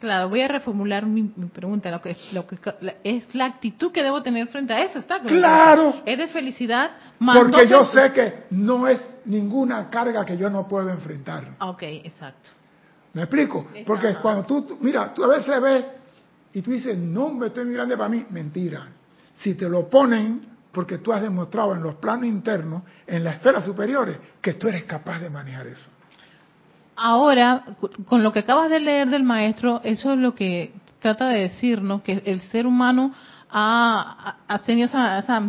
Claro, 0.00 0.30
voy 0.30 0.40
a 0.40 0.48
reformular 0.48 1.04
mi, 1.04 1.24
pregunta. 1.52 1.90
Lo 1.90 2.00
que, 2.00 2.16
lo 2.32 2.46
que 2.46 2.56
es 3.04 3.34
la 3.34 3.44
actitud 3.44 3.92
que 3.92 4.02
debo 4.02 4.22
tener 4.22 4.46
frente 4.46 4.72
a 4.72 4.84
eso. 4.84 5.00
Está 5.00 5.20
claro. 5.20 6.00
Es 6.06 6.16
de 6.16 6.28
felicidad. 6.28 6.92
Porque 7.18 7.66
yo 7.66 7.84
sé 7.84 8.12
que 8.12 8.44
no 8.50 8.86
es 8.86 9.00
ninguna 9.24 9.90
carga 9.90 10.24
que 10.24 10.36
yo 10.36 10.48
no 10.50 10.68
puedo 10.68 10.88
enfrentar. 10.88 11.44
Ok, 11.60 11.82
exacto. 11.82 12.50
¿Me 13.12 13.22
explico? 13.22 13.66
Porque 13.84 14.14
cuando 14.16 14.44
tú, 14.44 14.78
mira, 14.80 15.12
tú 15.12 15.24
a 15.24 15.28
veces 15.28 15.60
ves 15.60 15.84
y 16.52 16.62
tú 16.62 16.70
dices, 16.70 16.96
no, 16.96 17.30
me 17.30 17.48
estoy 17.48 17.64
muy 17.64 17.74
grande 17.74 17.96
para 17.96 18.08
mí. 18.08 18.24
Mentira. 18.30 18.86
Si 19.34 19.54
te 19.54 19.68
lo 19.68 19.88
ponen, 19.88 20.42
porque 20.72 20.98
tú 20.98 21.12
has 21.12 21.22
demostrado 21.22 21.74
en 21.74 21.82
los 21.82 21.96
planos 21.96 22.26
internos, 22.26 22.82
en 23.06 23.24
las 23.24 23.36
esferas 23.36 23.64
superiores, 23.64 24.18
que 24.40 24.54
tú 24.54 24.68
eres 24.68 24.84
capaz 24.84 25.20
de 25.20 25.30
manejar 25.30 25.66
eso. 25.66 25.90
Ahora, 26.94 27.64
con 28.06 28.22
lo 28.22 28.32
que 28.32 28.40
acabas 28.40 28.70
de 28.70 28.80
leer 28.80 29.08
del 29.08 29.22
maestro, 29.22 29.80
eso 29.84 30.12
es 30.12 30.18
lo 30.18 30.34
que 30.34 30.72
trata 31.00 31.28
de 31.28 31.40
decirnos, 31.40 32.02
que 32.02 32.22
el 32.24 32.40
ser 32.42 32.66
humano 32.66 33.12
ha, 33.50 34.36
tenido 34.66 34.86
esa, 34.86 35.18
esa, 35.18 35.42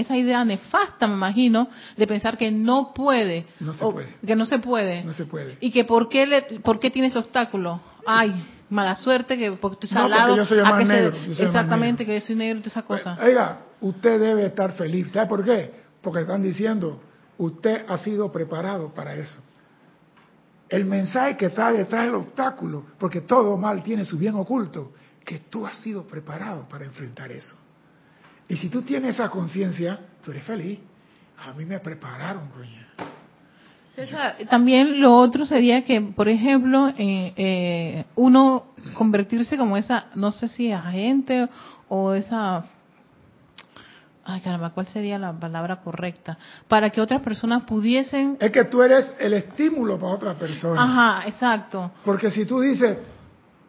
idea 0.00 0.44
nefasta, 0.44 1.06
me 1.06 1.14
imagino, 1.14 1.68
de 1.96 2.06
pensar 2.06 2.36
que 2.36 2.50
no 2.50 2.92
puede. 2.94 3.46
No 3.60 3.72
se 3.72 3.84
puede. 3.84 4.16
Que 4.26 4.36
no 4.36 4.46
se 4.46 4.58
puede. 4.58 5.04
No 5.04 5.12
se 5.12 5.24
puede. 5.26 5.58
Y 5.60 5.70
que 5.70 5.84
por 5.84 6.08
qué, 6.08 6.26
le, 6.26 6.42
por 6.60 6.78
qué 6.78 6.90
tiene 6.90 7.08
ese 7.08 7.18
obstáculo. 7.18 7.80
Ay, 8.06 8.34
mala 8.70 8.96
suerte, 8.96 9.36
que 9.36 9.52
porque 9.52 9.74
estoy 9.74 9.88
salado. 9.90 10.36
No, 10.36 10.44
porque 10.44 10.56
yo 10.56 10.64
soy 10.64 10.84
negro. 10.84 11.16
exactamente, 11.26 12.06
que 12.06 12.14
yo 12.14 12.20
soy 12.20 12.36
negro 12.36 12.58
y 12.58 12.62
todas 12.62 12.72
esas 12.72 12.84
cosas. 12.84 13.20
Oiga, 13.20 13.60
usted 13.80 14.20
debe 14.20 14.46
estar 14.46 14.72
feliz. 14.72 15.10
¿Sabe 15.12 15.26
por 15.26 15.44
qué? 15.44 15.72
Porque 16.02 16.20
están 16.20 16.42
diciendo, 16.42 17.00
usted 17.38 17.84
ha 17.88 17.98
sido 17.98 18.30
preparado 18.30 18.92
para 18.94 19.14
eso 19.14 19.40
el 20.68 20.84
mensaje 20.84 21.36
que 21.36 21.46
está 21.46 21.72
detrás 21.72 22.06
del 22.06 22.16
obstáculo, 22.16 22.86
porque 22.98 23.20
todo 23.20 23.56
mal 23.56 23.82
tiene 23.82 24.04
su 24.04 24.18
bien 24.18 24.34
oculto, 24.34 24.92
que 25.24 25.40
tú 25.50 25.66
has 25.66 25.78
sido 25.78 26.06
preparado 26.06 26.68
para 26.68 26.84
enfrentar 26.84 27.30
eso. 27.30 27.56
Y 28.48 28.56
si 28.56 28.68
tú 28.68 28.82
tienes 28.82 29.14
esa 29.14 29.28
conciencia, 29.28 29.98
tú 30.24 30.30
eres 30.30 30.44
feliz. 30.44 30.78
A 31.38 31.52
mí 31.52 31.64
me 31.64 31.80
prepararon, 31.80 32.48
coño. 32.48 32.86
César, 33.94 34.36
también 34.50 35.00
lo 35.00 35.16
otro 35.16 35.46
sería 35.46 35.84
que, 35.84 36.00
por 36.00 36.28
ejemplo, 36.28 36.88
eh, 36.98 37.32
eh, 37.36 38.04
uno 38.14 38.66
convertirse 38.94 39.56
como 39.56 39.76
esa, 39.76 40.06
no 40.14 40.32
sé 40.32 40.48
si 40.48 40.70
agente 40.70 41.48
o 41.88 42.12
esa 42.12 42.66
ay 44.26 44.40
caramba, 44.40 44.70
¿cuál 44.70 44.86
sería 44.88 45.18
la 45.18 45.32
palabra 45.32 45.76
correcta? 45.76 46.36
Para 46.68 46.90
que 46.90 47.00
otras 47.00 47.22
personas 47.22 47.62
pudiesen... 47.62 48.36
Es 48.40 48.50
que 48.50 48.64
tú 48.64 48.82
eres 48.82 49.14
el 49.20 49.32
estímulo 49.34 49.98
para 49.98 50.12
otras 50.14 50.34
personas. 50.34 50.84
Ajá, 50.84 51.28
exacto. 51.28 51.92
Porque 52.04 52.30
si 52.30 52.44
tú 52.44 52.60
dices, 52.60 52.98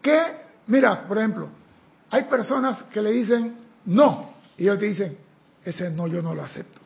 que, 0.02 0.20
mira, 0.66 1.08
por 1.08 1.20
ejemplo, 1.20 1.50
hay 2.10 2.24
personas 2.24 2.82
que 2.84 3.02
le 3.02 3.12
dicen 3.12 3.56
no, 3.86 4.34
y 4.58 4.64
ellos 4.64 4.80
te 4.80 4.86
dicen, 4.86 5.18
ese 5.64 5.90
no 5.92 6.08
yo 6.08 6.22
no 6.22 6.34
lo 6.34 6.44
acepto. 6.44 6.82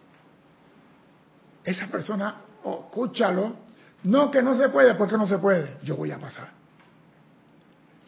Esa 1.63 1.87
persona, 1.87 2.35
oh, 2.63 2.85
escúchalo, 2.87 3.55
no 4.03 4.29
que 4.29 4.41
no 4.41 4.55
se 4.55 4.69
puede, 4.69 4.95
porque 4.95 5.17
no 5.17 5.27
se 5.27 5.37
puede, 5.37 5.77
yo 5.83 5.95
voy 5.95 6.11
a 6.11 6.17
pasar. 6.17 6.49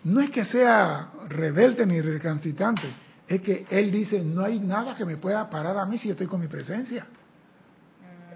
No 0.03 0.19
es 0.19 0.31
que 0.31 0.43
sea 0.43 1.11
rebelde 1.29 1.85
ni 1.85 2.01
recalcitrante, 2.01 2.93
es 3.27 3.41
que 3.41 3.65
él 3.69 3.91
dice, 3.91 4.21
no 4.21 4.43
hay 4.43 4.59
nada 4.59 4.95
que 4.95 5.05
me 5.05 5.17
pueda 5.17 5.49
parar 5.49 5.77
a 5.77 5.85
mí 5.85 5.97
si 5.97 6.09
estoy 6.09 6.27
con 6.27 6.41
mi 6.41 6.47
presencia. 6.47 7.07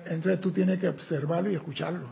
Entonces 0.05 0.39
tú 0.39 0.51
tienes 0.51 0.79
que 0.79 0.87
observarlo 0.87 1.49
y 1.49 1.55
escucharlo. 1.55 2.07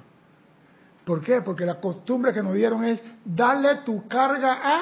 ¿Por 1.05 1.23
qué? 1.23 1.41
Porque 1.41 1.65
la 1.65 1.79
costumbre 1.79 2.33
que 2.33 2.43
nos 2.43 2.53
dieron 2.53 2.83
es, 2.83 2.99
dale 3.23 3.75
tu 3.85 4.07
carga 4.07 4.59
a, 4.61 4.81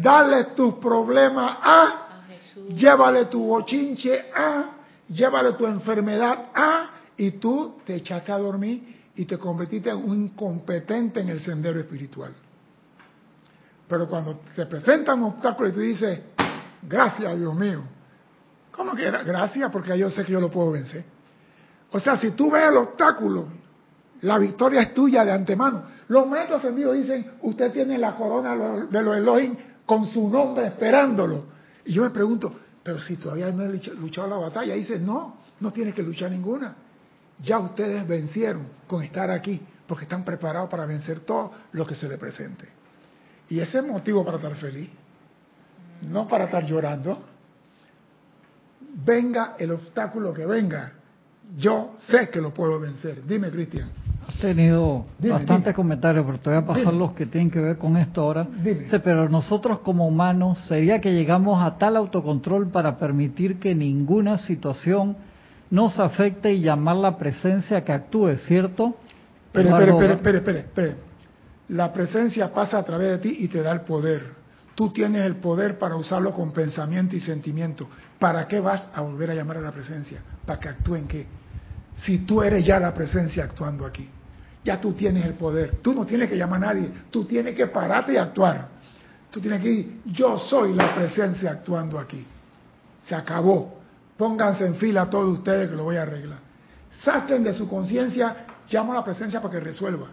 dale 0.00 0.44
tus 0.56 0.74
problemas 0.74 1.58
a, 1.60 2.07
llévale 2.74 3.26
tu 3.26 3.44
bochinche 3.44 4.30
a, 4.34 4.70
llévale 5.08 5.52
tu 5.52 5.66
enfermedad 5.66 6.46
a, 6.54 6.90
y 7.16 7.32
tú 7.32 7.78
te 7.84 7.96
echaste 7.96 8.32
a 8.32 8.38
dormir 8.38 9.10
y 9.16 9.24
te 9.24 9.38
convertiste 9.38 9.90
en 9.90 9.96
un 9.96 10.24
incompetente 10.24 11.20
en 11.20 11.28
el 11.30 11.40
sendero 11.40 11.80
espiritual. 11.80 12.32
Pero 13.88 14.08
cuando 14.08 14.40
te 14.54 14.66
presentan 14.66 15.18
un 15.20 15.32
obstáculo 15.32 15.70
y 15.70 15.72
tú 15.72 15.80
dices, 15.80 16.20
Gracias, 16.82 17.38
Dios 17.38 17.54
mío. 17.54 17.82
¿Cómo 18.72 18.94
que 18.94 19.10
gracias? 19.10 19.70
Porque 19.70 19.98
yo 19.98 20.10
sé 20.10 20.24
que 20.24 20.32
yo 20.32 20.40
lo 20.40 20.50
puedo 20.50 20.72
vencer. 20.72 21.04
O 21.90 21.98
sea, 21.98 22.16
si 22.16 22.30
tú 22.32 22.50
ves 22.50 22.68
el 22.68 22.76
obstáculo, 22.76 23.46
la 24.22 24.38
victoria 24.38 24.82
es 24.82 24.94
tuya 24.94 25.24
de 25.24 25.32
antemano. 25.32 25.84
Los 26.08 26.26
maestros 26.26 26.64
envíos 26.64 26.94
dicen, 26.94 27.32
usted 27.42 27.72
tiene 27.72 27.98
la 27.98 28.14
corona 28.14 28.56
de 28.88 29.02
los 29.02 29.16
Elohim 29.16 29.56
con 29.84 30.06
su 30.06 30.28
nombre 30.28 30.66
esperándolo. 30.66 31.57
Y 31.88 31.92
yo 31.94 32.02
me 32.02 32.10
pregunto, 32.10 32.54
pero 32.82 33.00
si 33.00 33.16
todavía 33.16 33.50
no 33.50 33.64
he 33.64 33.80
luchado 33.96 34.28
la 34.28 34.36
batalla, 34.36 34.74
dice, 34.74 34.98
no, 34.98 35.38
no 35.58 35.72
tiene 35.72 35.92
que 35.92 36.02
luchar 36.02 36.30
ninguna. 36.30 36.76
Ya 37.42 37.58
ustedes 37.58 38.06
vencieron 38.06 38.68
con 38.86 39.02
estar 39.02 39.30
aquí, 39.30 39.60
porque 39.86 40.04
están 40.04 40.24
preparados 40.24 40.70
para 40.70 40.86
vencer 40.86 41.20
todo 41.20 41.50
lo 41.72 41.86
que 41.86 41.94
se 41.94 42.08
le 42.08 42.18
presente. 42.18 42.68
Y 43.48 43.58
ese 43.58 43.78
es 43.78 43.86
motivo 43.86 44.24
para 44.24 44.36
estar 44.36 44.54
feliz 44.56 44.90
no 46.02 46.28
para 46.28 46.44
estar 46.44 46.64
llorando. 46.64 47.24
Venga 49.04 49.54
el 49.58 49.72
obstáculo 49.72 50.32
que 50.32 50.46
venga, 50.46 50.92
yo 51.56 51.94
sé 51.96 52.28
que 52.30 52.40
lo 52.40 52.52
puedo 52.52 52.78
vencer. 52.78 53.24
Dime, 53.26 53.50
Cristian. 53.50 53.90
Tenido 54.40 55.06
bastantes 55.18 55.74
comentarios, 55.74 56.24
pero 56.24 56.38
te 56.38 56.50
voy 56.50 56.58
a 56.58 56.66
pasar 56.66 56.94
los 56.94 57.12
que 57.12 57.26
tienen 57.26 57.50
que 57.50 57.58
ver 57.58 57.76
con 57.76 57.96
esto 57.96 58.22
ahora. 58.22 58.46
Dime. 58.62 58.86
pero 59.02 59.28
nosotros 59.28 59.80
como 59.80 60.06
humanos, 60.06 60.58
¿sería 60.68 61.00
que 61.00 61.12
llegamos 61.12 61.60
a 61.62 61.76
tal 61.76 61.96
autocontrol 61.96 62.68
para 62.68 62.96
permitir 62.96 63.58
que 63.58 63.74
ninguna 63.74 64.38
situación 64.38 65.16
nos 65.70 65.98
afecte 65.98 66.52
y 66.52 66.60
llamar 66.60 66.96
la 66.96 67.18
presencia 67.18 67.84
que 67.84 67.92
actúe, 67.92 68.36
¿cierto? 68.46 68.96
Espera, 69.46 69.78
espera, 69.84 70.14
espera, 70.38 70.58
espera, 70.58 70.94
La 71.68 71.92
presencia 71.92 72.52
pasa 72.52 72.78
a 72.78 72.82
través 72.84 73.08
de 73.08 73.18
ti 73.18 73.36
y 73.40 73.48
te 73.48 73.62
da 73.62 73.72
el 73.72 73.80
poder. 73.80 74.38
Tú 74.74 74.92
tienes 74.92 75.22
el 75.22 75.36
poder 75.36 75.78
para 75.78 75.96
usarlo 75.96 76.32
con 76.32 76.52
pensamiento 76.52 77.16
y 77.16 77.20
sentimiento. 77.20 77.88
¿Para 78.18 78.46
qué 78.46 78.60
vas 78.60 78.88
a 78.94 79.00
volver 79.00 79.30
a 79.30 79.34
llamar 79.34 79.56
a 79.56 79.60
la 79.60 79.72
presencia? 79.72 80.22
¿Para 80.46 80.60
que 80.60 80.68
actúe 80.68 80.94
en 80.94 81.08
qué? 81.08 81.26
Si 81.96 82.18
tú 82.18 82.42
eres 82.42 82.64
ya 82.64 82.78
la 82.78 82.94
presencia 82.94 83.42
actuando 83.42 83.84
aquí. 83.84 84.08
Ya 84.64 84.80
tú 84.80 84.92
tienes 84.92 85.24
el 85.24 85.34
poder. 85.34 85.78
Tú 85.82 85.94
no 85.94 86.04
tienes 86.04 86.28
que 86.28 86.36
llamar 86.36 86.62
a 86.64 86.66
nadie. 86.74 86.90
Tú 87.10 87.24
tienes 87.24 87.54
que 87.54 87.66
pararte 87.68 88.14
y 88.14 88.16
actuar. 88.16 88.68
Tú 89.30 89.40
tienes 89.40 89.60
que 89.60 89.70
ir. 89.70 90.00
Yo 90.06 90.38
soy 90.38 90.74
la 90.74 90.94
presencia 90.94 91.50
actuando 91.50 91.98
aquí. 91.98 92.24
Se 93.00 93.14
acabó. 93.14 93.78
Pónganse 94.16 94.66
en 94.66 94.74
fila 94.74 95.08
todos 95.08 95.38
ustedes 95.38 95.68
que 95.68 95.76
lo 95.76 95.84
voy 95.84 95.96
a 95.96 96.02
arreglar. 96.02 96.38
Saquen 97.04 97.44
de 97.44 97.54
su 97.54 97.68
conciencia, 97.68 98.46
llamo 98.68 98.92
a 98.92 98.96
la 98.96 99.04
presencia 99.04 99.40
para 99.40 99.54
que 99.54 99.60
resuelva. 99.60 100.08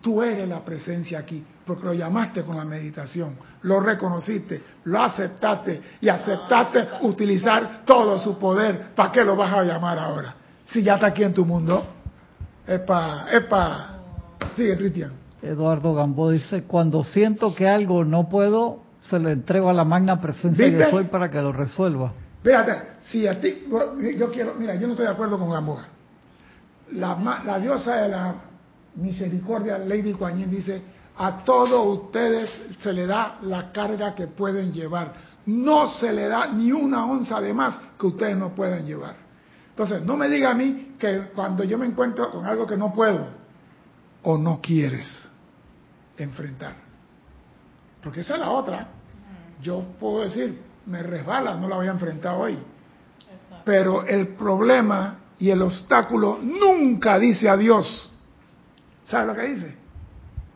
Tú 0.00 0.20
eres 0.20 0.48
la 0.48 0.64
presencia 0.64 1.20
aquí, 1.20 1.44
porque 1.64 1.84
lo 1.84 1.94
llamaste 1.94 2.42
con 2.42 2.56
la 2.56 2.64
meditación, 2.64 3.36
lo 3.62 3.78
reconociste, 3.78 4.60
lo 4.84 5.00
aceptaste 5.00 5.80
y 6.00 6.08
aceptaste 6.08 6.88
utilizar 7.02 7.82
todo 7.86 8.18
su 8.18 8.36
poder. 8.36 8.92
¿Para 8.96 9.12
qué 9.12 9.24
lo 9.24 9.36
vas 9.36 9.52
a 9.52 9.62
llamar 9.62 9.96
ahora? 10.00 10.34
Si 10.64 10.82
ya 10.82 10.94
está 10.94 11.06
aquí 11.08 11.22
en 11.22 11.32
tu 11.32 11.44
mundo. 11.44 12.01
Epa, 12.66 13.26
epa. 13.30 13.88
Sigue, 14.54 14.76
Cristian. 14.76 15.12
Eduardo 15.42 15.94
Gambo 15.94 16.30
dice, 16.30 16.62
cuando 16.64 17.02
siento 17.02 17.54
que 17.54 17.68
algo 17.68 18.04
no 18.04 18.28
puedo, 18.28 18.82
se 19.08 19.18
lo 19.18 19.30
entrego 19.30 19.68
a 19.70 19.72
la 19.72 19.84
magna 19.84 20.20
presencia 20.20 20.70
que 20.70 20.90
soy 20.90 21.04
para 21.04 21.30
que 21.30 21.40
lo 21.40 21.52
resuelva. 21.52 22.12
Fíjate, 22.42 22.82
si 23.00 23.26
a 23.26 23.40
ti, 23.40 23.66
yo 24.16 24.30
quiero, 24.30 24.54
mira, 24.54 24.74
yo 24.76 24.86
no 24.86 24.92
estoy 24.92 25.06
de 25.06 25.12
acuerdo 25.12 25.38
con 25.38 25.50
Gamboa. 25.50 25.86
La, 26.92 27.42
la 27.44 27.58
diosa 27.58 27.96
de 27.96 28.08
la 28.08 28.34
misericordia, 28.96 29.78
Lady 29.78 30.12
Kuan 30.12 30.50
dice, 30.50 30.82
a 31.16 31.44
todos 31.44 32.02
ustedes 32.02 32.50
se 32.78 32.92
le 32.92 33.06
da 33.06 33.38
la 33.42 33.72
carga 33.72 34.14
que 34.14 34.28
pueden 34.28 34.72
llevar. 34.72 35.12
No 35.46 35.88
se 35.88 36.12
le 36.12 36.28
da 36.28 36.52
ni 36.52 36.70
una 36.70 37.04
onza 37.06 37.40
de 37.40 37.52
más 37.52 37.80
que 37.98 38.06
ustedes 38.06 38.36
no 38.36 38.54
pueden 38.54 38.86
llevar. 38.86 39.16
Entonces, 39.72 40.02
no 40.02 40.16
me 40.16 40.28
diga 40.28 40.50
a 40.50 40.54
mí 40.54 40.94
que 40.98 41.30
cuando 41.34 41.64
yo 41.64 41.78
me 41.78 41.86
encuentro 41.86 42.30
con 42.30 42.44
algo 42.44 42.66
que 42.66 42.76
no 42.76 42.92
puedo 42.92 43.26
o 44.22 44.38
no 44.38 44.60
quieres 44.60 45.30
enfrentar. 46.16 46.74
Porque 48.02 48.20
esa 48.20 48.34
es 48.34 48.40
la 48.40 48.50
otra. 48.50 48.88
Yo 49.62 49.82
puedo 49.98 50.24
decir, 50.24 50.60
me 50.86 51.02
resbala, 51.02 51.54
no 51.56 51.68
la 51.68 51.76
voy 51.76 51.86
a 51.86 51.92
enfrentar 51.92 52.36
hoy. 52.36 52.58
Pero 53.64 54.04
el 54.04 54.28
problema 54.28 55.18
y 55.38 55.50
el 55.50 55.62
obstáculo 55.62 56.38
nunca 56.42 57.18
dice 57.18 57.48
adiós. 57.48 58.10
¿Sabe 59.06 59.26
lo 59.26 59.34
que 59.34 59.42
dice? 59.42 59.76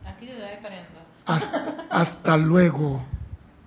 Aquí 0.05 0.29
hasta, 1.25 1.87
hasta 1.91 2.37
luego. 2.37 3.03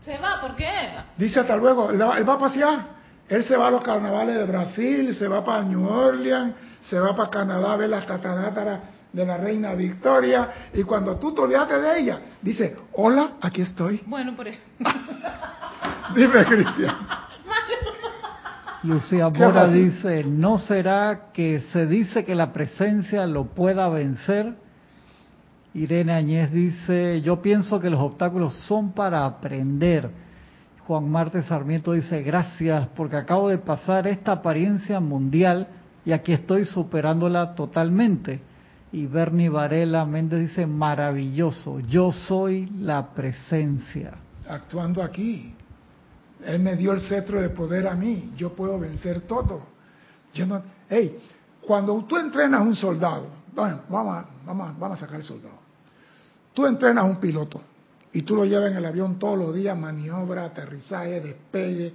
¿Se 0.03 0.17
va? 0.17 0.39
¿Por 0.41 0.55
qué? 0.55 0.71
Dice 1.17 1.41
hasta 1.41 1.55
luego. 1.55 1.91
Él 1.91 2.01
va, 2.01 2.33
a 2.33 2.39
pasear. 2.39 2.98
Él 3.29 3.43
se 3.43 3.55
va 3.55 3.67
a 3.67 3.71
los 3.71 3.83
carnavales 3.83 4.35
de 4.35 4.45
Brasil, 4.45 5.13
se 5.13 5.27
va 5.27 5.45
para 5.45 5.63
New 5.63 5.85
Orleans, 5.85 6.55
se 6.81 6.99
va 6.99 7.15
para 7.15 7.29
Canadá 7.29 7.73
a 7.73 7.77
ver 7.77 7.89
las 7.89 8.05
cataratas 8.05 8.79
de 9.13 9.25
la 9.25 9.37
reina 9.37 9.75
Victoria. 9.75 10.49
Y 10.73 10.83
cuando 10.83 11.17
tú 11.17 11.33
te 11.33 11.41
olvidaste 11.41 11.79
de 11.79 11.99
ella, 11.99 12.19
dice, 12.41 12.75
hola, 12.93 13.33
aquí 13.39 13.61
estoy. 13.61 14.01
Bueno, 14.07 14.35
por 14.35 14.47
eso. 14.47 14.59
Dime, 16.15 16.43
Cristian. 16.45 16.95
Lucía 18.81 19.29
Mora 19.29 19.67
dice, 19.67 20.23
¿no 20.23 20.57
será 20.57 21.31
que 21.33 21.61
se 21.73 21.85
dice 21.85 22.23
que 22.23 22.33
la 22.33 22.53
presencia 22.53 23.27
lo 23.27 23.45
pueda 23.45 23.89
vencer? 23.89 24.55
Irene 25.73 26.13
Añez 26.13 26.51
dice, 26.51 27.21
yo 27.21 27.41
pienso 27.41 27.79
que 27.79 27.89
los 27.89 27.99
obstáculos 27.99 28.55
son 28.67 28.93
para 28.93 29.25
aprender. 29.25 30.09
Juan 30.89 31.07
Marte 31.07 31.43
Sarmiento 31.43 31.91
dice, 31.91 32.23
gracias 32.23 32.87
porque 32.95 33.15
acabo 33.15 33.47
de 33.49 33.59
pasar 33.59 34.07
esta 34.07 34.31
apariencia 34.31 34.99
mundial 34.99 35.67
y 36.03 36.11
aquí 36.11 36.31
estoy 36.33 36.65
superándola 36.65 37.53
totalmente. 37.53 38.41
Y 38.91 39.05
Bernie 39.05 39.49
Varela 39.49 40.03
Méndez 40.05 40.49
dice, 40.49 40.65
maravilloso, 40.65 41.79
yo 41.81 42.11
soy 42.11 42.71
la 42.79 43.13
presencia. 43.13 44.15
Actuando 44.49 45.03
aquí. 45.03 45.53
Él 46.43 46.59
me 46.59 46.75
dio 46.75 46.93
el 46.93 47.01
cetro 47.01 47.39
de 47.39 47.49
poder 47.49 47.85
a 47.85 47.93
mí. 47.93 48.33
Yo 48.35 48.53
puedo 48.53 48.79
vencer 48.79 49.21
todo. 49.21 49.61
Yo 50.33 50.47
no, 50.47 50.59
hey, 50.89 51.19
cuando 51.67 52.03
tú 52.05 52.17
entrenas 52.17 52.61
a 52.61 52.63
un 52.63 52.75
soldado, 52.75 53.27
bueno, 53.53 53.81
vamos 53.89 54.15
a, 54.15 54.25
vamos, 54.43 54.79
vamos 54.79 54.97
a 54.97 55.01
sacar 55.01 55.17
el 55.17 55.23
soldado. 55.23 55.59
Tú 56.51 56.65
entrenas 56.65 57.03
a 57.03 57.07
un 57.07 57.19
piloto 57.19 57.61
y 58.11 58.23
tú 58.23 58.35
lo 58.35 58.45
llevas 58.45 58.71
en 58.71 58.77
el 58.77 58.85
avión 58.85 59.19
todos 59.19 59.37
los 59.37 59.55
días, 59.55 59.77
maniobra, 59.77 60.45
aterrizaje, 60.45 61.21
despegue, 61.21 61.93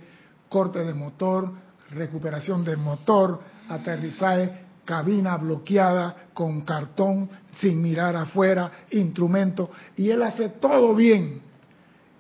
corte 0.48 0.84
de 0.84 0.94
motor, 0.94 1.50
recuperación 1.90 2.64
del 2.64 2.78
motor, 2.78 3.40
aterrizaje, 3.68 4.64
cabina 4.84 5.36
bloqueada 5.36 6.28
con 6.32 6.60
cartón, 6.60 7.28
sin 7.60 7.82
mirar 7.82 8.14
afuera, 8.16 8.70
instrumento, 8.90 9.70
y 9.96 10.10
él 10.10 10.22
hace 10.22 10.50
todo 10.50 10.94
bien 10.94 11.42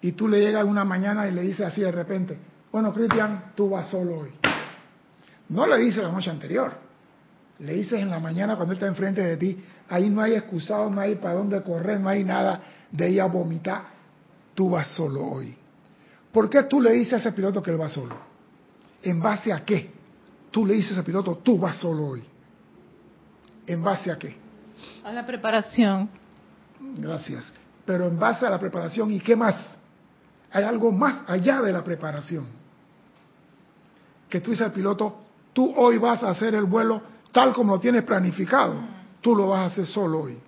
y 0.04 0.12
tú 0.12 0.28
le 0.28 0.38
llegas 0.38 0.64
una 0.66 0.84
mañana 0.84 1.26
y 1.26 1.32
le 1.32 1.40
dices 1.40 1.66
así 1.66 1.80
de 1.80 1.90
repente, 1.90 2.36
bueno, 2.70 2.92
Cristian, 2.92 3.52
tú 3.54 3.70
vas 3.70 3.88
solo 3.88 4.18
hoy. 4.18 4.30
No 5.48 5.66
le 5.66 5.78
dices 5.78 6.02
la 6.02 6.12
noche 6.12 6.30
anterior, 6.30 6.72
le 7.60 7.72
dices 7.72 8.00
en 8.00 8.10
la 8.10 8.18
mañana 8.18 8.56
cuando 8.56 8.72
él 8.72 8.76
está 8.76 8.86
enfrente 8.86 9.22
de 9.22 9.38
ti, 9.38 9.64
ahí 9.88 10.10
no 10.10 10.20
hay 10.20 10.34
excusado, 10.34 10.90
no 10.90 11.00
hay 11.00 11.14
para 11.14 11.36
dónde 11.36 11.62
correr, 11.62 12.00
no 12.00 12.10
hay 12.10 12.22
nada 12.22 12.60
de 12.94 13.10
ir 13.10 13.20
a 13.20 13.26
vomitar, 13.26 13.86
tú 14.54 14.70
vas 14.70 14.86
solo 14.88 15.20
hoy. 15.20 15.56
¿Por 16.30 16.48
qué 16.48 16.62
tú 16.62 16.80
le 16.80 16.92
dices 16.92 17.14
a 17.14 17.16
ese 17.16 17.32
piloto 17.32 17.60
que 17.60 17.72
él 17.72 17.80
va 17.80 17.88
solo? 17.88 18.14
¿En 19.02 19.20
base 19.20 19.52
a 19.52 19.64
qué? 19.64 19.90
Tú 20.52 20.64
le 20.64 20.74
dices 20.74 20.92
a 20.92 20.94
ese 20.94 21.02
piloto, 21.02 21.40
tú 21.42 21.58
vas 21.58 21.76
solo 21.76 22.06
hoy. 22.06 22.22
¿En 23.66 23.82
base 23.82 24.12
a 24.12 24.18
qué? 24.18 24.36
A 25.02 25.12
la 25.12 25.26
preparación. 25.26 26.08
Gracias. 26.98 27.52
Pero 27.84 28.06
en 28.06 28.16
base 28.16 28.46
a 28.46 28.50
la 28.50 28.60
preparación, 28.60 29.10
¿y 29.10 29.18
qué 29.18 29.34
más? 29.34 29.76
Hay 30.52 30.62
algo 30.62 30.92
más 30.92 31.22
allá 31.26 31.60
de 31.62 31.72
la 31.72 31.82
preparación. 31.82 32.46
Que 34.28 34.40
tú 34.40 34.52
dices 34.52 34.66
al 34.66 34.72
piloto, 34.72 35.16
tú 35.52 35.74
hoy 35.76 35.98
vas 35.98 36.22
a 36.22 36.30
hacer 36.30 36.54
el 36.54 36.64
vuelo 36.64 37.02
tal 37.32 37.52
como 37.52 37.74
lo 37.74 37.80
tienes 37.80 38.04
planificado. 38.04 38.74
Tú 39.20 39.34
lo 39.34 39.48
vas 39.48 39.60
a 39.60 39.64
hacer 39.64 39.86
solo 39.86 40.20
hoy. 40.20 40.38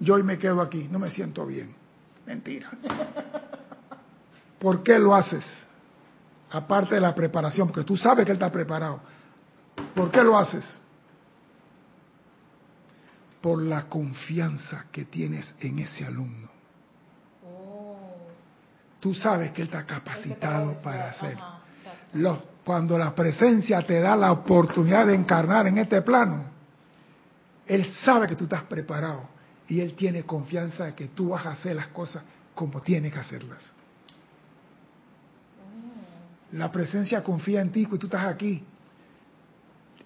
Yo 0.00 0.16
hoy 0.16 0.22
me 0.22 0.36
quedo 0.36 0.60
aquí, 0.60 0.86
no 0.90 0.98
me 0.98 1.08
siento 1.08 1.46
bien. 1.46 1.83
Mentira. 2.26 2.70
¿Por 4.58 4.82
qué 4.82 4.98
lo 4.98 5.14
haces? 5.14 5.44
Aparte 6.50 6.94
de 6.94 7.00
la 7.00 7.14
preparación, 7.14 7.68
porque 7.68 7.84
tú 7.84 7.96
sabes 7.96 8.24
que 8.24 8.32
él 8.32 8.36
está 8.36 8.50
preparado. 8.50 9.00
¿Por 9.94 10.10
qué 10.10 10.22
lo 10.22 10.38
haces? 10.38 10.80
Por 13.40 13.62
la 13.62 13.88
confianza 13.88 14.86
que 14.90 15.04
tienes 15.04 15.54
en 15.60 15.80
ese 15.80 16.04
alumno 16.04 16.48
tú 19.04 19.12
sabes 19.12 19.52
que 19.52 19.60
Él 19.60 19.68
está 19.68 19.84
capacitado 19.84 20.80
para 20.82 21.10
hacerlo. 21.10 22.42
cuando 22.64 22.96
la 22.96 23.14
presencia 23.14 23.82
te 23.82 24.00
da 24.00 24.16
la 24.16 24.32
oportunidad 24.32 25.08
de 25.08 25.14
encarnar 25.14 25.66
en 25.66 25.76
este 25.76 26.00
plano, 26.00 26.46
Él 27.66 27.84
sabe 27.84 28.26
que 28.28 28.34
tú 28.34 28.44
estás 28.44 28.62
preparado 28.62 29.28
y 29.68 29.80
Él 29.80 29.94
tiene 29.94 30.24
confianza 30.24 30.86
de 30.86 30.94
que 30.94 31.08
tú 31.08 31.30
vas 31.30 31.46
a 31.46 31.52
hacer 31.52 31.76
las 31.76 31.88
cosas 31.88 32.22
como 32.54 32.80
tiene 32.80 33.10
que 33.10 33.18
hacerlas. 33.18 33.72
La 36.52 36.70
presencia 36.70 37.22
confía 37.22 37.60
en 37.60 37.70
ti 37.70 37.88
y 37.90 37.98
tú 37.98 38.06
estás 38.06 38.26
aquí. 38.26 38.62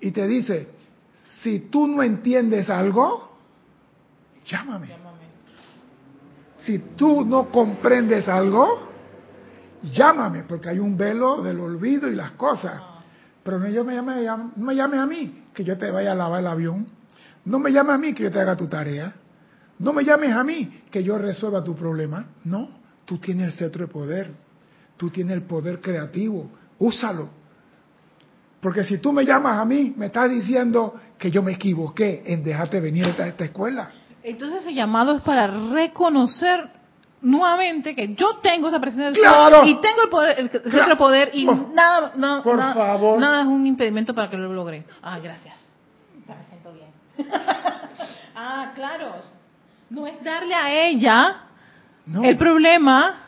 Y 0.00 0.10
te 0.12 0.26
dice, 0.26 0.68
si 1.42 1.60
tú 1.60 1.86
no 1.86 2.02
entiendes 2.02 2.70
algo, 2.70 3.36
llámame. 4.46 4.88
Si 6.64 6.78
tú 6.96 7.24
no 7.24 7.50
comprendes 7.50 8.28
algo, 8.28 8.88
llámame, 9.82 10.44
porque 10.44 10.70
hay 10.70 10.78
un 10.78 10.96
velo 10.96 11.42
del 11.42 11.60
olvido 11.60 12.08
y 12.08 12.14
las 12.14 12.32
cosas. 12.32 12.80
Pero 13.42 13.58
no, 13.58 13.68
yo 13.68 13.84
me 13.84 13.94
llame, 13.94 14.24
no 14.24 14.64
me 14.64 14.74
llame 14.74 14.98
a 14.98 15.06
mí 15.06 15.44
que 15.54 15.64
yo 15.64 15.76
te 15.76 15.90
vaya 15.90 16.12
a 16.12 16.14
lavar 16.14 16.40
el 16.40 16.46
avión. 16.46 16.86
No 17.44 17.58
me 17.58 17.72
llame 17.72 17.92
a 17.92 17.98
mí 17.98 18.14
que 18.14 18.24
yo 18.24 18.30
te 18.30 18.40
haga 18.40 18.56
tu 18.56 18.68
tarea. 18.68 19.14
No 19.78 19.92
me 19.92 20.04
llames 20.04 20.32
a 20.32 20.42
mí 20.42 20.82
que 20.90 21.02
yo 21.04 21.18
resuelva 21.18 21.62
tu 21.62 21.74
problema. 21.74 22.26
No, 22.44 22.68
tú 23.04 23.18
tienes 23.18 23.46
el 23.46 23.52
cetro 23.52 23.86
de 23.86 23.92
poder. 23.92 24.30
Tú 24.96 25.10
tienes 25.10 25.34
el 25.34 25.42
poder 25.42 25.80
creativo. 25.80 26.50
Úsalo. 26.78 27.30
Porque 28.60 28.82
si 28.82 28.98
tú 28.98 29.12
me 29.12 29.24
llamas 29.24 29.58
a 29.58 29.64
mí, 29.64 29.94
me 29.96 30.06
estás 30.06 30.28
diciendo 30.28 30.94
que 31.16 31.30
yo 31.30 31.42
me 31.42 31.52
equivoqué 31.52 32.24
en 32.26 32.42
dejarte 32.42 32.80
venir 32.80 33.04
a 33.04 33.26
esta, 33.26 33.44
escuela. 33.44 33.90
Entonces 34.22 34.62
ese 34.62 34.74
llamado 34.74 35.16
es 35.16 35.22
para 35.22 35.46
reconocer 35.46 36.68
nuevamente 37.20 37.94
que 37.94 38.14
yo 38.14 38.38
tengo 38.42 38.68
esa 38.68 38.80
presencia 38.80 39.12
claro. 39.14 39.64
y 39.64 39.80
tengo 39.80 40.02
el 40.02 40.08
poder, 40.08 40.40
el 40.40 40.50
centro 40.50 40.96
poder 40.96 41.30
y 41.34 41.46
nada, 41.46 42.12
no, 42.16 42.42
por 42.42 42.58
favor. 42.58 43.18
nada 43.18 43.42
es 43.42 43.46
un 43.46 43.66
impedimento 43.66 44.14
para 44.14 44.28
que 44.28 44.36
lo 44.36 44.52
logre. 44.52 44.84
Ah, 45.02 45.18
gracias. 45.20 45.54
Ya 46.26 46.34
me 46.34 46.44
siento 46.46 46.72
bien. 46.72 47.30
ah, 48.36 48.72
claro. 48.74 49.37
No 49.90 50.06
es 50.06 50.22
darle 50.22 50.54
a 50.54 50.88
ella 50.88 51.36
el 52.22 52.36
problema, 52.36 53.24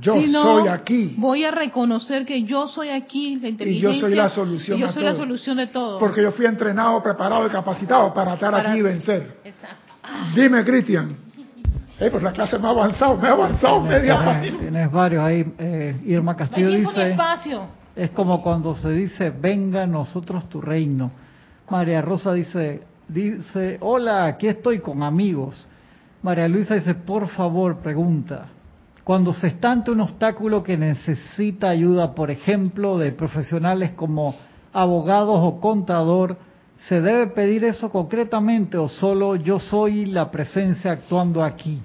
yo 0.00 0.14
soy 0.30 0.68
aquí. 0.68 1.14
Voy 1.18 1.44
a 1.44 1.50
reconocer 1.50 2.24
que 2.24 2.42
yo 2.44 2.68
soy 2.68 2.88
aquí, 2.88 3.36
la 3.36 3.48
inteligencia. 3.48 3.90
Y 3.90 3.94
yo 3.94 4.00
soy 4.00 4.14
la 4.14 4.28
solución. 4.28 4.78
Y 4.78 4.80
yo 4.82 4.88
soy 4.88 5.02
la 5.04 5.14
solución 5.14 5.56
de 5.56 5.66
todo. 5.66 5.98
Porque 5.98 6.22
yo 6.22 6.32
fui 6.32 6.46
entrenado, 6.46 7.02
preparado 7.02 7.46
y 7.46 7.50
capacitado 7.50 8.14
para 8.14 8.34
estar 8.34 8.54
aquí 8.54 8.78
y 8.78 8.82
vencer. 8.82 9.38
Exacto. 9.44 9.94
Dime, 10.34 10.64
Cristian. 10.64 11.16
Eh, 11.98 12.08
pues 12.10 12.22
la 12.22 12.32
clase 12.32 12.58
me 12.58 12.66
ha 12.66 12.70
avanzado, 12.70 13.16
me 13.16 13.26
ha 13.26 13.32
avanzado 13.32 13.80
media 13.80 14.24
página. 14.24 14.58
Tienes 14.58 14.92
varios 14.92 15.24
ahí. 15.24 15.54
Eh, 15.58 16.02
Irma 16.06 16.36
Castillo 16.36 16.70
dice: 16.70 17.10
espacio. 17.10 17.68
Es 17.96 18.10
como 18.10 18.42
cuando 18.42 18.74
se 18.74 18.90
dice, 18.90 19.30
venga 19.30 19.86
nosotros 19.86 20.48
tu 20.48 20.60
reino. 20.60 21.10
María 21.70 22.02
Rosa 22.02 22.34
dice, 22.34 22.82
dice, 23.08 23.78
hola, 23.80 24.26
aquí 24.26 24.46
estoy 24.46 24.80
con 24.80 25.02
amigos. 25.02 25.66
María 26.26 26.48
Luisa 26.48 26.74
dice, 26.74 26.96
por 26.96 27.28
favor, 27.28 27.78
pregunta, 27.78 28.48
cuando 29.04 29.32
se 29.32 29.46
está 29.46 29.70
ante 29.70 29.92
un 29.92 30.00
obstáculo 30.00 30.64
que 30.64 30.76
necesita 30.76 31.68
ayuda, 31.68 32.16
por 32.16 32.32
ejemplo, 32.32 32.98
de 32.98 33.12
profesionales 33.12 33.92
como 33.92 34.34
abogados 34.72 35.38
o 35.40 35.60
contador, 35.60 36.36
¿se 36.88 37.00
debe 37.00 37.28
pedir 37.28 37.62
eso 37.62 37.90
concretamente 37.90 38.76
o 38.76 38.88
solo 38.88 39.36
yo 39.36 39.60
soy 39.60 40.06
la 40.06 40.28
presencia 40.32 40.90
actuando 40.90 41.44
aquí? 41.44 41.80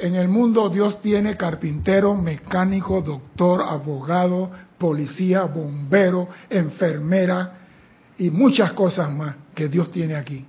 En 0.00 0.16
el 0.16 0.26
mundo 0.26 0.68
Dios 0.68 1.00
tiene 1.00 1.36
carpintero, 1.36 2.16
mecánico, 2.16 3.02
doctor, 3.02 3.62
abogado, 3.62 4.50
policía, 4.78 5.44
bombero, 5.44 6.26
enfermera 6.50 7.52
y 8.18 8.30
muchas 8.30 8.72
cosas 8.72 9.08
más 9.12 9.36
que 9.54 9.68
Dios 9.68 9.92
tiene 9.92 10.16
aquí 10.16 10.44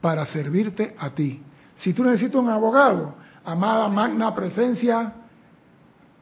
para 0.00 0.24
servirte 0.26 0.94
a 0.96 1.10
ti. 1.10 1.42
Si 1.80 1.94
tú 1.94 2.04
necesitas 2.04 2.36
un 2.36 2.48
abogado, 2.48 3.14
amada 3.44 3.88
magna 3.88 4.34
presencia, 4.34 5.14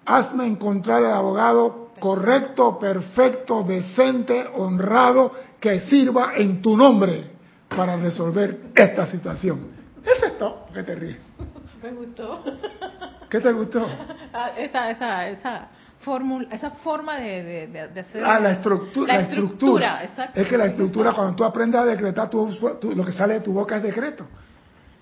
hazme 0.06 0.46
encontrar 0.46 1.02
el 1.02 1.10
abogado 1.10 1.90
correcto, 1.98 2.78
perfecto, 2.78 3.64
decente, 3.64 4.46
honrado, 4.54 5.32
que 5.58 5.80
sirva 5.80 6.34
en 6.36 6.62
tu 6.62 6.76
nombre 6.76 7.32
para 7.68 7.96
resolver 7.96 8.70
esta 8.74 9.06
situación. 9.06 9.78
Eso 10.04 10.26
es 10.26 10.38
todo. 10.38 10.66
¿Qué 10.72 10.82
te 10.84 10.94
ríes? 10.94 11.18
Me 11.82 11.90
gustó. 11.90 12.44
¿Qué 13.28 13.40
te 13.40 13.52
gustó? 13.52 13.86
Ah, 14.32 14.52
esa, 14.56 14.90
esa, 14.90 15.28
esa, 15.28 15.68
fórmula, 16.00 16.48
esa 16.52 16.70
forma 16.70 17.16
de, 17.16 17.66
de, 17.66 18.00
hacer... 18.00 18.24
Ah, 18.24 18.38
la, 18.38 18.52
estructura. 18.52 19.14
La, 19.14 19.20
estructura. 19.22 20.02
Es 20.34 20.46
que 20.46 20.56
la 20.56 20.66
estructura, 20.66 21.12
cuando 21.12 21.34
tú 21.34 21.44
aprendes 21.44 21.80
a 21.80 21.84
decretar, 21.84 22.30
lo 22.32 23.04
que 23.04 23.12
sale 23.12 23.34
de 23.34 23.40
tu 23.40 23.52
boca 23.52 23.76
es 23.76 23.82
decreto. 23.82 24.24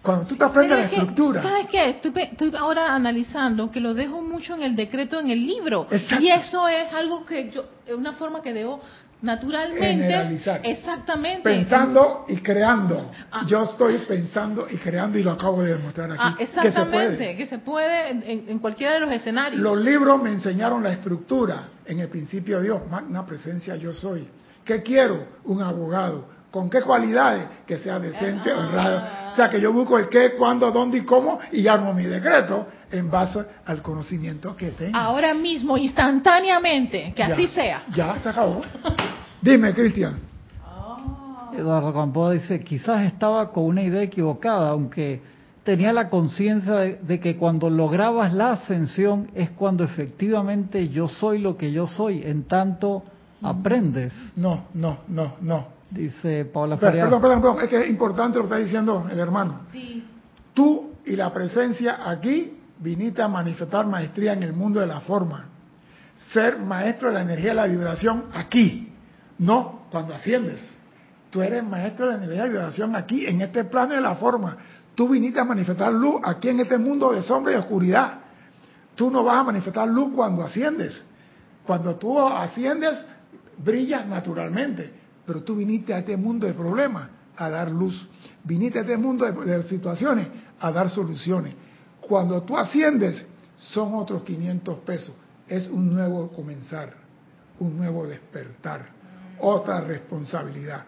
Cuando 0.06 0.24
tú 0.24 0.36
te 0.36 0.44
aprendes 0.44 0.78
la 0.78 0.84
estructura. 0.84 1.42
¿Sabes 1.42 1.66
qué? 1.66 1.90
Estoy, 1.90 2.54
ahora 2.56 2.94
analizando 2.94 3.72
que 3.72 3.80
lo 3.80 3.92
dejo 3.92 4.22
mucho 4.22 4.54
en 4.54 4.62
el 4.62 4.76
decreto, 4.76 5.18
en 5.18 5.30
el 5.30 5.44
libro. 5.44 5.88
Y 6.20 6.28
eso 6.28 6.68
es 6.68 6.92
algo 6.94 7.26
que 7.26 7.50
yo, 7.50 7.64
es 7.84 7.94
una 7.94 8.12
forma 8.12 8.40
que 8.40 8.52
debo 8.52 8.80
naturalmente. 9.22 10.04
Generalizar. 10.04 10.60
Exactamente. 10.62 11.42
Pensando 11.42 12.24
y 12.28 12.36
creando. 12.36 13.10
Ah. 13.32 13.44
Yo 13.48 13.64
estoy 13.64 13.98
pensando 14.06 14.68
y 14.70 14.76
creando 14.76 15.18
y 15.18 15.24
lo 15.24 15.32
acabo 15.32 15.62
de 15.62 15.74
demostrar 15.74 16.12
aquí. 16.12 16.20
Ah, 16.22 16.36
exactamente, 16.38 17.36
que 17.36 17.46
se 17.46 17.58
puede, 17.58 18.10
en, 18.10 18.58
cualquiera 18.60 18.94
de 18.94 19.00
los 19.00 19.10
escenarios. 19.10 19.60
Los 19.60 19.78
libros 19.78 20.22
me 20.22 20.30
enseñaron 20.30 20.82
la 20.82 20.92
estructura. 20.92 21.70
En 21.84 22.00
el 22.00 22.08
principio 22.08 22.58
de 22.58 22.64
Dios, 22.64 22.82
magna 22.90 23.26
presencia 23.26 23.76
yo 23.76 23.92
soy. 23.92 24.28
¿Qué 24.64 24.82
quiero? 24.82 25.26
Un 25.44 25.62
abogado. 25.62 26.28
¿Con 26.56 26.70
qué 26.70 26.80
cualidades? 26.80 27.46
Que 27.66 27.76
sea 27.76 27.98
decente, 27.98 28.50
ah. 28.50 28.58
honrado 28.58 29.02
o 29.30 29.36
sea 29.36 29.50
que 29.50 29.60
yo 29.60 29.70
busco 29.70 29.98
el 29.98 30.08
qué, 30.08 30.30
cuándo, 30.38 30.70
dónde 30.70 30.96
y 30.96 31.00
cómo 31.02 31.38
y 31.52 31.66
armo 31.66 31.92
mi 31.92 32.04
decreto 32.04 32.68
en 32.90 33.10
base 33.10 33.40
al 33.66 33.82
conocimiento 33.82 34.56
que 34.56 34.70
tengo. 34.70 34.96
Ahora 34.96 35.34
mismo, 35.34 35.76
instantáneamente, 35.76 37.12
que 37.14 37.22
así 37.22 37.46
sea. 37.48 37.82
Ya, 37.94 38.18
se 38.20 38.30
acabó. 38.30 38.62
Dime, 39.42 39.74
Cristian. 39.74 40.20
Ah. 40.64 41.50
Eduardo 41.54 41.92
Campo 41.92 42.30
dice, 42.30 42.60
quizás 42.60 43.02
estaba 43.02 43.52
con 43.52 43.64
una 43.64 43.82
idea 43.82 44.00
equivocada, 44.00 44.70
aunque 44.70 45.20
tenía 45.64 45.92
la 45.92 46.08
conciencia 46.08 46.72
de, 46.76 47.20
que 47.20 47.36
cuando 47.36 47.68
lograbas 47.68 48.32
la 48.32 48.52
ascensión 48.52 49.30
es 49.34 49.50
cuando 49.50 49.84
efectivamente 49.84 50.88
yo 50.88 51.08
soy 51.08 51.40
lo 51.40 51.58
que 51.58 51.72
yo 51.72 51.86
soy, 51.86 52.22
en 52.22 52.44
tanto 52.44 53.02
aprendes. 53.42 54.14
No, 54.34 54.64
no, 54.72 55.00
no, 55.08 55.34
no. 55.42 55.75
Dice 55.90 56.44
Paula 56.46 56.76
Perdón, 56.76 57.20
perdón, 57.20 57.40
perdón, 57.40 57.58
es 57.62 57.68
que 57.68 57.82
es 57.82 57.90
importante 57.90 58.38
lo 58.38 58.44
que 58.44 58.54
está 58.54 58.64
diciendo 58.64 59.06
el 59.10 59.18
hermano. 59.18 59.60
Sí. 59.70 60.04
Tú 60.52 60.94
y 61.04 61.14
la 61.14 61.32
presencia 61.32 62.00
aquí 62.04 62.58
viniste 62.80 63.22
a 63.22 63.28
manifestar 63.28 63.86
maestría 63.86 64.32
en 64.32 64.42
el 64.42 64.52
mundo 64.52 64.80
de 64.80 64.86
la 64.86 65.00
forma. 65.00 65.46
Ser 66.32 66.58
maestro 66.58 67.08
de 67.08 67.14
la 67.14 67.22
energía 67.22 67.50
de 67.50 67.56
la 67.56 67.66
vibración 67.66 68.24
aquí, 68.34 68.92
no 69.38 69.86
cuando 69.90 70.14
asciendes. 70.14 70.76
Tú 71.30 71.42
eres 71.42 71.62
maestro 71.62 72.06
de 72.06 72.12
la 72.12 72.18
energía 72.18 72.42
de 72.42 72.48
la 72.48 72.54
vibración 72.54 72.96
aquí, 72.96 73.26
en 73.26 73.42
este 73.42 73.64
plano 73.64 73.94
de 73.94 74.00
la 74.00 74.16
forma. 74.16 74.56
Tú 74.94 75.08
viniste 75.08 75.38
a 75.38 75.44
manifestar 75.44 75.92
luz 75.92 76.20
aquí 76.24 76.48
en 76.48 76.60
este 76.60 76.78
mundo 76.78 77.12
de 77.12 77.22
sombra 77.22 77.52
y 77.52 77.56
oscuridad. 77.56 78.20
Tú 78.94 79.10
no 79.10 79.22
vas 79.22 79.38
a 79.38 79.44
manifestar 79.44 79.86
luz 79.86 80.12
cuando 80.16 80.42
asciendes. 80.42 81.04
Cuando 81.66 81.96
tú 81.96 82.18
asciendes, 82.18 83.04
brillas 83.58 84.06
naturalmente 84.06 85.05
pero 85.26 85.42
tú 85.42 85.56
viniste 85.56 85.92
a 85.92 85.98
este 85.98 86.16
mundo 86.16 86.46
de 86.46 86.54
problemas 86.54 87.08
a 87.36 87.50
dar 87.50 87.70
luz. 87.70 88.08
Viniste 88.44 88.78
a 88.78 88.82
este 88.82 88.96
mundo 88.96 89.30
de, 89.30 89.62
situaciones 89.64 90.28
a 90.60 90.70
dar 90.70 90.88
soluciones. 90.88 91.54
Cuando 92.00 92.42
tú 92.42 92.56
asciendes, 92.56 93.26
son 93.56 93.94
otros 93.94 94.22
500 94.22 94.78
pesos. 94.78 95.14
Es 95.48 95.68
un 95.68 95.92
nuevo 95.92 96.28
comenzar, 96.28 96.94
un 97.58 97.76
nuevo 97.76 98.06
despertar, 98.06 98.86
otra 99.40 99.80
responsabilidad. 99.80 100.84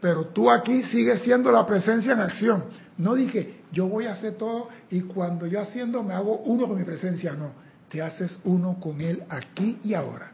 Pero 0.00 0.26
tú 0.26 0.50
aquí 0.50 0.82
sigues 0.84 1.22
siendo 1.22 1.50
la 1.52 1.66
presencia 1.66 2.12
en 2.12 2.20
acción. 2.20 2.64
No 2.98 3.14
dije, 3.14 3.62
yo 3.72 3.86
voy 3.86 4.06
a 4.06 4.12
hacer 4.12 4.34
todo 4.34 4.68
y 4.90 5.02
cuando 5.02 5.46
yo 5.46 5.60
haciendo 5.60 6.02
me 6.02 6.14
hago 6.14 6.38
uno 6.38 6.66
con 6.66 6.78
mi 6.78 6.84
presencia. 6.84 7.32
No, 7.32 7.52
te 7.88 8.00
haces 8.00 8.40
uno 8.44 8.78
con 8.80 9.00
él 9.00 9.22
aquí 9.28 9.78
y 9.82 9.94
ahora. 9.94 10.32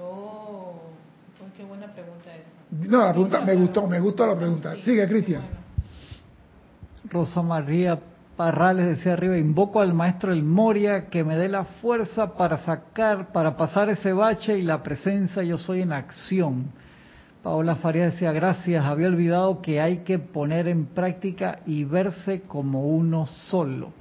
Oh, 0.00 0.82
pues 1.38 1.52
qué 1.56 1.64
buena 1.64 1.92
pregunta 1.92 2.34
es. 2.36 2.44
No, 2.86 3.04
la 3.04 3.12
pregunta 3.12 3.40
me 3.40 3.54
gustó, 3.54 3.86
me 3.86 4.00
gustó 4.00 4.26
la 4.26 4.36
pregunta. 4.36 4.76
Sigue, 4.84 5.08
Cristian. 5.08 5.42
Rosa 7.10 7.42
María 7.42 7.98
Parrales 8.36 8.86
decía 8.86 9.14
arriba, 9.14 9.36
invoco 9.36 9.80
al 9.80 9.94
maestro 9.94 10.32
El 10.32 10.44
Moria 10.44 11.08
que 11.08 11.24
me 11.24 11.36
dé 11.36 11.48
la 11.48 11.64
fuerza 11.64 12.34
para 12.34 12.58
sacar, 12.58 13.32
para 13.32 13.56
pasar 13.56 13.88
ese 13.90 14.12
bache 14.12 14.58
y 14.58 14.62
la 14.62 14.82
presencia 14.82 15.42
yo 15.42 15.58
soy 15.58 15.82
en 15.82 15.92
acción. 15.92 16.66
Paola 17.42 17.76
Faría 17.76 18.04
decía, 18.04 18.30
gracias, 18.30 18.84
había 18.84 19.08
olvidado 19.08 19.60
que 19.60 19.80
hay 19.80 19.98
que 19.98 20.18
poner 20.18 20.68
en 20.68 20.86
práctica 20.86 21.60
y 21.66 21.84
verse 21.84 22.42
como 22.42 22.86
uno 22.86 23.26
solo. 23.26 23.92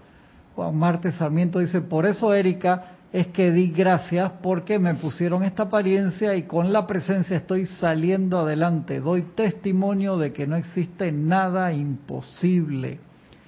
Juan 0.58 0.76
Marte 0.76 1.12
Sarmiento 1.12 1.60
dice, 1.60 1.82
por 1.82 2.08
eso 2.08 2.34
Erika, 2.34 2.96
es 3.14 3.28
que 3.28 3.52
di 3.52 3.68
gracias 3.68 4.32
porque 4.42 4.80
me 4.80 4.96
pusieron 4.96 5.44
esta 5.44 5.64
apariencia 5.64 6.34
y 6.34 6.48
con 6.48 6.74
la 6.74 6.88
presencia 6.88 7.38
estoy 7.38 7.68
saliendo 7.68 8.40
adelante. 8.40 9.00
Doy 9.00 9.22
testimonio 9.36 10.18
de 10.18 10.34
que 10.34 10.48
no 10.48 10.56
existe 10.56 11.12
nada 11.12 11.72
imposible. 11.74 12.98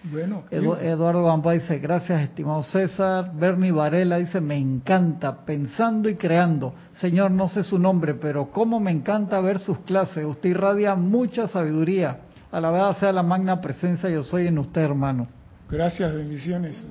Bueno, 0.04 0.44
Eduardo 0.52 1.26
Gampa 1.26 1.54
dice, 1.54 1.80
gracias 1.80 2.22
estimado 2.22 2.62
César. 2.62 3.32
Bernie 3.34 3.72
Varela 3.72 4.20
dice, 4.20 4.40
me 4.40 4.58
encanta, 4.58 5.46
pensando 5.46 6.10
y 6.10 6.16
creando. 6.16 6.76
Señor, 6.92 7.32
no 7.32 7.48
sé 7.48 7.64
su 7.64 7.80
nombre, 7.80 8.14
pero 8.14 8.52
cómo 8.52 8.80
me 8.80 8.92
encanta 8.92 9.42
ver 9.42 9.58
sus 9.58 9.80
clases. 9.80 10.24
Usted 10.24 10.50
irradia 10.50 10.94
mucha 10.94 11.48
sabiduría. 11.48 12.20
A 12.52 12.62
la 12.62 12.70
verdad 12.70 12.98
sea 13.00 13.12
la 13.12 13.24
magna 13.24 13.60
presencia, 13.62 14.12
yo 14.12 14.22
soy 14.22 14.46
en 14.46 14.60
usted, 14.60 14.82
hermano. 14.82 15.39
Gracias, 15.70 16.14
bendiciones 16.14 16.84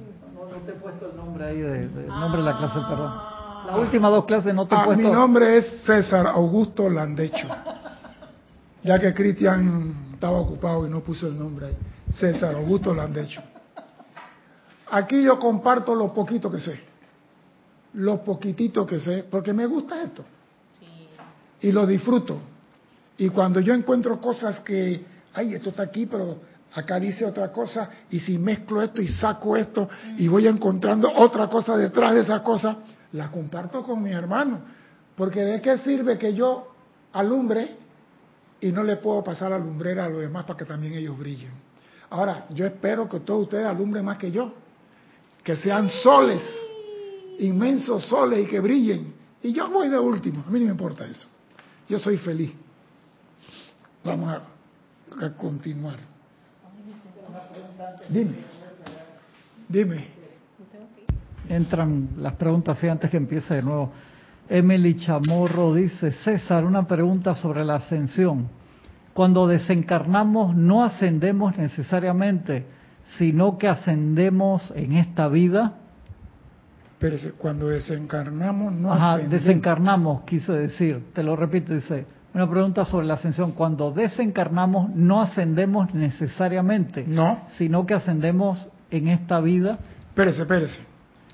te 0.69 0.73
he 0.73 0.75
puesto 0.75 1.11
el 1.11 1.17
nombre 1.17 1.47
ahí, 1.47 1.61
de, 1.61 1.89
nombre 2.07 2.43
de 2.43 2.47
la 2.47 2.59
clase, 2.59 2.79
perdón. 2.89 3.13
Las 3.67 3.79
últimas 3.79 4.11
dos 4.11 4.25
clases 4.27 4.55
no 4.55 4.67
te 4.67 4.75
he 4.75 4.79
ah, 4.79 4.85
puesto. 4.85 5.03
Mi 5.03 5.11
nombre 5.11 5.59
es 5.59 5.83
César 5.85 6.27
Augusto 6.27 6.89
Landecho. 6.91 7.49
Ya 8.83 8.99
que 8.99 9.13
Cristian 9.15 10.11
estaba 10.13 10.39
ocupado 10.39 10.87
y 10.87 10.91
no 10.91 11.01
puso 11.01 11.27
el 11.27 11.39
nombre 11.39 11.67
ahí. 11.69 11.77
César 12.11 12.55
Augusto 12.55 12.95
Landecho. 12.95 13.43
Aquí 14.91 15.23
yo 15.23 15.39
comparto 15.39 15.95
lo 15.95 16.13
poquito 16.13 16.51
que 16.51 16.61
sé. 16.61 16.81
Lo 17.95 18.23
poquitito 18.23 18.85
que 18.85 19.01
sé, 19.01 19.25
porque 19.31 19.53
me 19.53 19.65
gusta 19.65 20.03
esto. 20.03 20.25
Y 21.61 21.73
lo 21.73 21.87
disfruto. 21.87 22.39
Y 23.17 23.31
cuando 23.31 23.61
yo 23.61 23.73
encuentro 23.73 24.21
cosas 24.21 24.61
que, 24.61 25.05
ay, 25.35 25.55
esto 25.55 25.71
está 25.71 25.83
aquí, 25.83 26.07
pero 26.07 26.39
acá 26.75 27.01
dice 27.01 27.25
otra 27.25 27.51
cosa, 27.51 27.89
y 28.11 28.21
si 28.21 28.39
mezclo 28.39 28.83
esto 28.83 29.01
y 29.01 29.09
saco 29.09 29.57
esto 29.57 29.89
y 30.17 30.29
voy 30.29 30.47
encontrando 30.47 31.11
otra 31.17 31.49
cosa 31.49 31.77
detrás 31.77 32.15
de 32.15 32.21
esa 32.23 32.43
cosa, 32.43 32.77
la 33.13 33.31
comparto 33.31 33.83
con 33.83 34.03
mi 34.03 34.11
hermano. 34.11 34.61
Porque 35.17 35.41
¿de 35.41 35.61
qué 35.61 35.79
sirve 35.79 36.19
que 36.19 36.35
yo 36.35 36.75
alumbre 37.13 37.77
y 38.61 38.71
no 38.71 38.83
le 38.83 38.97
puedo 38.97 39.23
pasar 39.25 39.51
la 39.51 39.59
lumbrera 39.59 40.05
a 40.05 40.09
los 40.09 40.21
demás 40.21 40.45
para 40.45 40.57
que 40.57 40.65
también 40.65 40.95
ellos 40.95 41.19
brillen? 41.19 41.51
Ahora, 42.11 42.47
yo 42.51 42.65
espero 42.67 43.09
que 43.09 43.21
todos 43.21 43.45
ustedes 43.45 43.67
alumbren 43.67 44.05
más 44.05 44.17
que 44.17 44.31
yo, 44.31 44.55
que 45.43 45.57
sean 45.57 45.89
soles, 45.89 46.43
inmensos 47.39 48.05
soles 48.05 48.41
y 48.41 48.47
que 48.47 48.61
brillen. 48.61 49.15
Y 49.43 49.53
yo 49.53 49.69
voy 49.71 49.89
de 49.89 49.99
último, 49.99 50.45
a 50.47 50.51
mí 50.51 50.59
no 50.61 50.67
me 50.67 50.71
importa 50.73 51.07
eso. 51.07 51.27
Yo 51.89 51.99
soy 51.99 52.19
feliz. 52.19 52.53
Vamos 54.05 54.29
a, 54.29 55.25
a 55.25 55.31
continuar. 55.35 56.18
Dime. 58.09 58.35
Dime. 59.69 60.05
Entran 61.49 62.09
las 62.19 62.35
preguntas 62.35 62.83
antes 62.85 63.11
que 63.11 63.17
empiece 63.17 63.55
de 63.55 63.63
nuevo. 63.63 63.93
Emily 64.49 64.97
Chamorro 64.97 65.75
dice, 65.75 66.13
César, 66.13 66.65
una 66.65 66.87
pregunta 66.87 67.35
sobre 67.35 67.65
la 67.65 67.77
ascensión. 67.77 68.49
Cuando 69.15 69.47
desencarnamos 69.47 70.55
no 70.57 70.85
ascendemos 70.85 71.57
necesariamente, 71.57 72.67
sino 73.17 73.59
que 73.59 73.69
ascendemos 73.69 74.73
en 74.77 74.95
esta 74.95 75.29
vida. 75.29 75.75
Pero 76.99 77.17
cuando 77.39 77.69
desencarnamos 77.69 78.73
no 78.73 78.93
Ajá, 78.93 79.15
ascendemos. 79.15 79.45
desencarnamos, 79.45 80.23
quise 80.23 80.53
decir, 80.53 81.13
te 81.15 81.23
lo 81.23 81.37
repito, 81.37 81.75
dice, 81.75 82.07
una 82.39 82.51
pregunta 82.51 82.85
sobre 82.85 83.07
la 83.07 83.15
ascensión. 83.15 83.53
Cuando 83.53 83.91
desencarnamos 83.91 84.91
no 84.95 85.21
ascendemos 85.21 85.93
necesariamente, 85.95 87.05
No, 87.07 87.47
sino 87.57 87.85
que 87.87 87.95
ascendemos 87.95 88.67
en 88.91 89.09
esta 89.09 89.41
vida. 89.41 89.79
espérese, 90.11 90.43
espérese. 90.43 90.81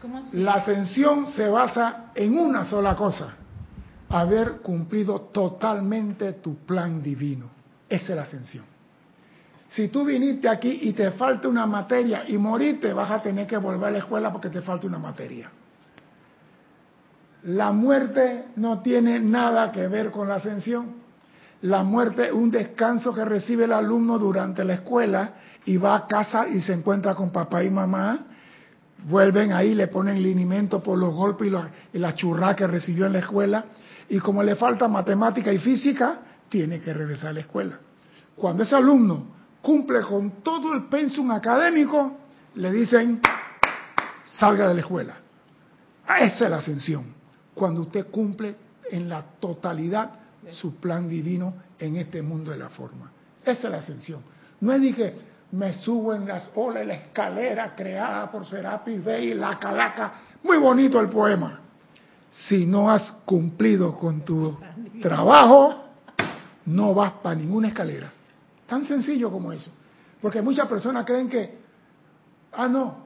¿Cómo 0.00 0.18
así? 0.18 0.36
La 0.36 0.54
ascensión 0.54 1.26
se 1.28 1.48
basa 1.48 2.06
en 2.14 2.38
una 2.38 2.64
sola 2.64 2.94
cosa, 2.96 3.34
haber 4.08 4.58
cumplido 4.62 5.20
totalmente 5.32 6.32
tu 6.34 6.56
plan 6.64 7.02
divino. 7.02 7.46
Esa 7.88 8.12
es 8.12 8.16
la 8.16 8.22
ascensión. 8.22 8.64
Si 9.68 9.88
tú 9.88 10.04
viniste 10.04 10.48
aquí 10.48 10.78
y 10.82 10.92
te 10.92 11.10
falta 11.12 11.48
una 11.48 11.66
materia 11.66 12.24
y 12.28 12.38
moriste, 12.38 12.92
vas 12.92 13.10
a 13.10 13.20
tener 13.22 13.46
que 13.46 13.56
volver 13.56 13.88
a 13.88 13.90
la 13.92 13.98
escuela 13.98 14.30
porque 14.30 14.48
te 14.50 14.62
falta 14.62 14.86
una 14.86 14.98
materia. 14.98 15.50
La 17.44 17.72
muerte 17.72 18.46
no 18.56 18.80
tiene 18.80 19.20
nada 19.20 19.70
que 19.70 19.86
ver 19.86 20.10
con 20.10 20.28
la 20.28 20.36
ascensión. 20.36 20.94
La 21.62 21.82
muerte 21.82 22.26
es 22.26 22.32
un 22.32 22.50
descanso 22.50 23.12
que 23.12 23.24
recibe 23.24 23.64
el 23.64 23.72
alumno 23.72 24.18
durante 24.18 24.64
la 24.64 24.74
escuela 24.74 25.34
y 25.66 25.76
va 25.76 25.94
a 25.96 26.06
casa 26.06 26.48
y 26.48 26.62
se 26.62 26.72
encuentra 26.72 27.14
con 27.14 27.30
papá 27.30 27.62
y 27.62 27.68
mamá. 27.68 28.18
Vuelven 29.06 29.52
ahí, 29.52 29.74
le 29.74 29.88
ponen 29.88 30.22
linimento 30.22 30.82
por 30.82 30.98
los 30.98 31.12
golpes 31.12 31.48
y 31.48 31.50
la, 31.50 32.10
y 32.10 32.14
churra 32.14 32.56
que 32.56 32.66
recibió 32.66 33.04
en 33.06 33.12
la 33.12 33.18
escuela. 33.18 33.64
Y 34.08 34.18
como 34.20 34.42
le 34.42 34.56
falta 34.56 34.88
matemática 34.88 35.52
y 35.52 35.58
física, 35.58 36.20
tiene 36.48 36.80
que 36.80 36.94
regresar 36.94 37.28
a 37.28 37.32
la 37.34 37.40
escuela. 37.40 37.78
Cuando 38.36 38.62
ese 38.62 38.74
alumno 38.74 39.26
cumple 39.60 40.00
con 40.00 40.42
todo 40.42 40.72
el 40.72 40.84
pensum 40.84 41.30
académico, 41.30 42.16
le 42.54 42.72
dicen, 42.72 43.20
salga 44.24 44.68
de 44.68 44.74
la 44.74 44.80
escuela. 44.80 45.14
Esa 46.20 46.44
es 46.44 46.50
la 46.50 46.56
ascensión. 46.56 47.13
Cuando 47.54 47.82
usted 47.82 48.06
cumple 48.10 48.54
en 48.90 49.08
la 49.08 49.22
totalidad 49.40 50.10
su 50.52 50.76
plan 50.76 51.08
divino 51.08 51.54
en 51.78 51.96
este 51.96 52.22
mundo 52.22 52.50
de 52.50 52.58
la 52.58 52.68
forma. 52.68 53.10
Esa 53.42 53.66
es 53.66 53.70
la 53.70 53.78
ascensión. 53.78 54.22
No 54.60 54.72
es 54.72 54.94
que 54.94 55.14
me 55.52 55.72
subo 55.72 56.14
en 56.14 56.26
las 56.26 56.50
olas 56.54 56.86
la 56.86 56.94
escalera 56.94 57.74
creada 57.74 58.30
por 58.30 58.44
Serapis 58.44 59.04
Bey, 59.04 59.34
la 59.34 59.58
calaca. 59.58 60.12
Muy 60.42 60.58
bonito 60.58 61.00
el 61.00 61.08
poema. 61.08 61.60
Si 62.30 62.66
no 62.66 62.90
has 62.90 63.12
cumplido 63.24 63.94
con 63.94 64.22
tu 64.22 64.58
trabajo, 65.00 65.84
no 66.66 66.94
vas 66.94 67.12
para 67.22 67.36
ninguna 67.36 67.68
escalera. 67.68 68.10
Tan 68.66 68.84
sencillo 68.84 69.30
como 69.30 69.52
eso. 69.52 69.70
Porque 70.20 70.42
muchas 70.42 70.66
personas 70.66 71.04
creen 71.04 71.28
que, 71.28 71.58
ah, 72.52 72.66
no, 72.66 73.04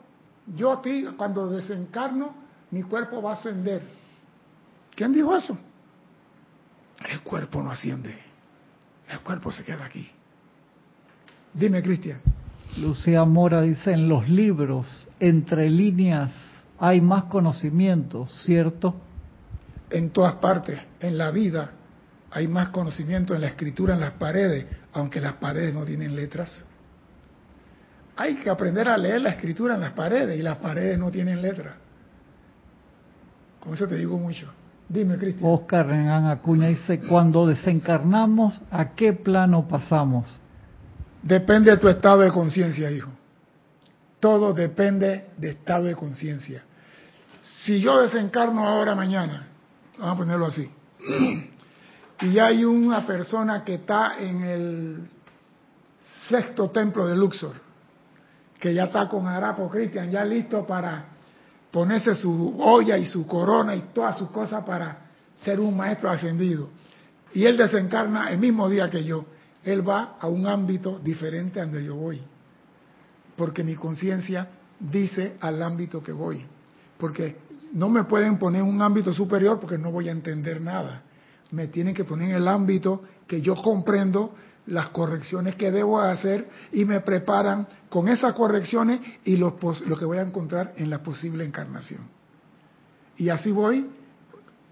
yo 0.56 0.72
aquí, 0.72 1.04
cuando 1.16 1.48
desencarno, 1.48 2.32
mi 2.70 2.82
cuerpo 2.82 3.20
va 3.20 3.30
a 3.30 3.34
ascender. 3.34 3.82
¿Quién 4.98 5.12
dijo 5.12 5.36
eso? 5.36 5.56
El 7.08 7.20
cuerpo 7.20 7.62
no 7.62 7.70
asciende. 7.70 8.18
El 9.08 9.20
cuerpo 9.20 9.52
se 9.52 9.62
queda 9.62 9.84
aquí. 9.84 10.10
Dime, 11.54 11.80
Cristian. 11.80 12.20
Lucía 12.78 13.24
Mora 13.24 13.62
dice, 13.62 13.92
en 13.92 14.08
los 14.08 14.28
libros, 14.28 15.06
entre 15.20 15.70
líneas, 15.70 16.32
hay 16.80 17.00
más 17.00 17.26
conocimiento, 17.26 18.26
¿cierto? 18.26 19.00
En 19.88 20.10
todas 20.10 20.34
partes, 20.34 20.80
en 20.98 21.16
la 21.16 21.30
vida, 21.30 21.70
hay 22.32 22.48
más 22.48 22.70
conocimiento 22.70 23.36
en 23.36 23.42
la 23.42 23.46
escritura, 23.46 23.94
en 23.94 24.00
las 24.00 24.14
paredes, 24.14 24.66
aunque 24.94 25.20
las 25.20 25.34
paredes 25.34 25.72
no 25.72 25.84
tienen 25.84 26.16
letras. 26.16 26.64
Hay 28.16 28.34
que 28.34 28.50
aprender 28.50 28.88
a 28.88 28.98
leer 28.98 29.20
la 29.20 29.30
escritura 29.30 29.76
en 29.76 29.80
las 29.80 29.92
paredes 29.92 30.36
y 30.36 30.42
las 30.42 30.56
paredes 30.56 30.98
no 30.98 31.08
tienen 31.12 31.40
letras. 31.40 31.76
Con 33.60 33.74
eso 33.74 33.86
te 33.86 33.94
digo 33.94 34.18
mucho. 34.18 34.57
Dime, 34.88 35.18
Cristian. 35.18 35.50
Oscar 35.50 35.86
Renan 35.86 36.26
Acuña 36.26 36.68
dice, 36.68 36.98
cuando 37.00 37.46
desencarnamos, 37.46 38.60
¿a 38.70 38.94
qué 38.94 39.12
plano 39.12 39.68
pasamos? 39.68 40.26
Depende 41.22 41.70
de 41.70 41.76
tu 41.76 41.88
estado 41.88 42.20
de 42.20 42.30
conciencia, 42.30 42.90
hijo. 42.90 43.10
Todo 44.18 44.54
depende 44.54 45.28
de 45.36 45.50
estado 45.50 45.84
de 45.84 45.94
conciencia. 45.94 46.62
Si 47.42 47.80
yo 47.80 48.00
desencarno 48.00 48.66
ahora 48.66 48.94
mañana, 48.94 49.46
vamos 49.98 50.14
a 50.14 50.16
ponerlo 50.16 50.46
así, 50.46 50.70
y 52.20 52.38
hay 52.38 52.64
una 52.64 53.06
persona 53.06 53.64
que 53.64 53.74
está 53.74 54.18
en 54.18 54.42
el 54.42 55.08
sexto 56.28 56.70
templo 56.70 57.06
de 57.06 57.16
Luxor, 57.16 57.54
que 58.58 58.74
ya 58.74 58.84
está 58.84 59.08
con 59.08 59.26
Arapo 59.26 59.68
Cristian, 59.68 60.10
ya 60.10 60.24
listo 60.24 60.66
para 60.66 61.17
ponerse 61.70 62.14
su 62.14 62.56
olla 62.60 62.96
y 62.96 63.06
su 63.06 63.26
corona 63.26 63.74
y 63.74 63.90
todas 63.92 64.18
sus 64.18 64.30
cosas 64.30 64.64
para 64.64 65.06
ser 65.38 65.60
un 65.60 65.76
maestro 65.76 66.10
ascendido. 66.10 66.68
Y 67.32 67.44
él 67.44 67.56
desencarna 67.56 68.30
el 68.30 68.38
mismo 68.38 68.68
día 68.68 68.88
que 68.88 69.04
yo. 69.04 69.26
Él 69.62 69.86
va 69.86 70.16
a 70.18 70.28
un 70.28 70.46
ámbito 70.46 70.98
diferente 70.98 71.60
a 71.60 71.64
donde 71.64 71.84
yo 71.84 71.94
voy. 71.94 72.20
Porque 73.36 73.62
mi 73.62 73.74
conciencia 73.74 74.48
dice 74.80 75.36
al 75.40 75.62
ámbito 75.62 76.02
que 76.02 76.12
voy. 76.12 76.44
Porque 76.96 77.36
no 77.72 77.88
me 77.88 78.04
pueden 78.04 78.38
poner 78.38 78.62
en 78.62 78.68
un 78.68 78.80
ámbito 78.80 79.12
superior 79.12 79.60
porque 79.60 79.78
no 79.78 79.90
voy 79.90 80.08
a 80.08 80.12
entender 80.12 80.60
nada. 80.60 81.02
Me 81.50 81.68
tienen 81.68 81.94
que 81.94 82.04
poner 82.04 82.30
en 82.30 82.36
el 82.36 82.48
ámbito 82.48 83.02
que 83.26 83.40
yo 83.42 83.54
comprendo 83.54 84.34
las 84.68 84.90
correcciones 84.90 85.56
que 85.56 85.70
debo 85.70 85.98
hacer 85.98 86.48
y 86.72 86.84
me 86.84 87.00
preparan 87.00 87.66
con 87.88 88.08
esas 88.08 88.34
correcciones 88.34 89.00
y 89.24 89.36
lo, 89.36 89.58
lo 89.86 89.96
que 89.96 90.04
voy 90.04 90.18
a 90.18 90.22
encontrar 90.22 90.74
en 90.76 90.90
la 90.90 91.02
posible 91.02 91.44
encarnación. 91.44 92.00
Y 93.16 93.30
así 93.30 93.50
voy 93.50 93.88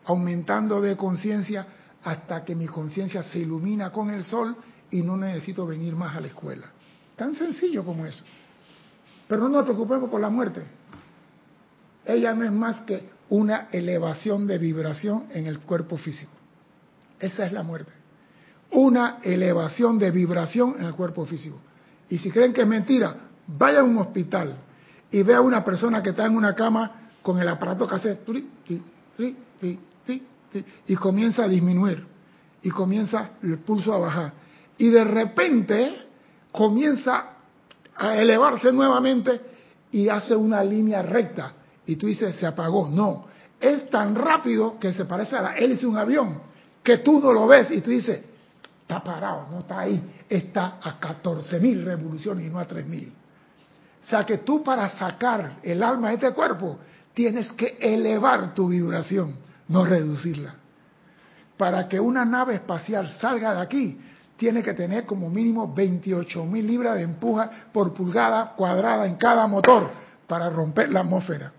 aumentando 0.05 0.80
de 0.80 0.97
conciencia 0.97 1.66
hasta 2.05 2.44
que 2.44 2.55
mi 2.55 2.66
conciencia 2.66 3.22
se 3.22 3.40
ilumina 3.40 3.90
con 3.90 4.11
el 4.11 4.22
sol 4.22 4.57
y 4.90 5.03
no 5.03 5.16
necesito 5.16 5.66
venir 5.66 5.97
más 5.97 6.16
a 6.16 6.20
la 6.20 6.28
escuela. 6.28 6.70
Tan 7.16 7.34
sencillo 7.34 7.84
como 7.84 8.07
eso. 8.07 8.22
Pero 9.26 9.42
no 9.42 9.49
nos 9.49 9.64
preocupemos 9.64 10.09
por 10.11 10.20
la 10.20 10.28
muerte. 10.28 10.62
Ella 12.05 12.34
no 12.34 12.44
es 12.44 12.53
más 12.53 12.82
que 12.82 13.11
una 13.30 13.68
elevación 13.72 14.47
de 14.47 14.59
vibración 14.59 15.26
en 15.32 15.47
el 15.47 15.61
cuerpo 15.61 15.97
físico. 15.97 16.32
Esa 17.18 17.47
es 17.47 17.53
la 17.53 17.62
muerte. 17.62 17.90
Una 18.72 19.18
elevación 19.22 19.98
de 19.98 20.10
vibración 20.10 20.76
en 20.78 20.86
el 20.86 20.94
cuerpo 20.94 21.24
físico. 21.24 21.58
Y 22.08 22.18
si 22.18 22.30
creen 22.30 22.52
que 22.52 22.62
es 22.62 22.66
mentira, 22.66 23.16
vaya 23.46 23.80
a 23.80 23.84
un 23.84 23.98
hospital 23.98 24.56
y 25.10 25.22
vea 25.22 25.38
a 25.38 25.40
una 25.40 25.64
persona 25.64 26.02
que 26.02 26.10
está 26.10 26.26
en 26.26 26.36
una 26.36 26.54
cama 26.54 27.10
con 27.22 27.38
el 27.38 27.48
aparato 27.48 27.86
que 27.86 27.94
hace 27.94 28.20
y 30.86 30.96
comienza 30.96 31.44
a 31.44 31.48
disminuir 31.48 32.06
y 32.62 32.70
comienza 32.70 33.30
el 33.42 33.58
pulso 33.58 33.92
a 33.94 33.98
bajar. 33.98 34.32
Y 34.78 34.88
de 34.88 35.04
repente 35.04 35.96
comienza 36.52 37.30
a 37.96 38.16
elevarse 38.16 38.72
nuevamente 38.72 39.40
y 39.90 40.08
hace 40.08 40.34
una 40.36 40.62
línea 40.62 41.02
recta. 41.02 41.52
Y 41.86 41.96
tú 41.96 42.06
dices 42.06 42.36
se 42.36 42.46
apagó. 42.46 42.88
No 42.88 43.26
es 43.60 43.88
tan 43.88 44.14
rápido 44.14 44.78
que 44.78 44.92
se 44.92 45.04
parece 45.04 45.36
a 45.36 45.42
la 45.42 45.56
hélice 45.56 45.82
de 45.82 45.86
un 45.86 45.96
avión 45.96 46.40
que 46.82 46.98
tú 46.98 47.20
no 47.20 47.32
lo 47.32 47.46
ves. 47.46 47.70
Y 47.70 47.80
tú 47.80 47.90
dices 47.90 48.22
está 48.87 49.03
parado 49.03 49.49
no 49.51 49.59
está 49.59 49.80
ahí. 49.80 50.24
Está 50.28 50.78
a 50.80 51.01
14.000 51.01 51.84
revoluciones 51.84 52.47
y 52.47 52.49
no 52.49 52.59
a 52.59 52.68
3.000 52.68 53.12
o 54.07 54.09
sea 54.09 54.24
que 54.24 54.39
tú 54.39 54.62
para 54.62 54.89
sacar 54.89 55.55
el 55.64 55.82
alma 55.82 56.09
de 56.09 56.14
este 56.14 56.32
cuerpo 56.32 56.78
tienes 57.12 57.51
que 57.53 57.76
elevar 57.80 58.55
tu 58.55 58.68
vibración 58.68 59.34
no 59.66 59.84
reducirla. 59.84 60.55
Para 61.57 61.89
que 61.89 61.99
una 61.99 62.24
nave 62.24 62.55
espacial 62.55 63.11
salga 63.11 63.55
de 63.55 63.61
aquí, 63.62 64.01
tiene 64.37 64.62
que 64.62 64.74
tener 64.74 65.07
como 65.07 65.28
mínimo 65.28 65.74
28 65.74 66.45
mil 66.45 66.64
libras 66.64 66.95
de 66.97 67.03
empuja 67.03 67.51
por 67.72 67.93
pulgada 67.95 68.53
cuadrada 68.55 69.07
en 69.07 69.16
cada 69.16 69.47
motor 69.49 69.91
para 70.28 70.51
romper 70.51 70.93
la 70.93 71.01
atmósfera. 71.01 71.51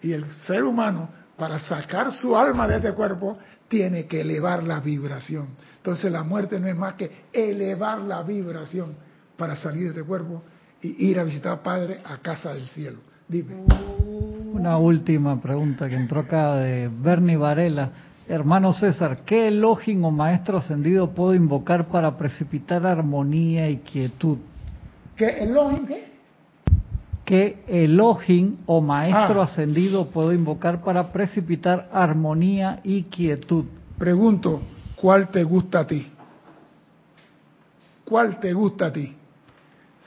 Y 0.00 0.12
el 0.12 0.30
ser 0.46 0.62
humano, 0.62 1.08
para 1.36 1.58
sacar 1.58 2.12
su 2.12 2.36
alma 2.36 2.68
de 2.68 2.76
este 2.76 2.92
cuerpo, 2.92 3.36
tiene 3.68 4.06
que 4.06 4.20
elevar 4.20 4.62
la 4.62 4.80
vibración. 4.80 5.48
Entonces 5.76 6.10
la 6.10 6.22
muerte 6.22 6.58
no 6.60 6.68
es 6.68 6.76
más 6.76 6.94
que 6.94 7.10
elevar 7.32 8.00
la 8.00 8.22
vibración 8.22 8.94
para 9.36 9.56
salir 9.56 9.84
de 9.84 9.88
este 9.88 10.02
cuerpo 10.02 10.42
y 10.82 11.08
ir 11.08 11.18
a 11.18 11.24
visitar 11.24 11.52
a 11.52 11.62
Padre 11.62 12.00
a 12.04 12.18
casa 12.18 12.54
del 12.54 12.66
cielo. 12.68 12.98
Dime. 13.28 13.64
Una 14.52 14.78
última 14.78 15.40
pregunta 15.40 15.88
que 15.88 15.96
entró 15.96 16.20
acá 16.20 16.56
de 16.56 16.88
Bernie 16.88 17.36
Varela. 17.36 17.90
Hermano 18.28 18.72
César, 18.72 19.18
¿qué 19.24 19.48
Elohim 19.48 20.04
o 20.04 20.10
maestro 20.10 20.58
ascendido 20.58 21.14
puedo 21.14 21.34
invocar 21.34 21.86
para 21.88 22.16
precipitar 22.16 22.86
armonía 22.86 23.68
y 23.68 23.78
quietud? 23.78 24.38
¿Qué 25.16 25.44
Elohim 25.44 25.86
qué? 27.26 27.62
¿Qué 27.66 27.84
Elohim 27.84 28.56
o 28.66 28.80
maestro 28.80 29.42
Ah. 29.42 29.44
ascendido 29.44 30.06
puedo 30.06 30.32
invocar 30.32 30.82
para 30.82 31.12
precipitar 31.12 31.88
armonía 31.92 32.80
y 32.84 33.02
quietud? 33.02 33.64
Pregunto, 33.98 34.62
¿cuál 34.94 35.28
te 35.28 35.42
gusta 35.44 35.80
a 35.80 35.86
ti? 35.86 36.10
¿Cuál 38.04 38.38
te 38.40 38.52
gusta 38.52 38.86
a 38.86 38.92
ti? 38.92 39.14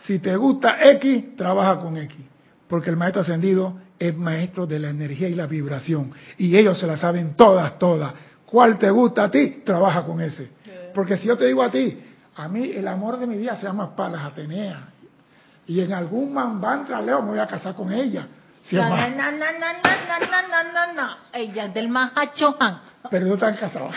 Si 0.06 0.20
te 0.20 0.36
gusta 0.36 0.90
X, 0.92 1.36
trabaja 1.36 1.80
con 1.82 1.98
X, 1.98 2.16
porque 2.68 2.90
el 2.90 2.96
maestro 2.98 3.22
ascendido 3.22 3.74
es 4.00 4.16
maestro 4.18 4.66
de 4.66 4.80
la 4.80 4.90
energía 4.90 5.28
y 5.28 5.36
la 5.36 5.46
vibración, 5.46 6.12
y 6.38 6.56
ellos 6.56 6.80
se 6.80 6.88
la 6.88 6.96
saben 6.96 7.34
todas, 7.36 7.78
todas. 7.78 8.14
¿Cuál 8.46 8.78
te 8.80 8.90
gusta 8.90 9.26
a 9.26 9.32
ti? 9.32 9.62
Trabaja 9.66 10.04
con 10.06 10.22
ese. 10.22 10.50
Porque 10.96 11.18
si 11.18 11.28
yo 11.28 11.38
te 11.38 11.46
digo 11.46 11.62
a 11.62 11.70
ti, 11.70 12.00
a 12.36 12.48
mí 12.48 12.72
el 12.74 12.88
amor 12.88 13.20
de 13.20 13.28
mi 13.28 13.38
vida 13.38 13.56
se 13.58 13.66
llama 13.66 13.96
Palas 13.96 14.24
Atenea, 14.24 14.88
y 15.70 15.82
en 15.82 15.94
algún 15.94 16.34
mantra 16.34 17.00
Leo 17.00 17.22
me 17.22 17.30
voy 17.30 17.40
a 17.40 17.46
casar 17.46 17.76
con 17.76 17.94
ella. 17.94 18.28
Si 18.62 18.76
es 18.76 18.82
No, 18.82 18.90
más- 18.90 19.10
no, 19.16 19.32
no, 19.32 19.38
no, 19.38 19.38
no, 19.38 20.20
no, 20.20 20.48
no, 20.50 20.74
no, 20.74 20.94
no. 20.94 21.16
Ella 21.32 21.66
es 21.66 21.74
del 21.76 21.90
Mahachohan. 21.90 22.82
pero 23.12 23.28
no 23.28 23.36
están 23.36 23.56
casados. 23.56 23.96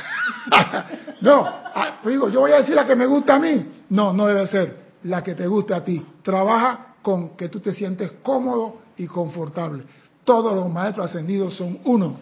no, 1.22 1.44
ah, 1.46 1.98
digo, 2.04 2.28
yo 2.28 2.40
voy 2.40 2.52
a 2.52 2.58
decir 2.58 2.74
la 2.74 2.86
que 2.86 2.94
me 2.94 3.06
gusta 3.06 3.36
a 3.36 3.38
mí. 3.38 3.84
No, 3.88 4.12
no 4.12 4.26
debe 4.26 4.46
ser 4.48 4.76
la 5.04 5.22
que 5.22 5.34
te 5.34 5.46
gusta 5.46 5.76
a 5.76 5.84
ti. 5.84 6.04
Trabaja 6.22 6.88
con 7.00 7.36
que 7.38 7.48
tú 7.48 7.60
te 7.60 7.72
sientes 7.72 8.12
cómodo 8.22 8.82
y 8.98 9.06
confortable. 9.06 9.84
Todos 10.24 10.54
los 10.54 10.68
maestros 10.70 11.06
ascendidos 11.06 11.56
son 11.56 11.80
uno, 11.84 12.18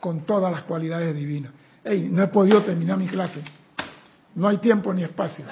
con 0.00 0.26
todas 0.26 0.50
las 0.52 0.62
cualidades 0.64 1.14
divinas. 1.14 1.52
Ey, 1.84 2.08
no 2.10 2.24
he 2.24 2.26
podido 2.26 2.62
terminar 2.64 2.98
mi 2.98 3.06
clase. 3.06 3.40
No 4.34 4.48
hay 4.48 4.58
tiempo 4.58 4.92
ni 4.92 5.04
espacio. 5.04 5.44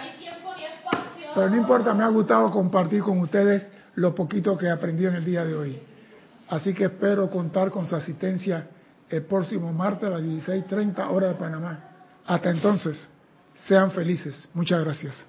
Pero 1.36 1.50
no 1.50 1.56
importa, 1.58 1.92
me 1.92 2.02
ha 2.02 2.08
gustado 2.08 2.50
compartir 2.50 3.02
con 3.02 3.20
ustedes 3.20 3.62
lo 3.96 4.14
poquito 4.14 4.56
que 4.56 4.66
he 4.66 4.70
aprendido 4.70 5.10
en 5.10 5.16
el 5.16 5.24
día 5.26 5.44
de 5.44 5.54
hoy. 5.54 5.78
Así 6.48 6.72
que 6.72 6.84
espero 6.84 7.28
contar 7.28 7.70
con 7.70 7.86
su 7.86 7.94
asistencia 7.94 8.68
el 9.10 9.22
próximo 9.24 9.70
martes 9.70 10.08
a 10.08 10.12
las 10.12 10.22
16.30 10.22 11.10
hora 11.10 11.28
de 11.28 11.34
Panamá. 11.34 11.78
Hasta 12.24 12.48
entonces, 12.48 13.10
sean 13.68 13.90
felices. 13.90 14.48
Muchas 14.54 14.82
gracias. 14.82 15.26